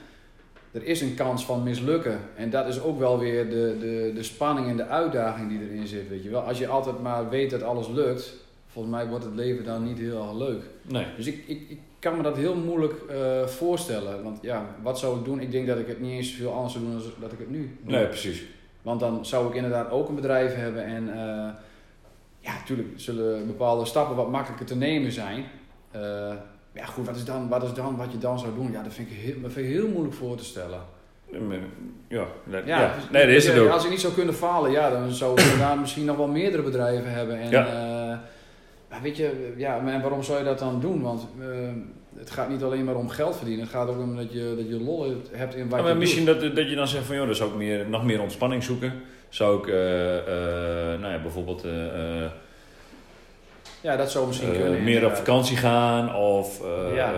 Er 0.72 0.84
is 0.84 1.02
een 1.02 1.16
kans 1.16 1.46
van 1.46 1.64
mislukken. 1.64 2.20
En 2.36 2.50
dat 2.50 2.68
is 2.68 2.82
ook 2.82 3.00
wel 3.00 3.20
weer 3.20 3.50
de, 3.50 3.76
de, 3.80 4.12
de 4.16 4.24
spanning 4.24 4.68
en 4.68 4.78
de 4.78 4.86
uitdaging 4.86 5.50
die 5.50 5.60
erin 5.60 5.88
zit. 5.88 6.10
Weet 6.10 6.24
je 6.24 6.30
wel. 6.30 6.42
Als 6.42 6.58
je 6.58 6.68
altijd 6.68 7.02
maar 7.02 7.30
weet 7.30 7.50
dat 7.50 7.64
alles 7.64 7.88
lukt, 7.88 8.34
volgens 8.68 8.94
mij 8.94 9.08
wordt 9.08 9.26
het 9.26 9.36
leven 9.36 9.64
dan 9.64 9.84
niet 9.84 9.98
heel 9.98 10.22
erg 10.22 10.34
leuk. 10.34 10.64
Nee. 10.82 11.06
Dus 11.16 11.28
ik, 11.28 11.44
ik, 11.48 11.70
ik 11.70 11.80
kan 12.02 12.18
me 12.18 12.24
dat 12.24 12.36
heel 12.38 12.56
moeilijk 12.56 12.94
eh, 13.10 13.46
voorstellen. 13.46 14.24
Want 14.24 14.38
ja, 14.42 14.66
wat 14.82 15.00
zou 15.00 15.20
ik 15.20 15.26
doen? 15.26 15.40
Ik 15.40 15.52
denk 15.52 15.68
dat 15.68 15.78
ik 15.78 15.88
het 15.88 16.00
niet 16.02 16.12
eens 16.12 16.32
veel 16.32 16.54
anders 16.54 16.74
zou 16.74 16.86
doen 16.86 16.94
dan 16.94 17.02
dat 17.20 17.32
ik 17.32 17.40
het 17.40 17.50
nu 17.50 17.78
doe. 17.84 17.96
Nee, 17.96 18.06
precies. 18.06 18.44
Want 18.82 19.00
dan 19.00 19.26
zou 19.26 19.48
ik 19.48 19.56
inderdaad 19.56 19.92
ook 19.92 20.10
een 20.10 20.16
bedrijf 20.16 20.56
hebben. 20.56 20.84
En 20.86 21.10
eh, 21.10 21.50
ja, 22.40 22.54
natuurlijk 22.54 22.90
zullen 22.96 23.48
bepaalde 23.48 23.86
stappen 23.86 24.16
wat 24.16 24.32
makkelijker 24.32 24.66
te 24.66 24.76
nemen 24.76 25.12
zijn. 25.12 25.46
Eh, 25.92 26.02
ja, 26.74 26.86
goed, 26.86 27.06
wat 27.06 27.16
is, 27.16 27.26
dan, 27.26 27.50
wat 27.50 27.64
is 27.64 27.74
dan 27.74 27.96
wat 27.96 28.12
je 28.12 28.18
dan 28.18 28.40
zou 28.40 28.56
doen? 28.56 28.72
Ja, 28.72 28.84
dat 28.84 28.94
vind 28.94 29.10
ik 29.10 29.18
heel, 29.18 29.42
dat 29.42 29.52
vind 29.52 29.66
ik 29.68 29.72
heel 29.74 29.88
moeilijk 29.88 30.16
voor 30.16 30.36
te 30.38 30.46
stellen. 30.46 30.80
Ja, 32.08 32.26
dat, 32.44 32.66
Ja, 32.66 32.80
ja. 32.82 32.96
dus- 32.96 33.10
nee, 33.12 33.26
dat 33.26 33.36
is 33.36 33.48
het 33.48 33.60
ook. 33.60 33.70
Als 33.70 33.84
ik 33.84 33.90
niet 33.90 34.00
zou 34.00 34.14
kunnen 34.14 34.34
falen, 34.34 34.72
ja, 34.72 34.90
dan 34.90 35.12
zou 35.12 35.34
ik 35.34 35.44
inderdaad 35.44 35.80
misschien 35.80 36.06
nog 36.06 36.18
wel 36.18 36.28
meerdere 36.28 36.64
bedrijven 36.64 37.12
hebben. 37.12 37.40
En, 37.40 37.50
Ja. 37.50 37.66
Maar 38.92 39.02
weet 39.02 39.18
je, 39.18 39.54
ja, 39.58 39.80
maar 39.80 40.02
waarom 40.02 40.24
zou 40.24 40.38
je 40.38 40.44
dat 40.44 40.60
dan 40.60 40.80
doen? 40.80 41.02
Want 41.02 41.28
eh, 41.40 41.48
het 42.20 42.30
gaat 42.32 42.50
niet 42.50 42.64
alleen 42.64 42.84
maar 42.84 42.96
om 42.96 43.10
geld 43.10 43.36
verdienen. 43.36 43.64
Het 43.64 43.74
gaat 43.74 43.90
ook 43.90 44.00
om 44.00 44.16
dat 44.16 44.34
je, 44.34 44.54
dat 44.58 44.68
je 44.68 44.80
lol 44.84 45.16
hebt 45.32 45.56
in 45.56 45.70
wat 45.70 45.72
Ja, 45.72 45.78
je 45.78 45.84
maar 45.84 45.92
doet. 45.92 46.02
misschien 46.02 46.26
dat, 46.26 46.42
dat 46.42 46.70
je 46.70 46.76
dan 46.76 46.88
zegt 46.88 47.06
van, 47.06 47.16
joh, 47.16 47.26
dan 47.26 47.36
zou 47.36 47.50
ik 47.50 47.56
meer, 47.56 47.86
nog 47.90 48.06
meer 48.06 48.22
ontspanning 48.22 48.64
zoeken. 48.64 48.94
Zou 49.30 49.60
ik, 49.60 49.68
eh, 49.68 50.18
eh, 50.18 51.00
nou 51.00 51.14
ja, 51.14 51.22
bijvoorbeeld 51.22 51.64
eh, 51.64 51.72
Ja, 53.82 53.96
dat 53.96 54.12
zou 54.12 54.28
misschien 54.28 54.52
kunnen. 54.52 54.84
meer 54.84 55.06
op 55.06 55.16
vakantie 55.16 55.58
gaan 55.58 56.16
of... 56.16 56.62
Ja. 56.96 57.14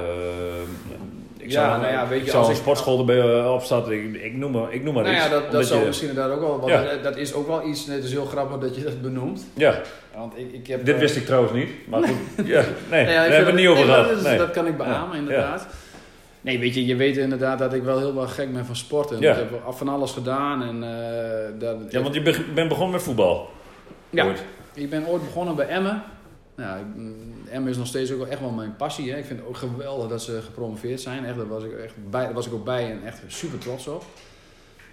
Ik 1.43 1.51
Ja, 1.51 1.69
zou, 1.69 1.81
nou 1.81 1.93
ja, 1.93 2.07
weet 2.07 2.19
je, 2.23 2.25
zou 2.25 2.37
als 2.37 2.47
een 2.47 2.53
ik- 2.53 2.59
sportschool 2.59 2.99
erbij 2.99 3.19
eh. 3.19 3.89
Ik, 3.89 4.13
ik, 4.23 4.33
noem 4.35 4.51
maar, 4.51 4.73
ik 4.73 4.83
noem 4.83 4.93
maar 4.93 5.03
Nou 5.03 5.15
iets. 5.15 5.23
ja, 5.25 5.29
dat, 5.31 5.51
dat 5.51 5.65
zou 5.65 5.79
je- 5.79 5.85
misschien 5.85 6.09
inderdaad 6.09 6.33
ook 6.35 6.39
wel. 6.41 6.59
Want 6.59 6.71
Ja. 6.71 6.83
dat, 6.83 7.03
dat 7.03 7.17
is 7.17 7.33
ook 7.33 7.47
wel 7.47 7.67
iets. 7.67 7.85
Het 7.87 8.03
is 8.03 8.11
heel 8.11 8.25
grappig 8.25 8.57
dat 8.59 8.75
je 8.75 8.83
dat 8.83 9.01
benoemt. 9.01 9.45
Ja, 9.53 9.81
Want 10.15 10.37
ik, 10.37 10.51
ik 10.53 10.67
heb. 10.67 10.85
dit 10.85 10.93
eh, 10.95 10.99
wist 11.01 11.15
ik 11.15 11.25
trouwens 11.25 11.53
niet. 11.53 11.69
Maar 11.87 12.03
goed, 12.03 12.45
ja, 12.47 12.63
nee, 12.91 13.05
ja, 13.05 13.13
daar 13.13 13.31
hebben 13.31 13.53
we 13.53 13.59
niet 13.59 13.67
dat- 13.69 13.77
over 13.77 13.85
nee, 13.85 13.95
gehad. 13.95 14.09
Dat, 14.13 14.23
Nee. 14.23 14.37
dat 14.37 14.51
kan 14.51 14.67
ik 14.67 14.77
beamen, 14.77 15.17
inderdaad. 15.17 15.67
Nee, 16.41 16.59
weet 16.59 16.73
je, 16.73 16.85
je 16.85 16.95
weet 16.95 17.17
inderdaad 17.17 17.59
dat 17.59 17.73
ik 17.73 17.83
wel 17.83 17.97
heel 17.97 18.15
wel 18.15 18.27
gek 18.27 18.53
ben 18.53 18.65
van 18.65 18.75
sporten. 18.75 19.19
Ja. 19.19 19.31
Ik 19.31 19.37
heb 19.37 19.61
van 19.75 19.89
alles 19.89 20.11
gedaan 20.11 20.63
en 20.63 20.83
eh, 20.83 21.59
dat, 21.59 21.75
Ja, 21.89 22.01
want 22.01 22.13
je 22.15 22.21
bent 22.53 22.67
begonnen 22.67 22.91
met 22.91 23.01
voetbal. 23.03 23.49
Ja. 24.09 24.25
Ooit. 24.25 24.43
ik 24.73 24.89
ben 24.89 25.05
ooit 25.07 25.23
begonnen 25.23 25.55
bij 25.55 25.67
Emmen. 25.67 26.03
Nou, 26.55 26.79
ik- 26.79 26.85
Emmen 27.53 27.71
is 27.71 27.77
nog 27.77 27.87
steeds 27.87 28.11
ook 28.11 28.27
echt 28.27 28.39
wel 28.39 28.49
mijn 28.49 28.75
passie. 28.75 29.11
Hè. 29.11 29.17
Ik 29.17 29.25
vind 29.25 29.39
het 29.39 29.47
ook 29.47 29.57
geweldig 29.57 30.09
dat 30.09 30.21
ze 30.21 30.41
gepromoveerd 30.41 31.01
zijn. 31.01 31.25
Echt, 31.25 31.37
daar, 31.37 31.47
was 31.47 31.63
ik 31.63 31.71
echt 31.71 31.93
bij, 32.09 32.33
was 32.33 32.47
ik 32.47 32.53
ook 32.53 32.65
bij 32.65 32.91
en 32.91 33.05
echt 33.05 33.21
super 33.27 33.59
trots 33.59 33.87
op. 33.87 34.03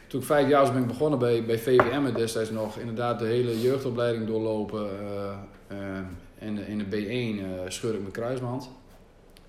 Toen 0.06 0.20
ik 0.20 0.26
vijf 0.26 0.48
jaar 0.48 0.60
was 0.60 0.72
ben 0.72 0.82
ik 0.82 0.86
begonnen 0.86 1.18
bij, 1.18 1.44
bij 1.44 1.58
VVM 1.58 2.12
destijds 2.14 2.50
nog. 2.50 2.76
Inderdaad 2.76 3.18
de 3.18 3.24
hele 3.24 3.60
jeugdopleiding 3.60 4.26
doorlopen. 4.26 4.88
eh, 5.00 5.76
eh, 5.78 6.04
en 6.38 6.66
in 6.66 6.78
de 6.78 6.84
B1 6.84 7.40
eh 7.40 7.70
scheur 7.70 7.94
ik 7.94 8.00
mijn 8.00 8.12
kruisband. 8.12 8.70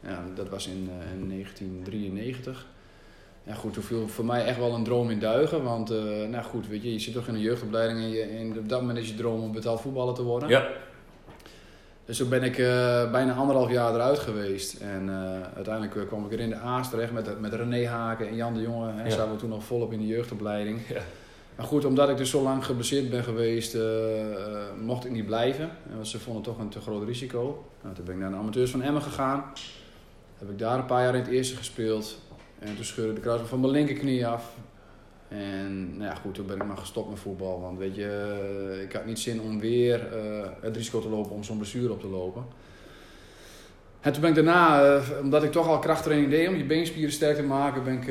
Ja, 0.04 0.24
dat 0.36 0.50
was 0.50 0.68
in, 0.68 0.90
in 1.20 1.30
1993. 1.30 2.68
Ja, 3.44 3.54
goed, 3.54 3.74
toen 3.74 3.84
viel 3.84 4.08
voor 4.08 4.26
mij 4.26 4.46
echt 4.46 4.58
wel 4.58 4.74
een 4.74 4.84
droom 4.84 5.10
in 5.10 5.20
duigen. 5.20 5.64
Want, 5.64 5.90
nou 6.30 6.44
goed, 6.44 6.68
weet 6.68 6.84
je, 6.84 6.94
je 6.94 7.00
zit 7.00 7.14
toch 7.14 7.28
in 7.28 7.34
een 7.34 7.42
jeugdopleiding 7.42 8.00
en, 8.00 8.10
je, 8.10 8.22
en 8.22 8.58
op 8.58 8.70
dat 8.70 8.80
moment 8.80 9.00
is 9.00 9.08
je 9.08 9.16
droom 9.16 9.42
om 9.42 9.52
betaald 9.52 9.82
voetballer 9.82 10.14
te 10.14 10.24
worden. 10.24 10.50
Ja, 10.50 10.68
Dus 12.12 12.20
toen 12.20 12.30
ben 12.30 12.44
ik 12.44 12.58
eh, 12.58 13.12
bijna 13.12 13.34
anderhalf 13.34 13.72
jaar 13.72 13.94
eruit 13.94 14.20
geweest. 14.20 14.80
En 14.82 15.10
eh, 15.10 15.56
uiteindelijk 15.56 15.96
eh, 15.96 16.08
kwam 16.08 16.26
ik 16.26 16.32
er 16.32 16.40
in 16.40 16.50
de 16.50 16.56
A's 16.56 16.90
terecht 16.90 17.12
met, 17.12 17.40
met 17.40 17.54
René 17.54 17.88
Haken 17.88 18.28
en 18.28 18.36
Jan 18.36 18.54
de 18.54 18.62
Jonge. 18.62 18.92
Hè, 18.92 19.04
Ja. 19.04 19.10
zaten 19.10 19.32
we 19.32 19.38
toen 19.38 19.50
nog 19.50 19.64
volop 19.64 19.94
in 19.94 20.00
de 20.00 20.08
jeugdopleiding. 20.08 20.80
Ja. 20.88 21.02
Maar 21.56 21.66
goed, 21.66 21.86
omdat 21.86 22.10
ik 22.10 22.18
dus 22.18 22.30
zo 22.30 22.42
lang 22.44 22.66
geblesseerd 22.66 23.10
ben 23.10 23.24
geweest, 23.24 23.78
mocht 24.82 25.06
ik 25.06 25.12
niet 25.12 25.26
blijven. 25.26 25.70
Want 25.94 26.08
ze 26.08 26.20
vonden 26.20 26.44
toch 26.44 26.60
een 26.60 26.70
te 26.70 26.80
groot 26.80 27.04
risico. 27.08 27.66
Nou, 27.82 27.96
toen 27.96 28.06
ben 28.06 28.14
ik 28.14 28.22
naar 28.22 28.30
de 28.30 28.36
amateurs 28.36 28.72
van 28.72 28.82
Emmen 28.82 29.02
gegaan. 29.02 29.44
Heb 30.38 30.50
ik 30.50 30.60
daar 30.60 30.78
een 30.80 30.86
paar 30.86 31.04
jaar 31.04 31.16
in 31.16 31.22
het 31.22 31.32
eerste 31.32 31.56
gespeeld. 31.56 32.18
En 32.60 32.76
toen 32.76 32.86
scheurde 32.86 33.14
de 33.14 33.20
kruisband 33.20 33.50
van 33.50 33.60
mijn 33.60 33.72
linkerknie 33.72 34.28
af. 34.28 34.54
En 35.32 35.98
nou 35.98 36.10
ja, 36.10 36.16
goed, 36.16 36.34
toen 36.34 36.46
ben 36.46 36.56
ik 36.56 36.66
maar 36.66 36.78
gestopt 36.78 37.10
met 37.10 37.20
voetbal. 37.20 37.62
Want 37.62 37.78
weet 37.78 37.96
je, 37.96 38.38
eh, 38.76 38.82
ik 38.82 38.94
had 38.94 39.06
niet 39.06 39.20
zin 39.20 39.42
om 39.42 39.60
weer 39.60 40.14
eh, 40.14 40.50
het 40.62 40.76
risico 40.76 41.00
te 41.00 41.10
lopen 41.10 41.32
om 41.32 41.44
zo'n 41.44 41.58
blessure 41.58 41.92
op 41.92 42.00
te 42.00 42.08
lopen. 42.08 42.46
En 44.02 44.12
toen 44.12 44.22
ben 44.22 44.30
ik 44.30 44.36
daarna, 44.36 44.84
eh, 44.84 45.20
omdat 45.22 45.44
ik 45.44 45.52
toch 45.52 45.68
al 45.68 45.80
krachttraining 45.80 46.30
deed 46.30 46.48
om 46.48 46.56
je 46.56 46.64
beenspieren 46.64 47.12
sterk 47.12 47.36
te 47.36 47.44
maken, 47.44 47.84
ben 47.84 47.94
ik, 47.94 48.06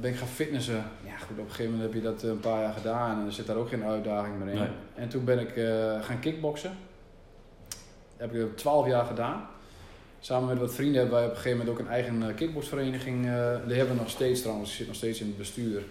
ben 0.00 0.10
ik 0.10 0.16
gaan 0.16 0.28
fitnessen. 0.28 0.84
Ja 1.04 1.16
goed, 1.16 1.38
op 1.38 1.44
een 1.44 1.50
gegeven 1.50 1.72
moment 1.72 1.92
heb 1.92 2.02
je 2.02 2.08
dat 2.08 2.22
een 2.22 2.40
paar 2.40 2.60
jaar 2.60 2.72
gedaan 2.72 3.20
en 3.20 3.26
er 3.26 3.32
zit 3.32 3.46
daar 3.46 3.56
ook 3.56 3.68
geen 3.68 3.84
uitdaging 3.84 4.38
meer 4.38 4.48
in. 4.48 4.58
Nee. 4.58 4.68
En 4.94 5.08
toen 5.08 5.24
ben 5.24 5.38
ik 5.38 5.52
gaan 6.04 6.20
kickboksen. 6.20 6.76
Dat 8.16 8.30
heb 8.30 8.34
ik 8.34 8.56
twaalf 8.56 8.86
jaar 8.86 9.04
gedaan. 9.04 9.46
Samen 10.20 10.48
met 10.48 10.58
wat 10.58 10.74
vrienden 10.74 11.00
hebben 11.00 11.18
wij 11.18 11.24
op 11.24 11.30
een 11.30 11.36
gegeven 11.36 11.58
moment 11.58 11.76
ook 11.76 11.86
een 11.86 11.92
eigen 11.92 12.34
kickboxvereniging. 12.34 13.22
die 13.66 13.76
hebben 13.76 13.94
we 13.94 14.00
nog 14.00 14.10
steeds 14.10 14.40
trouwens, 14.42 14.70
ik 14.70 14.76
zit 14.76 14.86
nog 14.86 14.96
steeds 14.96 15.20
in 15.20 15.26
het 15.26 15.36
bestuur. 15.36 15.82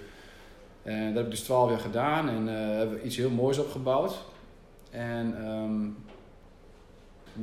En 0.88 1.06
dat 1.08 1.16
heb 1.16 1.26
ik 1.26 1.32
dus 1.32 1.40
twaalf 1.44 1.70
jaar 1.70 1.80
gedaan 1.80 2.30
en 2.30 2.48
eh, 2.50 2.78
hebben 2.78 2.96
we 2.96 3.04
iets 3.04 3.18
heel 3.18 3.30
moois 3.30 3.58
opgebouwd. 3.58 4.18
En 4.92 5.36
ehm, 5.46 5.88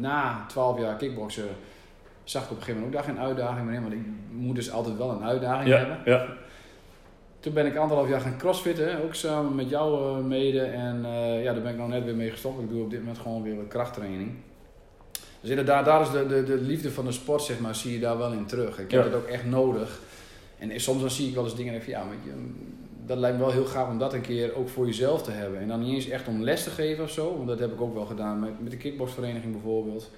na 0.00 0.44
twaalf 0.48 0.78
jaar 0.80 0.96
kickboksen 0.96 1.44
zag 2.24 2.44
ik 2.44 2.50
op 2.50 2.57
een 2.57 2.62
gegeven 2.62 2.80
moment 2.80 2.98
ook 3.00 3.07
daar 3.07 3.14
geen 3.14 3.24
uitdaging 3.24 3.66
meer 3.66 3.74
in. 3.74 3.83
Want 3.83 3.94
ik 3.94 4.00
moet 4.30 4.54
dus 4.54 4.70
altijd 4.70 4.96
wel 4.96 5.11
een 5.11 5.24
uitdaging 5.24 5.74
hebben. 5.76 5.98
ja. 6.04 6.26
Toen 7.40 7.52
ben 7.52 7.66
ik 7.66 7.76
anderhalf 7.76 8.09
jaar 8.09 8.20
gaan 8.20 8.37
crossfitten, 8.38 9.02
ook 9.02 9.14
samen 9.14 9.54
met 9.54 9.68
jou 9.70 10.18
eh, 10.18 10.24
mede. 10.24 10.61
En 10.61 11.04
eh, 11.04 11.42
ja, 11.42 11.52
daar 11.52 11.62
ben 11.62 11.70
ik 11.72 11.78
nou 11.78 11.90
net 11.90 12.04
weer 12.04 12.14
mee 12.16 12.30
gestopt. 12.30 12.61
Ik 12.62 12.68
doe 12.68 12.83
op 12.83 12.90
dit 12.90 12.98
moment 12.98 13.18
gewoon 13.18 13.42
weer 13.42 13.57
krachttraining. 13.68 14.30
Dus 15.40 15.50
inderdaad, 15.50 15.85
daar 15.85 16.00
is 16.00 16.11
de, 16.11 16.26
de, 16.26 16.42
de 16.44 16.57
liefde 16.57 16.90
van 16.90 17.04
de 17.04 17.12
sport, 17.12 17.42
zeg 17.42 17.61
maar, 17.61 17.74
zie 17.74 17.92
je 17.92 18.00
daar 18.00 18.18
wel 18.18 18.33
in 18.33 18.46
terug. 18.46 18.78
Ik 18.78 18.90
heb 18.90 19.04
Ja. 19.04 19.11
dat 19.11 19.20
ook 19.20 19.26
echt 19.28 19.44
nodig. 19.44 20.00
En 20.59 20.80
soms 20.80 21.00
dan 21.00 21.11
zie 21.11 21.28
ik 21.28 21.35
wel 21.35 21.44
eens 21.44 21.57
dingen 21.57 21.72
en 21.74 21.78
denk 21.78 21.88
ik 21.88 21.94
van, 21.94 22.02
ja, 22.02 22.09
maar 22.09 22.16
je, 22.24 22.52
dat 23.06 23.18
lijkt 23.18 23.36
me 23.36 23.44
wel 23.44 23.52
heel 23.52 23.64
gaaf 23.64 23.88
om 23.88 23.98
dat 23.98 24.12
een 24.12 24.20
keer 24.20 24.54
ook 24.54 24.68
voor 24.68 24.86
jezelf 24.86 25.22
te 25.22 25.30
hebben. 25.30 25.60
En 25.60 25.68
dan 25.68 25.80
niet 25.80 25.94
eens 25.94 26.08
echt 26.08 26.28
om 26.28 26.42
les 26.42 26.64
te 26.64 26.70
geven 26.70 27.04
of 27.04 27.10
zo, 27.10 27.36
want 27.36 27.48
dat 27.48 27.58
heb 27.58 27.72
ik 27.72 27.80
ook 27.80 27.94
wel 27.94 28.06
gedaan 28.06 28.40
met, 28.40 28.60
met 28.60 28.70
de 28.70 28.76
kickboxvereniging 28.76 29.52
bijvoorbeeld. 29.52 30.10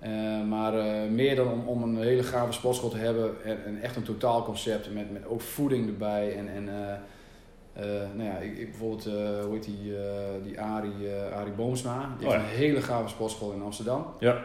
Eh, 0.00 0.42
maar 0.48 0.78
eh, 0.78 1.10
meer 1.10 1.36
dan 1.36 1.52
om, 1.52 1.68
om 1.68 1.82
een 1.82 2.02
hele 2.02 2.22
gave 2.22 2.52
sportschool 2.52 2.88
te 2.88 2.96
hebben 2.96 3.44
en, 3.44 3.64
en 3.64 3.82
echt 3.82 3.96
een 3.96 4.02
totaalconcept 4.02 4.92
met, 4.92 5.12
met 5.12 5.26
ook 5.26 5.40
voeding 5.40 5.86
erbij. 5.86 6.36
En, 6.36 6.48
en 6.48 6.68
eh, 6.68 7.84
nou 8.14 8.28
ja, 8.28 8.36
ik, 8.36 8.58
ik 8.58 8.70
bijvoorbeeld, 8.70 9.04
hoe 9.44 9.52
heet 9.52 9.64
die, 9.64 9.94
die 10.42 10.60
Arie, 10.60 11.12
Arie 11.34 11.52
Boomsma. 11.52 12.14
Die 12.18 12.26
Oh 12.26 12.32
heeft 12.32 12.44
ja. 12.44 12.50
een 12.50 12.56
hele 12.56 12.82
gave 12.82 13.08
sportschool 13.08 13.52
in 13.52 13.62
Amsterdam. 13.62 14.06
Ja. 14.18 14.44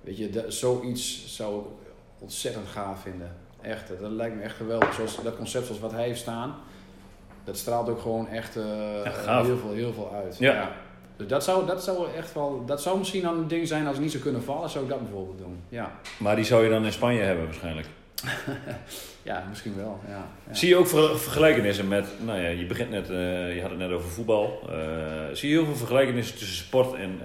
Weet 0.00 0.16
je, 0.16 0.30
dat, 0.30 0.52
zoiets 0.52 1.36
zou 1.36 1.60
ik 1.60 1.66
ontzettend 2.18 2.66
gaaf 2.66 3.00
vinden. 3.00 3.36
Echt, 3.60 3.88
dat 4.00 4.10
lijkt 4.10 4.36
me 4.36 4.42
echt 4.42 4.56
geweldig. 4.56 4.94
Zoals, 4.94 5.22
dat 5.22 5.36
concept 5.36 5.66
zoals 5.66 5.80
wat 5.80 5.92
hij 5.92 6.04
heeft 6.04 6.20
staan, 6.20 6.54
dat 7.44 7.56
straalt 7.56 7.88
ook 7.88 8.00
gewoon 8.00 8.28
echt 8.28 8.56
eh, 8.56 8.64
Ja, 9.24 9.44
heel, 9.44 9.56
veel, 9.58 9.72
heel 9.72 9.92
veel 9.92 10.12
uit. 10.24 10.36
Ja. 10.38 10.70
Dus 11.16 11.26
dat 11.26 11.44
zou, 11.44 11.66
dat 11.66 11.84
zou 11.84 12.06
echt 12.16 12.34
wel, 12.34 12.62
dat 12.66 12.82
zou 12.82 12.98
misschien 12.98 13.22
dan 13.22 13.38
een 13.38 13.48
ding 13.48 13.68
zijn 13.68 13.86
als 13.86 13.96
ik 13.96 14.02
niet 14.02 14.10
zou 14.10 14.22
kunnen 14.22 14.42
vallen, 14.42 14.70
zou 14.70 14.84
ik 14.84 14.90
dat 14.90 15.02
bijvoorbeeld 15.02 15.38
doen. 15.38 15.60
Ja, 15.68 15.92
Maar 16.18 16.36
die 16.36 16.44
zou 16.44 16.64
je 16.64 16.70
dan 16.70 16.84
in 16.84 16.92
Spanje 16.92 17.20
hebben 17.22 17.44
waarschijnlijk. 17.44 17.86
ja 19.22 19.44
misschien 19.48 19.76
wel. 19.76 19.98
Ja, 20.08 20.24
ja. 20.48 20.54
Zie 20.54 20.68
je 20.68 20.76
ook 20.76 20.86
ver- 20.86 21.18
vergelijkenissen 21.18 21.88
met, 21.88 22.06
nou 22.24 22.40
ja, 22.40 22.48
je 22.48 22.66
begint 22.66 22.90
net, 22.90 23.10
eh, 23.10 23.54
je 23.54 23.60
had 23.60 23.70
het 23.70 23.78
net 23.78 23.90
over 23.90 24.08
voetbal. 24.08 24.60
Eh, 24.68 24.74
zie 25.32 25.48
je 25.48 25.54
heel 25.56 25.64
veel 25.64 25.76
vergelijkenissen 25.76 26.36
tussen 26.38 26.56
sport 26.56 26.94
en 26.94 27.18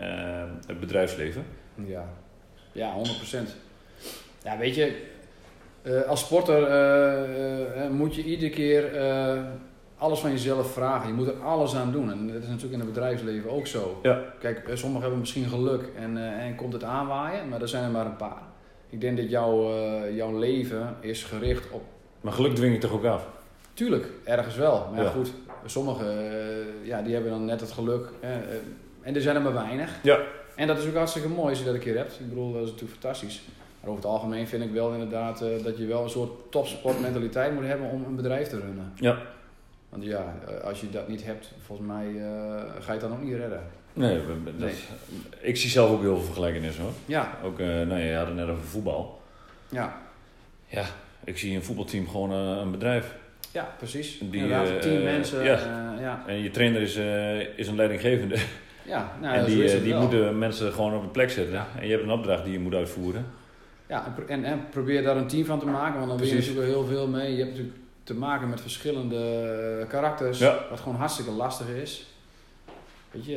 het 0.68 0.80
bedrijfsleven? 0.80 1.46
Ja, 1.86 2.06
ja 2.72 2.94
100%. 2.94 3.56
Ja, 4.44 4.58
weet 4.58 4.76
je, 4.76 5.06
als 6.08 6.20
sporter 6.20 6.60
moet 7.92 8.16
je 8.16 8.24
iedere 8.24 8.52
keer 8.52 8.92
alles 9.98 10.20
van 10.20 10.32
jezelf 10.32 10.72
vragen. 10.72 11.08
Je 11.08 11.14
moet 11.14 11.28
er 11.28 11.44
alles 11.44 11.76
aan 11.76 11.92
doen. 11.92 12.12
En 12.12 12.28
dat 12.28 12.42
is 12.42 12.48
natuurlijk 12.48 12.74
in 12.74 12.80
het 12.80 12.94
bedrijfsleven 12.94 13.52
ook 13.52 13.68
zo. 13.68 14.00
Ja. 14.04 14.22
Kijk, 14.40 14.58
eh, 14.58 14.76
sommigen 14.76 15.02
hebben 15.02 15.20
misschien 15.20 15.50
geluk 15.50 15.90
en, 15.96 16.18
eh, 16.18 16.46
en 16.46 16.56
komt 16.56 16.74
het 16.74 16.84
aanwaaien, 16.84 17.50
maar 17.50 17.62
er 17.62 17.68
zijn 17.68 17.84
er 17.84 17.90
maar 17.90 18.06
een 18.06 18.16
paar. 18.16 18.42
Ik 18.90 19.02
denk 19.02 19.18
dat 19.18 19.30
jouw, 19.30 19.72
eh, 19.72 20.16
jouw 20.16 20.40
leven 20.40 20.96
is 21.00 21.24
gericht 21.24 21.72
op 21.72 21.84
Maar 22.22 22.34
geluk 22.34 22.56
dwing 22.56 22.74
je 22.74 22.80
toch 22.80 22.92
ook 22.92 23.06
af? 23.06 23.28
Tuurlijk, 23.74 24.08
ergens 24.24 24.56
wel. 24.56 24.90
Maar 24.94 25.04
ja, 25.04 25.10
goed, 25.10 25.34
sommigen 25.66 26.08
ja, 26.84 27.02
die 27.02 27.14
hebben 27.14 27.32
dan 27.32 27.46
net 27.46 27.60
het 27.60 27.72
geluk. 27.72 28.10
en 29.02 29.16
er 29.16 29.22
zijn 29.22 29.36
er 29.36 29.42
maar 29.42 29.54
weinig. 29.54 30.00
Ja. 30.04 30.20
En 30.56 30.68
dat 30.68 30.78
is 30.78 30.88
ook 30.88 30.96
hartstikke 30.96 31.28
mooi 31.28 31.50
als 31.50 31.60
je 31.60 31.66
dat 31.66 31.74
een 31.74 31.80
keer 31.80 31.98
hebt. 31.98 32.20
Ik 32.20 32.30
bedoel, 32.30 32.54
dat 32.54 32.64
is 32.64 32.72
natuurlijk 32.72 33.00
fantastisch. 33.00 33.42
Maar 33.80 33.90
over 33.90 34.04
het 34.04 34.12
algemeen 34.12 34.48
vind 34.48 34.64
ik 34.64 34.72
wel 34.72 34.92
inderdaad 34.92 35.40
dat 35.64 35.78
je 35.78 35.86
wel 35.86 36.04
een 36.04 36.10
soort 36.10 36.52
topsportmentaliteit 36.52 37.54
moet 37.54 37.66
hebben 37.66 37.90
om 37.90 38.04
een 38.04 38.16
bedrijf 38.16 38.48
te 38.48 38.60
runnen. 38.60 38.94
Ja. 38.96 39.18
Want 39.90 40.04
ja, 40.04 40.36
eh, 40.48 40.64
als 40.64 40.82
je 40.82 40.90
dat 40.90 41.08
niet 41.08 41.24
hebt, 41.24 41.52
volgens 41.66 41.88
mij 41.88 42.06
eh, 42.08 42.62
ga 42.80 42.86
je 42.86 42.92
het 42.92 43.02
dan 43.02 43.12
ook 43.12 43.22
niet 43.24 43.36
redden. 43.36 43.64
Nee, 43.94 44.20
dat, 44.58 44.70
ik 45.42 45.58
zie 45.58 45.70
zelf 45.70 45.90
ook 45.92 46.02
heel 46.02 46.16
veel 46.16 46.26
vergelijkenissen 46.26 46.84
hoor. 46.84 46.92
Ja, 47.06 47.38
Ook, 47.44 47.60
eh 47.60 47.66
nou 47.68 47.90
ja, 47.90 47.98
je 47.98 48.16
had 48.16 48.26
het 48.28 48.36
net 48.36 48.50
over 48.50 48.64
voetbal. 48.64 49.22
ja, 49.70 50.02
Ja, 50.68 50.86
ik 51.24 51.38
zie 51.38 51.56
een 51.56 51.64
voetbalteam 51.64 52.08
gewoon 52.08 52.32
een 52.32 52.72
bedrijf. 52.72 53.16
ja 53.52 53.74
precies. 53.78 54.18
Die, 54.20 54.42
Inderdaad, 54.42 54.82
tien 54.82 55.04
mensen. 55.04 55.44
ja. 55.44 55.94
ja. 56.00 56.24
En 56.28 56.42
je 56.42 56.50
trainer 56.52 56.82
is, 56.82 56.96
is 57.56 57.68
een 57.68 57.76
leidinggevende. 57.76 58.36
Ja, 58.86 59.12
nou, 59.22 59.36
en 59.38 59.46
die, 59.46 59.82
die 59.82 59.92
wel. 59.92 60.02
moeten 60.02 60.38
mensen 60.38 60.74
gewoon 60.74 60.96
op 60.96 61.02
een 61.04 61.12
plek 61.12 61.30
zetten. 61.30 61.54
Ja. 61.54 61.68
En 61.80 61.86
je 61.86 61.92
hebt 61.92 62.04
een 62.04 62.12
opdracht 62.12 62.44
die 62.44 62.54
je 62.54 62.60
moet 62.60 62.74
uitvoeren. 62.74 63.26
Ja, 63.88 64.06
en 64.06 64.14
pro- 64.14 64.26
en, 64.26 64.44
en 64.44 64.60
probeer 64.70 65.04
daar 65.04 65.18
een 65.18 65.28
team 65.28 65.46
van 65.46 65.60
te 65.60 65.66
maken, 65.66 65.98
want 65.98 66.08
dan 66.10 66.18
wil 66.18 66.28
je 66.28 66.34
Precies. 66.34 66.50
natuurlijk 66.56 66.76
heel 66.76 66.86
veel 66.88 67.08
mee. 67.08 67.32
Je 67.32 67.38
hebt 67.38 67.50
natuurlijk 67.50 67.78
te 68.08 68.14
maken 68.16 68.50
met 68.50 68.62
verschillende 68.62 69.18
eh, 69.82 69.88
karakters, 69.88 70.40
Ja. 70.40 70.66
wat 70.70 70.80
gewoon 70.80 70.98
hartstikke 70.98 71.32
lastig 71.32 71.68
is. 71.68 72.08
Weet 73.12 73.26
je, 73.26 73.36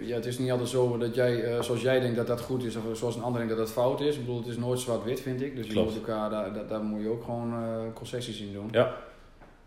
eh, 0.00 0.08
ja, 0.08 0.14
het 0.14 0.26
is 0.26 0.38
niet 0.38 0.50
altijd 0.50 0.68
zo 0.68 0.98
dat 0.98 1.14
jij, 1.14 1.44
eh, 1.44 1.62
zoals 1.62 1.80
jij 1.82 2.00
denkt 2.00 2.16
dat 2.16 2.26
dat 2.26 2.40
goed 2.40 2.64
is, 2.64 2.76
of 2.76 2.82
zoals 2.96 3.16
een 3.16 3.22
ander 3.22 3.40
denkt 3.40 3.56
dat 3.56 3.66
dat 3.66 3.74
fout 3.74 4.00
is. 4.00 4.14
Ik 4.14 4.20
bedoel, 4.20 4.38
het 4.38 4.46
is 4.46 4.56
nooit 4.56 4.80
zwart-wit, 4.80 5.20
vind 5.20 5.42
ik. 5.42 5.56
Dus 5.56 5.66
je 5.66 5.80
moet 5.80 5.94
elkaar, 5.94 6.30
daar, 6.30 6.52
daar, 6.52 6.66
daar 6.66 6.80
moet 6.82 7.02
je 7.02 7.08
ook 7.08 7.24
gewoon 7.24 7.52
eh, 7.52 7.92
concessies 7.94 8.40
in 8.40 8.52
doen. 8.52 8.68
Ja. 8.70 8.94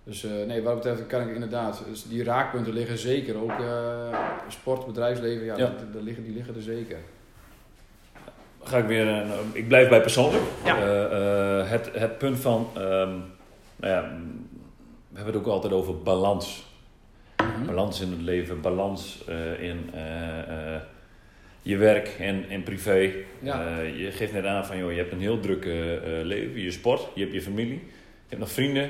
Dus 0.04 0.24
eh, 0.24 0.32
nee, 0.48 0.62
wat 0.64 0.76
betreft 0.76 1.08
kan 1.08 1.22
ik 1.22 1.34
inderdaad, 1.34 1.84
dus 1.90 2.04
die 2.04 2.24
raakpunten 2.24 2.74
liggen 2.74 2.98
zeker. 2.98 3.42
Ook 3.42 3.50
eh, 3.60 4.18
sport, 4.48 4.86
bedrijfsleven, 4.86 5.46
ja, 5.46 5.58
Ja. 5.58 5.74
dat 5.94 6.02
liggen, 6.04 6.24
die 6.24 6.34
liggen 6.34 6.56
er 6.56 6.62
zeker. 6.62 6.98
Ga 8.64 8.78
ik 8.78 8.86
weer, 8.86 9.08
eh, 9.08 9.30
ik 9.54 9.68
blijf 9.68 9.90
bij 9.90 10.02
persoonlijk. 10.02 10.44
Ja. 10.66 10.78
Eh, 10.78 11.60
eh, 11.60 11.70
het, 11.70 11.90
het 11.94 12.18
punt 12.18 12.40
van, 12.40 12.68
ehm, 12.76 13.10
nou 13.82 13.94
ja, 13.94 14.18
we 15.10 15.16
hebben 15.18 15.34
het 15.34 15.44
ook 15.44 15.54
altijd 15.54 15.74
over 15.74 15.98
balans. 15.98 16.64
Mhm. 17.38 17.66
Balans 17.66 18.02
in 18.02 18.10
het 18.12 18.22
leven, 18.22 18.62
balans 18.62 19.24
eh, 19.28 19.64
in 19.64 19.90
eh, 19.94 20.74
eh, 20.76 20.82
je 21.62 21.78
werk 21.78 22.08
en, 22.20 22.46
en 22.50 22.64
privé. 22.64 23.12
Ja. 23.40 23.80
Je 23.80 24.12
geeft 24.12 24.34
net 24.34 24.46
aan 24.46 24.66
van, 24.66 24.78
joh, 24.78 24.92
je 24.92 24.98
hebt 24.98 25.12
een 25.12 25.20
heel 25.20 25.40
druk 25.40 25.66
leven. 26.24 26.62
Je 26.62 26.72
sport, 26.72 27.08
je 27.14 27.22
hebt 27.22 27.34
je 27.34 27.42
familie, 27.42 27.74
je 27.74 28.28
hebt 28.28 28.40
nog 28.42 28.52
vrienden, 28.52 28.90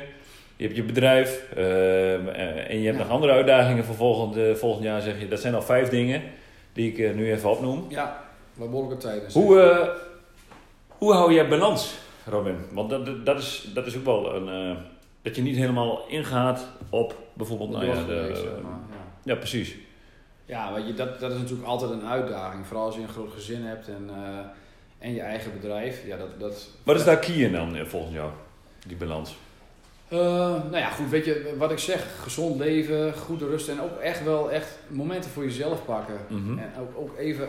je 0.56 0.64
hebt 0.64 0.76
je 0.76 0.84
bedrijf. 0.84 1.46
eh, 1.56 2.14
eh, 2.14 2.70
en 2.70 2.80
je 2.80 2.86
hebt 2.86 2.98
Ja. 2.98 3.04
nog 3.04 3.12
andere 3.12 3.32
uitdagingen 3.34 3.86
voor 3.86 3.96
volgend, 3.96 4.58
volgend 4.60 4.84
jaar, 4.84 5.02
zeg 5.02 5.20
je. 5.20 5.28
Dat 5.28 5.40
zijn 5.40 5.56
al 5.56 5.62
vijf 5.62 5.90
dingen 5.90 6.22
die 6.74 6.92
ik 6.94 7.16
nu 7.16 7.32
even 7.32 7.50
opnoem. 7.50 7.86
Ja, 7.90 8.24
wat 8.54 8.70
behoorlijke 8.70 9.04
tijden. 9.04 9.32
Hoe, 9.32 9.62
eh, 9.62 9.88
hoe 10.88 11.14
hou 11.14 11.34
jij 11.34 11.48
balans, 11.48 11.98
Robin? 12.26 12.56
Want 12.72 12.90
dat, 12.90 13.26
dat- 13.26 13.38
is, 13.40 13.70
dat 13.74 13.86
is 13.86 13.98
ook 13.98 14.06
wel 14.06 14.36
een... 14.36 14.70
eh, 14.72 14.78
dat 15.22 15.36
je 15.36 15.42
niet 15.42 15.56
helemaal 15.56 16.06
ingaat 16.08 16.68
op 16.90 17.16
bijvoorbeeld... 17.34 17.70
Nou 17.70 17.86
ja, 17.86 17.94
de, 17.94 18.60
maar, 18.64 18.72
ja. 18.72 19.34
ja, 19.34 19.36
precies. 19.36 19.76
Ja, 20.46 20.74
weet 20.74 20.88
je, 20.88 20.94
dat, 20.94 21.20
dat 21.20 21.32
is 21.32 21.38
natuurlijk 21.38 21.68
altijd 21.68 21.92
een 21.92 22.06
uitdaging. 22.06 22.66
Vooral 22.68 22.86
als 22.86 22.96
je 22.96 23.02
een 23.02 23.08
groot 23.08 23.32
gezin 23.34 23.66
hebt 23.66 23.88
en, 23.88 24.10
eh, 24.10 24.38
en 25.00 25.14
je 25.14 25.22
eigen 25.22 25.52
bedrijf. 25.54 26.06
Ja, 26.06 26.18
dat, 26.18 26.40
dat, 26.40 26.70
Wat 26.84 26.96
is 26.96 27.04
daar 27.04 27.18
key 27.20 27.36
in 27.36 27.52
dan, 27.52 27.76
eh, 27.76 27.86
volgens 27.86 28.14
jou? 28.14 28.32
Die 28.88 28.98
balans. 28.98 29.36
Eh, 30.08 30.20
nou 30.50 30.78
ja, 30.78 30.90
goed, 30.90 31.10
weet 31.10 31.26
je, 31.26 31.56
wat 31.58 31.72
ik 31.72 31.80
zeg, 31.80 32.22
gezond 32.24 32.60
leven, 32.60 33.14
goede 33.14 33.48
rust 33.48 33.68
en 33.68 33.82
ook 33.82 33.98
echt 33.98 34.24
wel 34.24 34.52
echt 34.52 34.78
momenten 34.88 35.32
voor 35.32 35.44
jezelf 35.44 35.86
pakken. 35.86 36.18
Mhm. 36.28 36.58
En 36.58 36.72
ook, 36.80 36.98
ook 36.98 37.18
even 37.18 37.48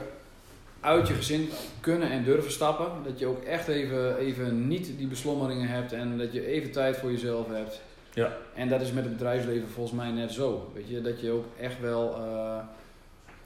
uit 0.82 1.08
je 1.08 1.14
gezin 1.14 1.48
kunnen 1.80 2.10
en 2.10 2.24
durven 2.24 2.52
stappen. 2.52 2.86
Dat 3.04 3.18
je 3.18 3.26
ook 3.26 3.42
echt 3.42 3.68
even, 3.68 4.16
even 4.16 4.68
niet 4.68 4.98
die 4.98 5.06
beslommeringen 5.06 5.68
hebt 5.68 5.92
en 5.92 6.18
dat 6.18 6.32
je 6.32 6.46
even 6.46 6.70
tijd 6.70 6.96
voor 6.96 7.10
jezelf 7.10 7.48
hebt. 7.48 7.80
Ja. 8.14 8.32
En 8.54 8.68
dat 8.68 8.80
is 8.80 8.92
met 8.92 9.04
het 9.04 9.12
bedrijfsleven 9.12 9.68
volgens 9.68 9.96
mij 9.96 10.10
net 10.10 10.32
zo. 10.32 10.70
Weet 10.74 10.88
je, 10.88 11.00
dat 11.00 11.20
je 11.20 11.30
ook 11.30 11.44
echt 11.60 11.80
wel, 11.80 12.14
eh, 12.14 12.56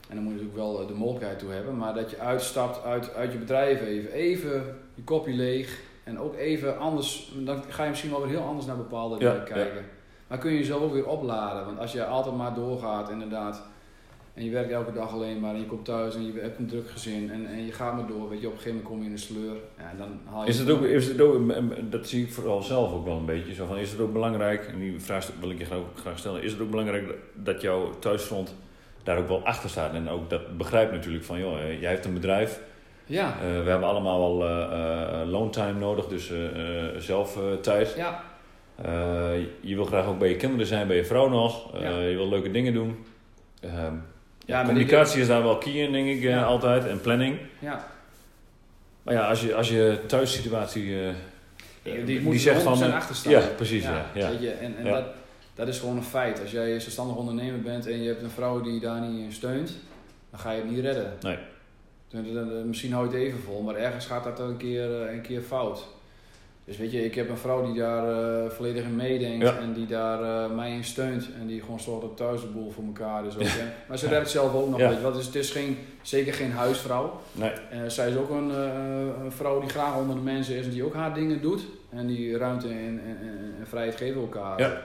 en 0.09 0.15
dan 0.15 0.23
moet 0.23 0.33
je 0.33 0.39
natuurlijk 0.39 0.55
wel 0.55 0.81
eh, 0.81 0.87
de 0.87 0.93
mogelijkheid 0.93 1.39
toe 1.39 1.51
hebben, 1.51 1.77
maar 1.77 1.93
dat 1.93 2.09
je 2.09 2.19
uitstapt 2.19 2.83
uit, 2.83 3.13
uit 3.13 3.31
je 3.31 3.37
bedrijf 3.37 3.81
even. 3.81 4.11
Even 4.11 4.75
je 4.93 5.03
kopje 5.03 5.33
leeg 5.33 5.79
en 6.03 6.19
ook 6.19 6.35
even 6.35 6.79
anders, 6.79 7.31
dan 7.35 7.63
ga 7.69 7.83
je 7.83 7.89
misschien 7.89 8.11
wel 8.11 8.21
weer 8.21 8.29
heel 8.29 8.47
anders 8.47 8.65
naar 8.65 8.77
bepaalde 8.77 9.15
Ja, 9.19 9.31
dingen 9.31 9.45
kijken. 9.45 9.85
Maar 10.27 10.37
kun 10.37 10.51
je 10.51 10.57
jezelf 10.57 10.81
ook 10.81 10.93
weer 10.93 11.07
opladen, 11.07 11.65
want 11.65 11.79
als 11.79 11.91
je 11.91 12.05
altijd 12.05 12.35
maar 12.35 12.53
doorgaat 12.53 13.09
inderdaad, 13.09 13.63
en 14.37 14.43
je 14.43 14.51
werkt 14.51 14.71
elke 14.71 14.91
dag 14.91 15.11
alleen 15.11 15.39
maar 15.39 15.53
en 15.53 15.59
je 15.59 15.65
komt 15.65 15.85
thuis 15.85 16.15
en 16.15 16.25
je 16.25 16.39
hebt 16.39 16.59
een 16.59 16.67
druk 16.67 16.89
gezin 16.89 17.31
en, 17.31 17.47
en 17.47 17.65
je 17.65 17.71
gaat 17.71 17.95
maar 17.95 18.07
door, 18.07 18.29
weet 18.29 18.41
je, 18.41 18.47
op 18.47 18.53
een 18.53 18.59
gegeven 18.59 18.83
moment 18.83 18.93
kom 18.93 18.99
je 18.99 19.05
in 19.05 19.15
de 19.15 19.21
sleur. 19.21 19.55
Ja, 19.77 19.89
en 19.89 19.97
dan 19.97 20.19
haal 20.25 20.43
je 20.43 20.49
Is 20.49 20.59
het 20.59 20.69
ook, 20.69 20.81
is 20.81 21.07
het 21.07 21.21
ook, 21.21 21.53
dat 21.91 22.07
zie 22.07 22.23
ik 22.23 22.33
vooral 22.33 22.61
zelf 22.61 22.93
ook 22.93 23.05
wel 23.05 23.17
een 23.17 23.25
beetje, 23.25 23.53
zo 23.53 23.65
van, 23.65 23.77
is 23.77 23.91
het 23.91 23.99
ook 23.99 24.13
belangrijk, 24.13 24.65
en 24.65 24.79
die 24.79 24.99
vraag 25.01 25.31
wil 25.39 25.49
ik 25.49 25.57
je 25.57 25.65
graag, 25.65 25.79
graag 25.95 26.19
stellen, 26.19 26.43
is 26.43 26.51
het 26.51 26.61
ook 26.61 26.69
belangrijk 26.69 27.15
dat 27.33 27.61
jouw 27.61 27.99
thuisfront 27.99 28.55
daar 29.03 29.17
ook 29.17 29.27
wel 29.27 29.45
achter 29.45 29.69
staat 29.69 29.93
en 29.93 30.09
ook 30.09 30.29
dat 30.29 30.57
begrijpt 30.57 30.91
natuurlijk 30.91 31.23
van, 31.23 31.39
joh, 31.39 31.59
eh, 31.59 31.81
jij 31.81 31.91
hebt 31.91 32.05
een 32.05 32.13
bedrijf, 32.13 32.61
Ja, 33.05 33.33
eh, 33.41 33.63
we 33.63 33.69
hebben 33.69 33.87
allemaal 33.87 34.19
wel 34.19 34.47
eh 34.47 35.21
eh, 35.21 35.29
loontime 35.29 35.79
nodig, 35.79 36.07
dus 36.07 36.31
zelf 36.97 37.39
tijd. 37.61 37.93
ja, 37.95 38.23
je 39.61 39.75
wil 39.75 39.85
graag 39.85 40.05
ook 40.05 40.19
bij 40.19 40.29
je 40.29 40.35
kinderen 40.35 40.65
zijn, 40.65 40.87
bij 40.87 40.95
je 40.95 41.05
vrouw 41.05 41.29
nog. 41.29 41.79
Ja. 41.81 41.99
Je 41.99 42.15
wil 42.15 42.29
leuke 42.29 42.51
dingen 42.51 42.73
doen. 42.73 43.05
Ja, 44.47 44.63
communicatie 44.65 45.21
is 45.21 45.27
daar 45.27 45.43
wel 45.43 45.57
key 45.57 45.71
in, 45.73 45.91
denk 45.91 46.07
ik, 46.07 46.15
eh, 46.23 46.29
Ja. 46.29 46.43
altijd. 46.43 46.85
En 46.85 47.01
planning. 47.01 47.39
ja. 47.59 47.87
Maar 49.03 49.13
ja, 49.15 49.27
als 49.29 49.41
je, 49.41 49.55
als 49.55 49.69
je 49.69 49.99
thuissituatie... 50.07 50.99
eh, 51.01 51.09
Die, 51.83 52.03
die, 52.03 52.21
moet 52.21 52.33
je 52.33 52.39
zegt 52.39 52.61
100% 52.61 52.63
van... 52.63 52.83
eh, 52.83 52.93
achter 52.95 53.15
staan. 53.15 53.31
Ja, 53.31 53.41
precies. 53.55 53.83
Ja. 53.83 54.05
Ja, 54.13 54.29
Weet 54.29 54.41
je, 54.41 54.51
en 54.51 54.77
en. 54.77 54.83
Dat, 54.85 55.03
dat 55.55 55.67
is 55.67 55.79
gewoon 55.79 55.97
een 55.97 56.03
feit. 56.03 56.41
Als 56.41 56.51
jij 56.51 56.79
zelfstandig 56.79 57.15
ondernemer 57.15 57.61
bent 57.61 57.87
en 57.87 58.01
je 58.01 58.07
hebt 58.07 58.21
een 58.23 58.29
vrouw 58.29 58.61
die 58.61 58.79
daar 58.79 59.01
niet 59.01 59.25
in 59.25 59.33
steunt, 59.33 59.73
dan 60.31 60.39
ga 60.39 60.51
je 60.51 60.61
het 60.61 60.69
niet 60.69 60.79
redden. 60.79 61.13
Nee. 61.21 61.37
Dan- 62.09 62.67
Misschien 62.67 62.91
hou 62.93 63.05
je 63.09 63.13
het 63.13 63.21
even 63.23 63.39
vol, 63.39 63.61
maar 63.61 63.75
ergens 63.75 64.05
gaat 64.05 64.23
dat 64.23 64.37
dan 64.37 64.47
een 64.49 64.57
keer, 64.57 64.89
een 64.91 65.21
keer 65.21 65.41
fout. 65.41 65.87
Dus 66.67 66.77
weet 66.77 66.91
je, 66.91 67.05
ik 67.05 67.15
heb 67.15 67.29
een 67.29 67.37
vrouw 67.37 67.65
die 67.65 67.73
daar 67.81 68.07
eh, 68.43 68.49
volledig 68.49 68.83
in 68.83 68.95
meedenkt 68.95 69.45
Ja. 69.45 69.57
en 69.57 69.73
die 69.73 69.85
daar 69.85 70.21
eh, 70.49 70.55
mij 70.55 70.71
in 70.71 70.83
steunt. 70.83 71.29
En 71.39 71.47
die 71.47 71.61
gewoon 71.61 71.79
zorgt 71.79 72.01
dat 72.01 72.17
thuis 72.17 72.41
de 72.41 72.47
boel 72.47 72.71
voor 72.71 72.83
elkaar 72.83 73.25
is. 73.25 73.35
Ook, 73.35 73.41
hè. 73.43 73.65
Maar 73.87 73.97
ze 73.97 74.09
werkt 74.09 74.29
zelf 74.29 74.53
ook 74.53 74.69
nog, 74.69 74.79
Ja. 74.79 74.87
weet 74.87 74.97
je 74.97 75.03
wat. 75.03 75.13
Dus 75.15 75.25
het 75.25 75.35
is 75.35 75.51
geen, 75.51 75.77
zeker 76.01 76.33
geen 76.33 76.51
huisvrouw. 76.51 77.19
Nee. 77.31 77.49
Eh, 77.49 77.79
zij 77.87 78.09
is 78.09 78.15
ook 78.15 78.29
een, 78.29 78.49
een 79.23 79.31
vrouw 79.31 79.59
die 79.59 79.69
graag 79.69 79.97
onder 79.97 80.15
de 80.15 80.21
mensen 80.21 80.55
is 80.55 80.65
en 80.65 80.71
die 80.71 80.85
ook 80.85 80.93
haar 80.93 81.13
dingen 81.13 81.41
doet. 81.41 81.61
En 81.89 82.07
die 82.07 82.37
ruimte 82.37 82.67
en, 82.67 82.75
en, 82.75 83.17
en, 83.21 83.53
en 83.59 83.67
vrijheid 83.67 83.95
geven 83.95 84.21
elkaar. 84.21 84.59
Ja. 84.59 84.81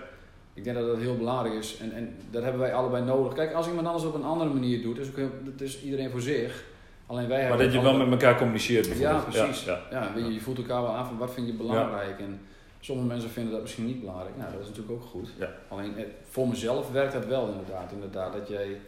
Ik 0.54 0.64
denk 0.64 0.76
dat 0.76 0.86
dat 0.86 0.98
heel 0.98 1.16
belangrijk 1.16 1.54
is. 1.54 1.76
En, 1.80 1.92
en 1.92 2.14
dat 2.30 2.42
hebben 2.42 2.60
wij 2.60 2.74
allebei 2.74 3.04
nodig. 3.04 3.32
Kijk, 3.34 3.52
als 3.52 3.68
iemand 3.68 3.86
anders 3.86 4.04
op 4.04 4.14
een 4.14 4.24
andere 4.24 4.50
manier 4.50 4.82
doet, 4.82 4.98
is 4.98 5.08
ook 5.08 5.16
heel, 5.16 5.30
dat 5.44 5.60
is 5.60 5.82
iedereen 5.82 6.10
voor 6.10 6.20
zich. 6.20 6.64
Alleen 7.12 7.28
wij 7.28 7.48
Maar 7.48 7.58
dat 7.58 7.72
je 7.72 7.82
wel 7.82 7.96
met 7.96 8.10
elkaar 8.10 8.36
communiceert 8.36 8.98
Ja, 8.98 9.18
precies. 9.18 9.64
Ja, 9.64 9.80
Ja, 9.90 10.12
weet 10.14 10.26
je, 10.26 10.32
je 10.32 10.40
voelt 10.40 10.58
elkaar 10.58 10.82
wel 10.82 10.94
aan 10.94 11.06
van 11.06 11.18
wat 11.18 11.32
vind 11.34 11.46
je 11.46 11.52
belangrijk. 11.52 12.18
En 12.18 12.40
Sommige 12.80 13.08
mensen 13.08 13.30
vinden 13.30 13.52
dat 13.52 13.62
misschien 13.62 13.86
niet 13.86 14.00
belangrijk. 14.00 14.36
Nou, 14.36 14.52
dat 14.52 14.60
is 14.60 14.66
natuurlijk 14.66 14.92
ook 15.02 15.08
goed. 15.10 15.28
Ja. 15.38 15.48
Alleen 15.68 15.98
eh, 15.98 16.04
voor 16.30 16.48
mezelf 16.48 16.92
werkt 16.92 17.12
dat 17.12 17.26
wel 17.26 17.48
inderdaad. 17.48 17.92
Inderdaad, 17.92 18.32
dat 18.32 18.48
jij 18.48 18.80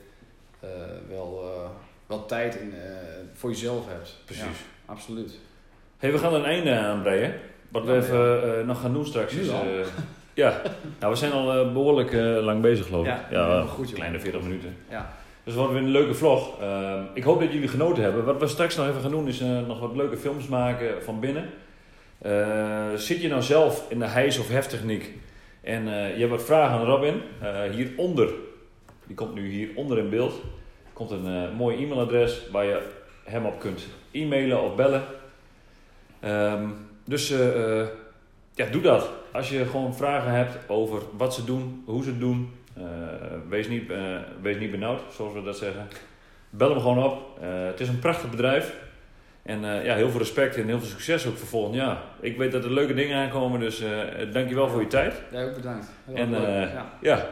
eh, 0.61 0.69
wel, 1.09 1.43
eh, 1.43 1.71
wel 2.07 2.27
tijd 2.27 2.55
in, 2.55 2.75
voor 3.33 3.51
jezelf 3.51 3.89
hebt. 3.89 4.17
Precies. 4.25 4.65
Absoluut. 4.87 5.39
Hey, 5.99 6.13
we 6.13 6.19
gaan 6.19 6.33
er 6.33 6.39
een 6.39 6.45
einde 6.45 6.79
aan 6.79 7.03
breien. 7.03 7.35
Wat 7.69 7.85
we 7.85 7.97
even 7.97 8.67
nog 8.67 8.81
gaan 8.81 8.93
doen 8.93 9.07
straks 9.07 9.33
Nu 9.33 9.41
is... 9.41 9.49
ja, 10.35 10.63
nou, 11.01 11.13
we 11.13 11.19
zijn 11.19 11.33
al 11.33 11.53
eh, 11.53 11.73
behoorlijk 11.73 12.13
eh, 12.13 12.21
lang 12.21 12.61
bezig 12.61 12.87
geloof 12.87 13.07
ik. 13.07 13.13
Ja, 13.31 13.63
goed, 13.63 13.89
joh. 13.89 13.97
kleine 13.97 14.21
40 14.21 14.43
minuten. 14.43 14.77
Ja. 14.91 15.13
Dus 15.45 15.55
wordt 15.55 15.73
weer 15.73 15.83
een 15.83 15.89
leuke 15.89 16.15
vlog. 16.15 16.61
Ehm, 16.61 17.03
ik 17.15 17.23
hoop 17.23 17.41
dat 17.41 17.53
jullie 17.53 17.69
genoten 17.69 18.03
hebben. 18.03 18.25
Wat 18.25 18.41
we 18.41 18.47
straks 18.47 18.77
nog 18.77 18.89
even 18.89 19.01
gaan 19.01 19.11
doen 19.11 19.29
is 19.29 19.41
eh, 19.41 19.67
nog 19.67 19.81
wat 19.81 19.97
leuke 19.97 20.17
films 20.17 20.47
maken 20.47 21.03
van 21.03 21.21
binnen. 21.21 21.51
Eh, 22.19 22.95
zit 22.95 23.21
je 23.21 23.29
nou 23.29 23.43
zelf 23.43 23.87
in 23.89 23.99
de 23.99 24.07
hijs- 24.07 24.39
of 24.39 24.49
heftechniek 24.49 25.11
en 25.61 25.89
eh, 25.89 26.13
je 26.13 26.19
hebt 26.19 26.31
wat 26.31 26.45
vragen 26.45 26.79
aan 26.79 26.85
Robin, 26.85 27.21
hieronder, 27.71 28.29
die 29.07 29.17
komt 29.17 29.35
nu 29.35 29.49
hieronder 29.49 29.99
in 29.99 30.11
beeld, 30.11 30.35
komt 30.93 31.11
een 31.11 31.55
mooi 31.55 31.77
e-mailadres 31.77 32.51
waar 32.53 32.65
je 32.65 32.83
hem 33.25 33.47
op 33.47 33.59
kunt 33.59 33.87
e-mailen 34.11 34.63
of 34.63 34.75
bellen. 34.75 35.03
Ehm, 36.21 36.69
dus 37.05 37.29
ja, 38.55 38.67
doe 38.71 38.83
dat. 38.83 39.11
Als 39.33 39.49
je 39.51 39.65
gewoon 39.65 39.95
vragen 39.95 40.31
hebt 40.31 40.69
over 40.69 41.03
wat 41.17 41.35
ze 41.35 41.45
doen, 41.45 41.83
hoe 41.87 42.03
ze 42.03 42.09
het 42.09 42.21
doen, 42.21 42.51
wees, 43.49 43.69
niet, 43.69 43.91
eh, 43.91 44.17
wees 44.43 44.59
niet 44.59 44.71
benauwd, 44.71 45.01
zoals 45.13 45.33
we 45.33 45.43
dat 45.43 45.57
zeggen. 45.57 45.89
Bel 46.51 46.71
hem 46.71 46.81
gewoon 46.81 47.05
op. 47.05 47.39
Eh, 47.41 47.49
het 47.67 47.81
is 47.81 47.89
een 47.89 47.99
prachtig 47.99 48.31
bedrijf. 48.31 48.75
En 49.45 49.65
eh, 49.65 49.85
ja, 49.85 49.95
heel 49.95 50.11
veel 50.11 50.19
respect 50.19 50.57
en 50.57 50.67
heel 50.67 50.79
veel 50.79 50.89
succes 50.89 51.27
ook 51.27 51.37
voor 51.37 51.49
volgend 51.49 51.75
jaar. 51.75 51.99
Ik 52.21 52.37
weet 52.37 52.53
dat 52.53 52.65
er 52.65 52.73
leuke 52.73 52.95
dingen 52.95 53.19
aankomen, 53.19 53.61
dus 53.61 53.81
eh 53.81 54.33
dankjewel 54.33 54.69
voor 54.69 54.81
je 54.81 54.87
tijd. 54.87 55.23
Jij 55.31 55.49
ook 55.49 55.55
bedankt. 55.55 55.91
Heel 56.05 56.17
En, 56.17 56.35
eh, 56.35 56.73
ja. 56.73 56.93
Ja, 57.01 57.29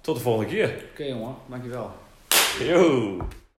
tot 0.00 0.16
de 0.16 0.22
volgende 0.22 0.50
keer. 0.50 0.74
Oké 0.90 1.04
jongen, 1.04 1.34
dankjewel. 1.48 1.90
Yo! 2.58 3.16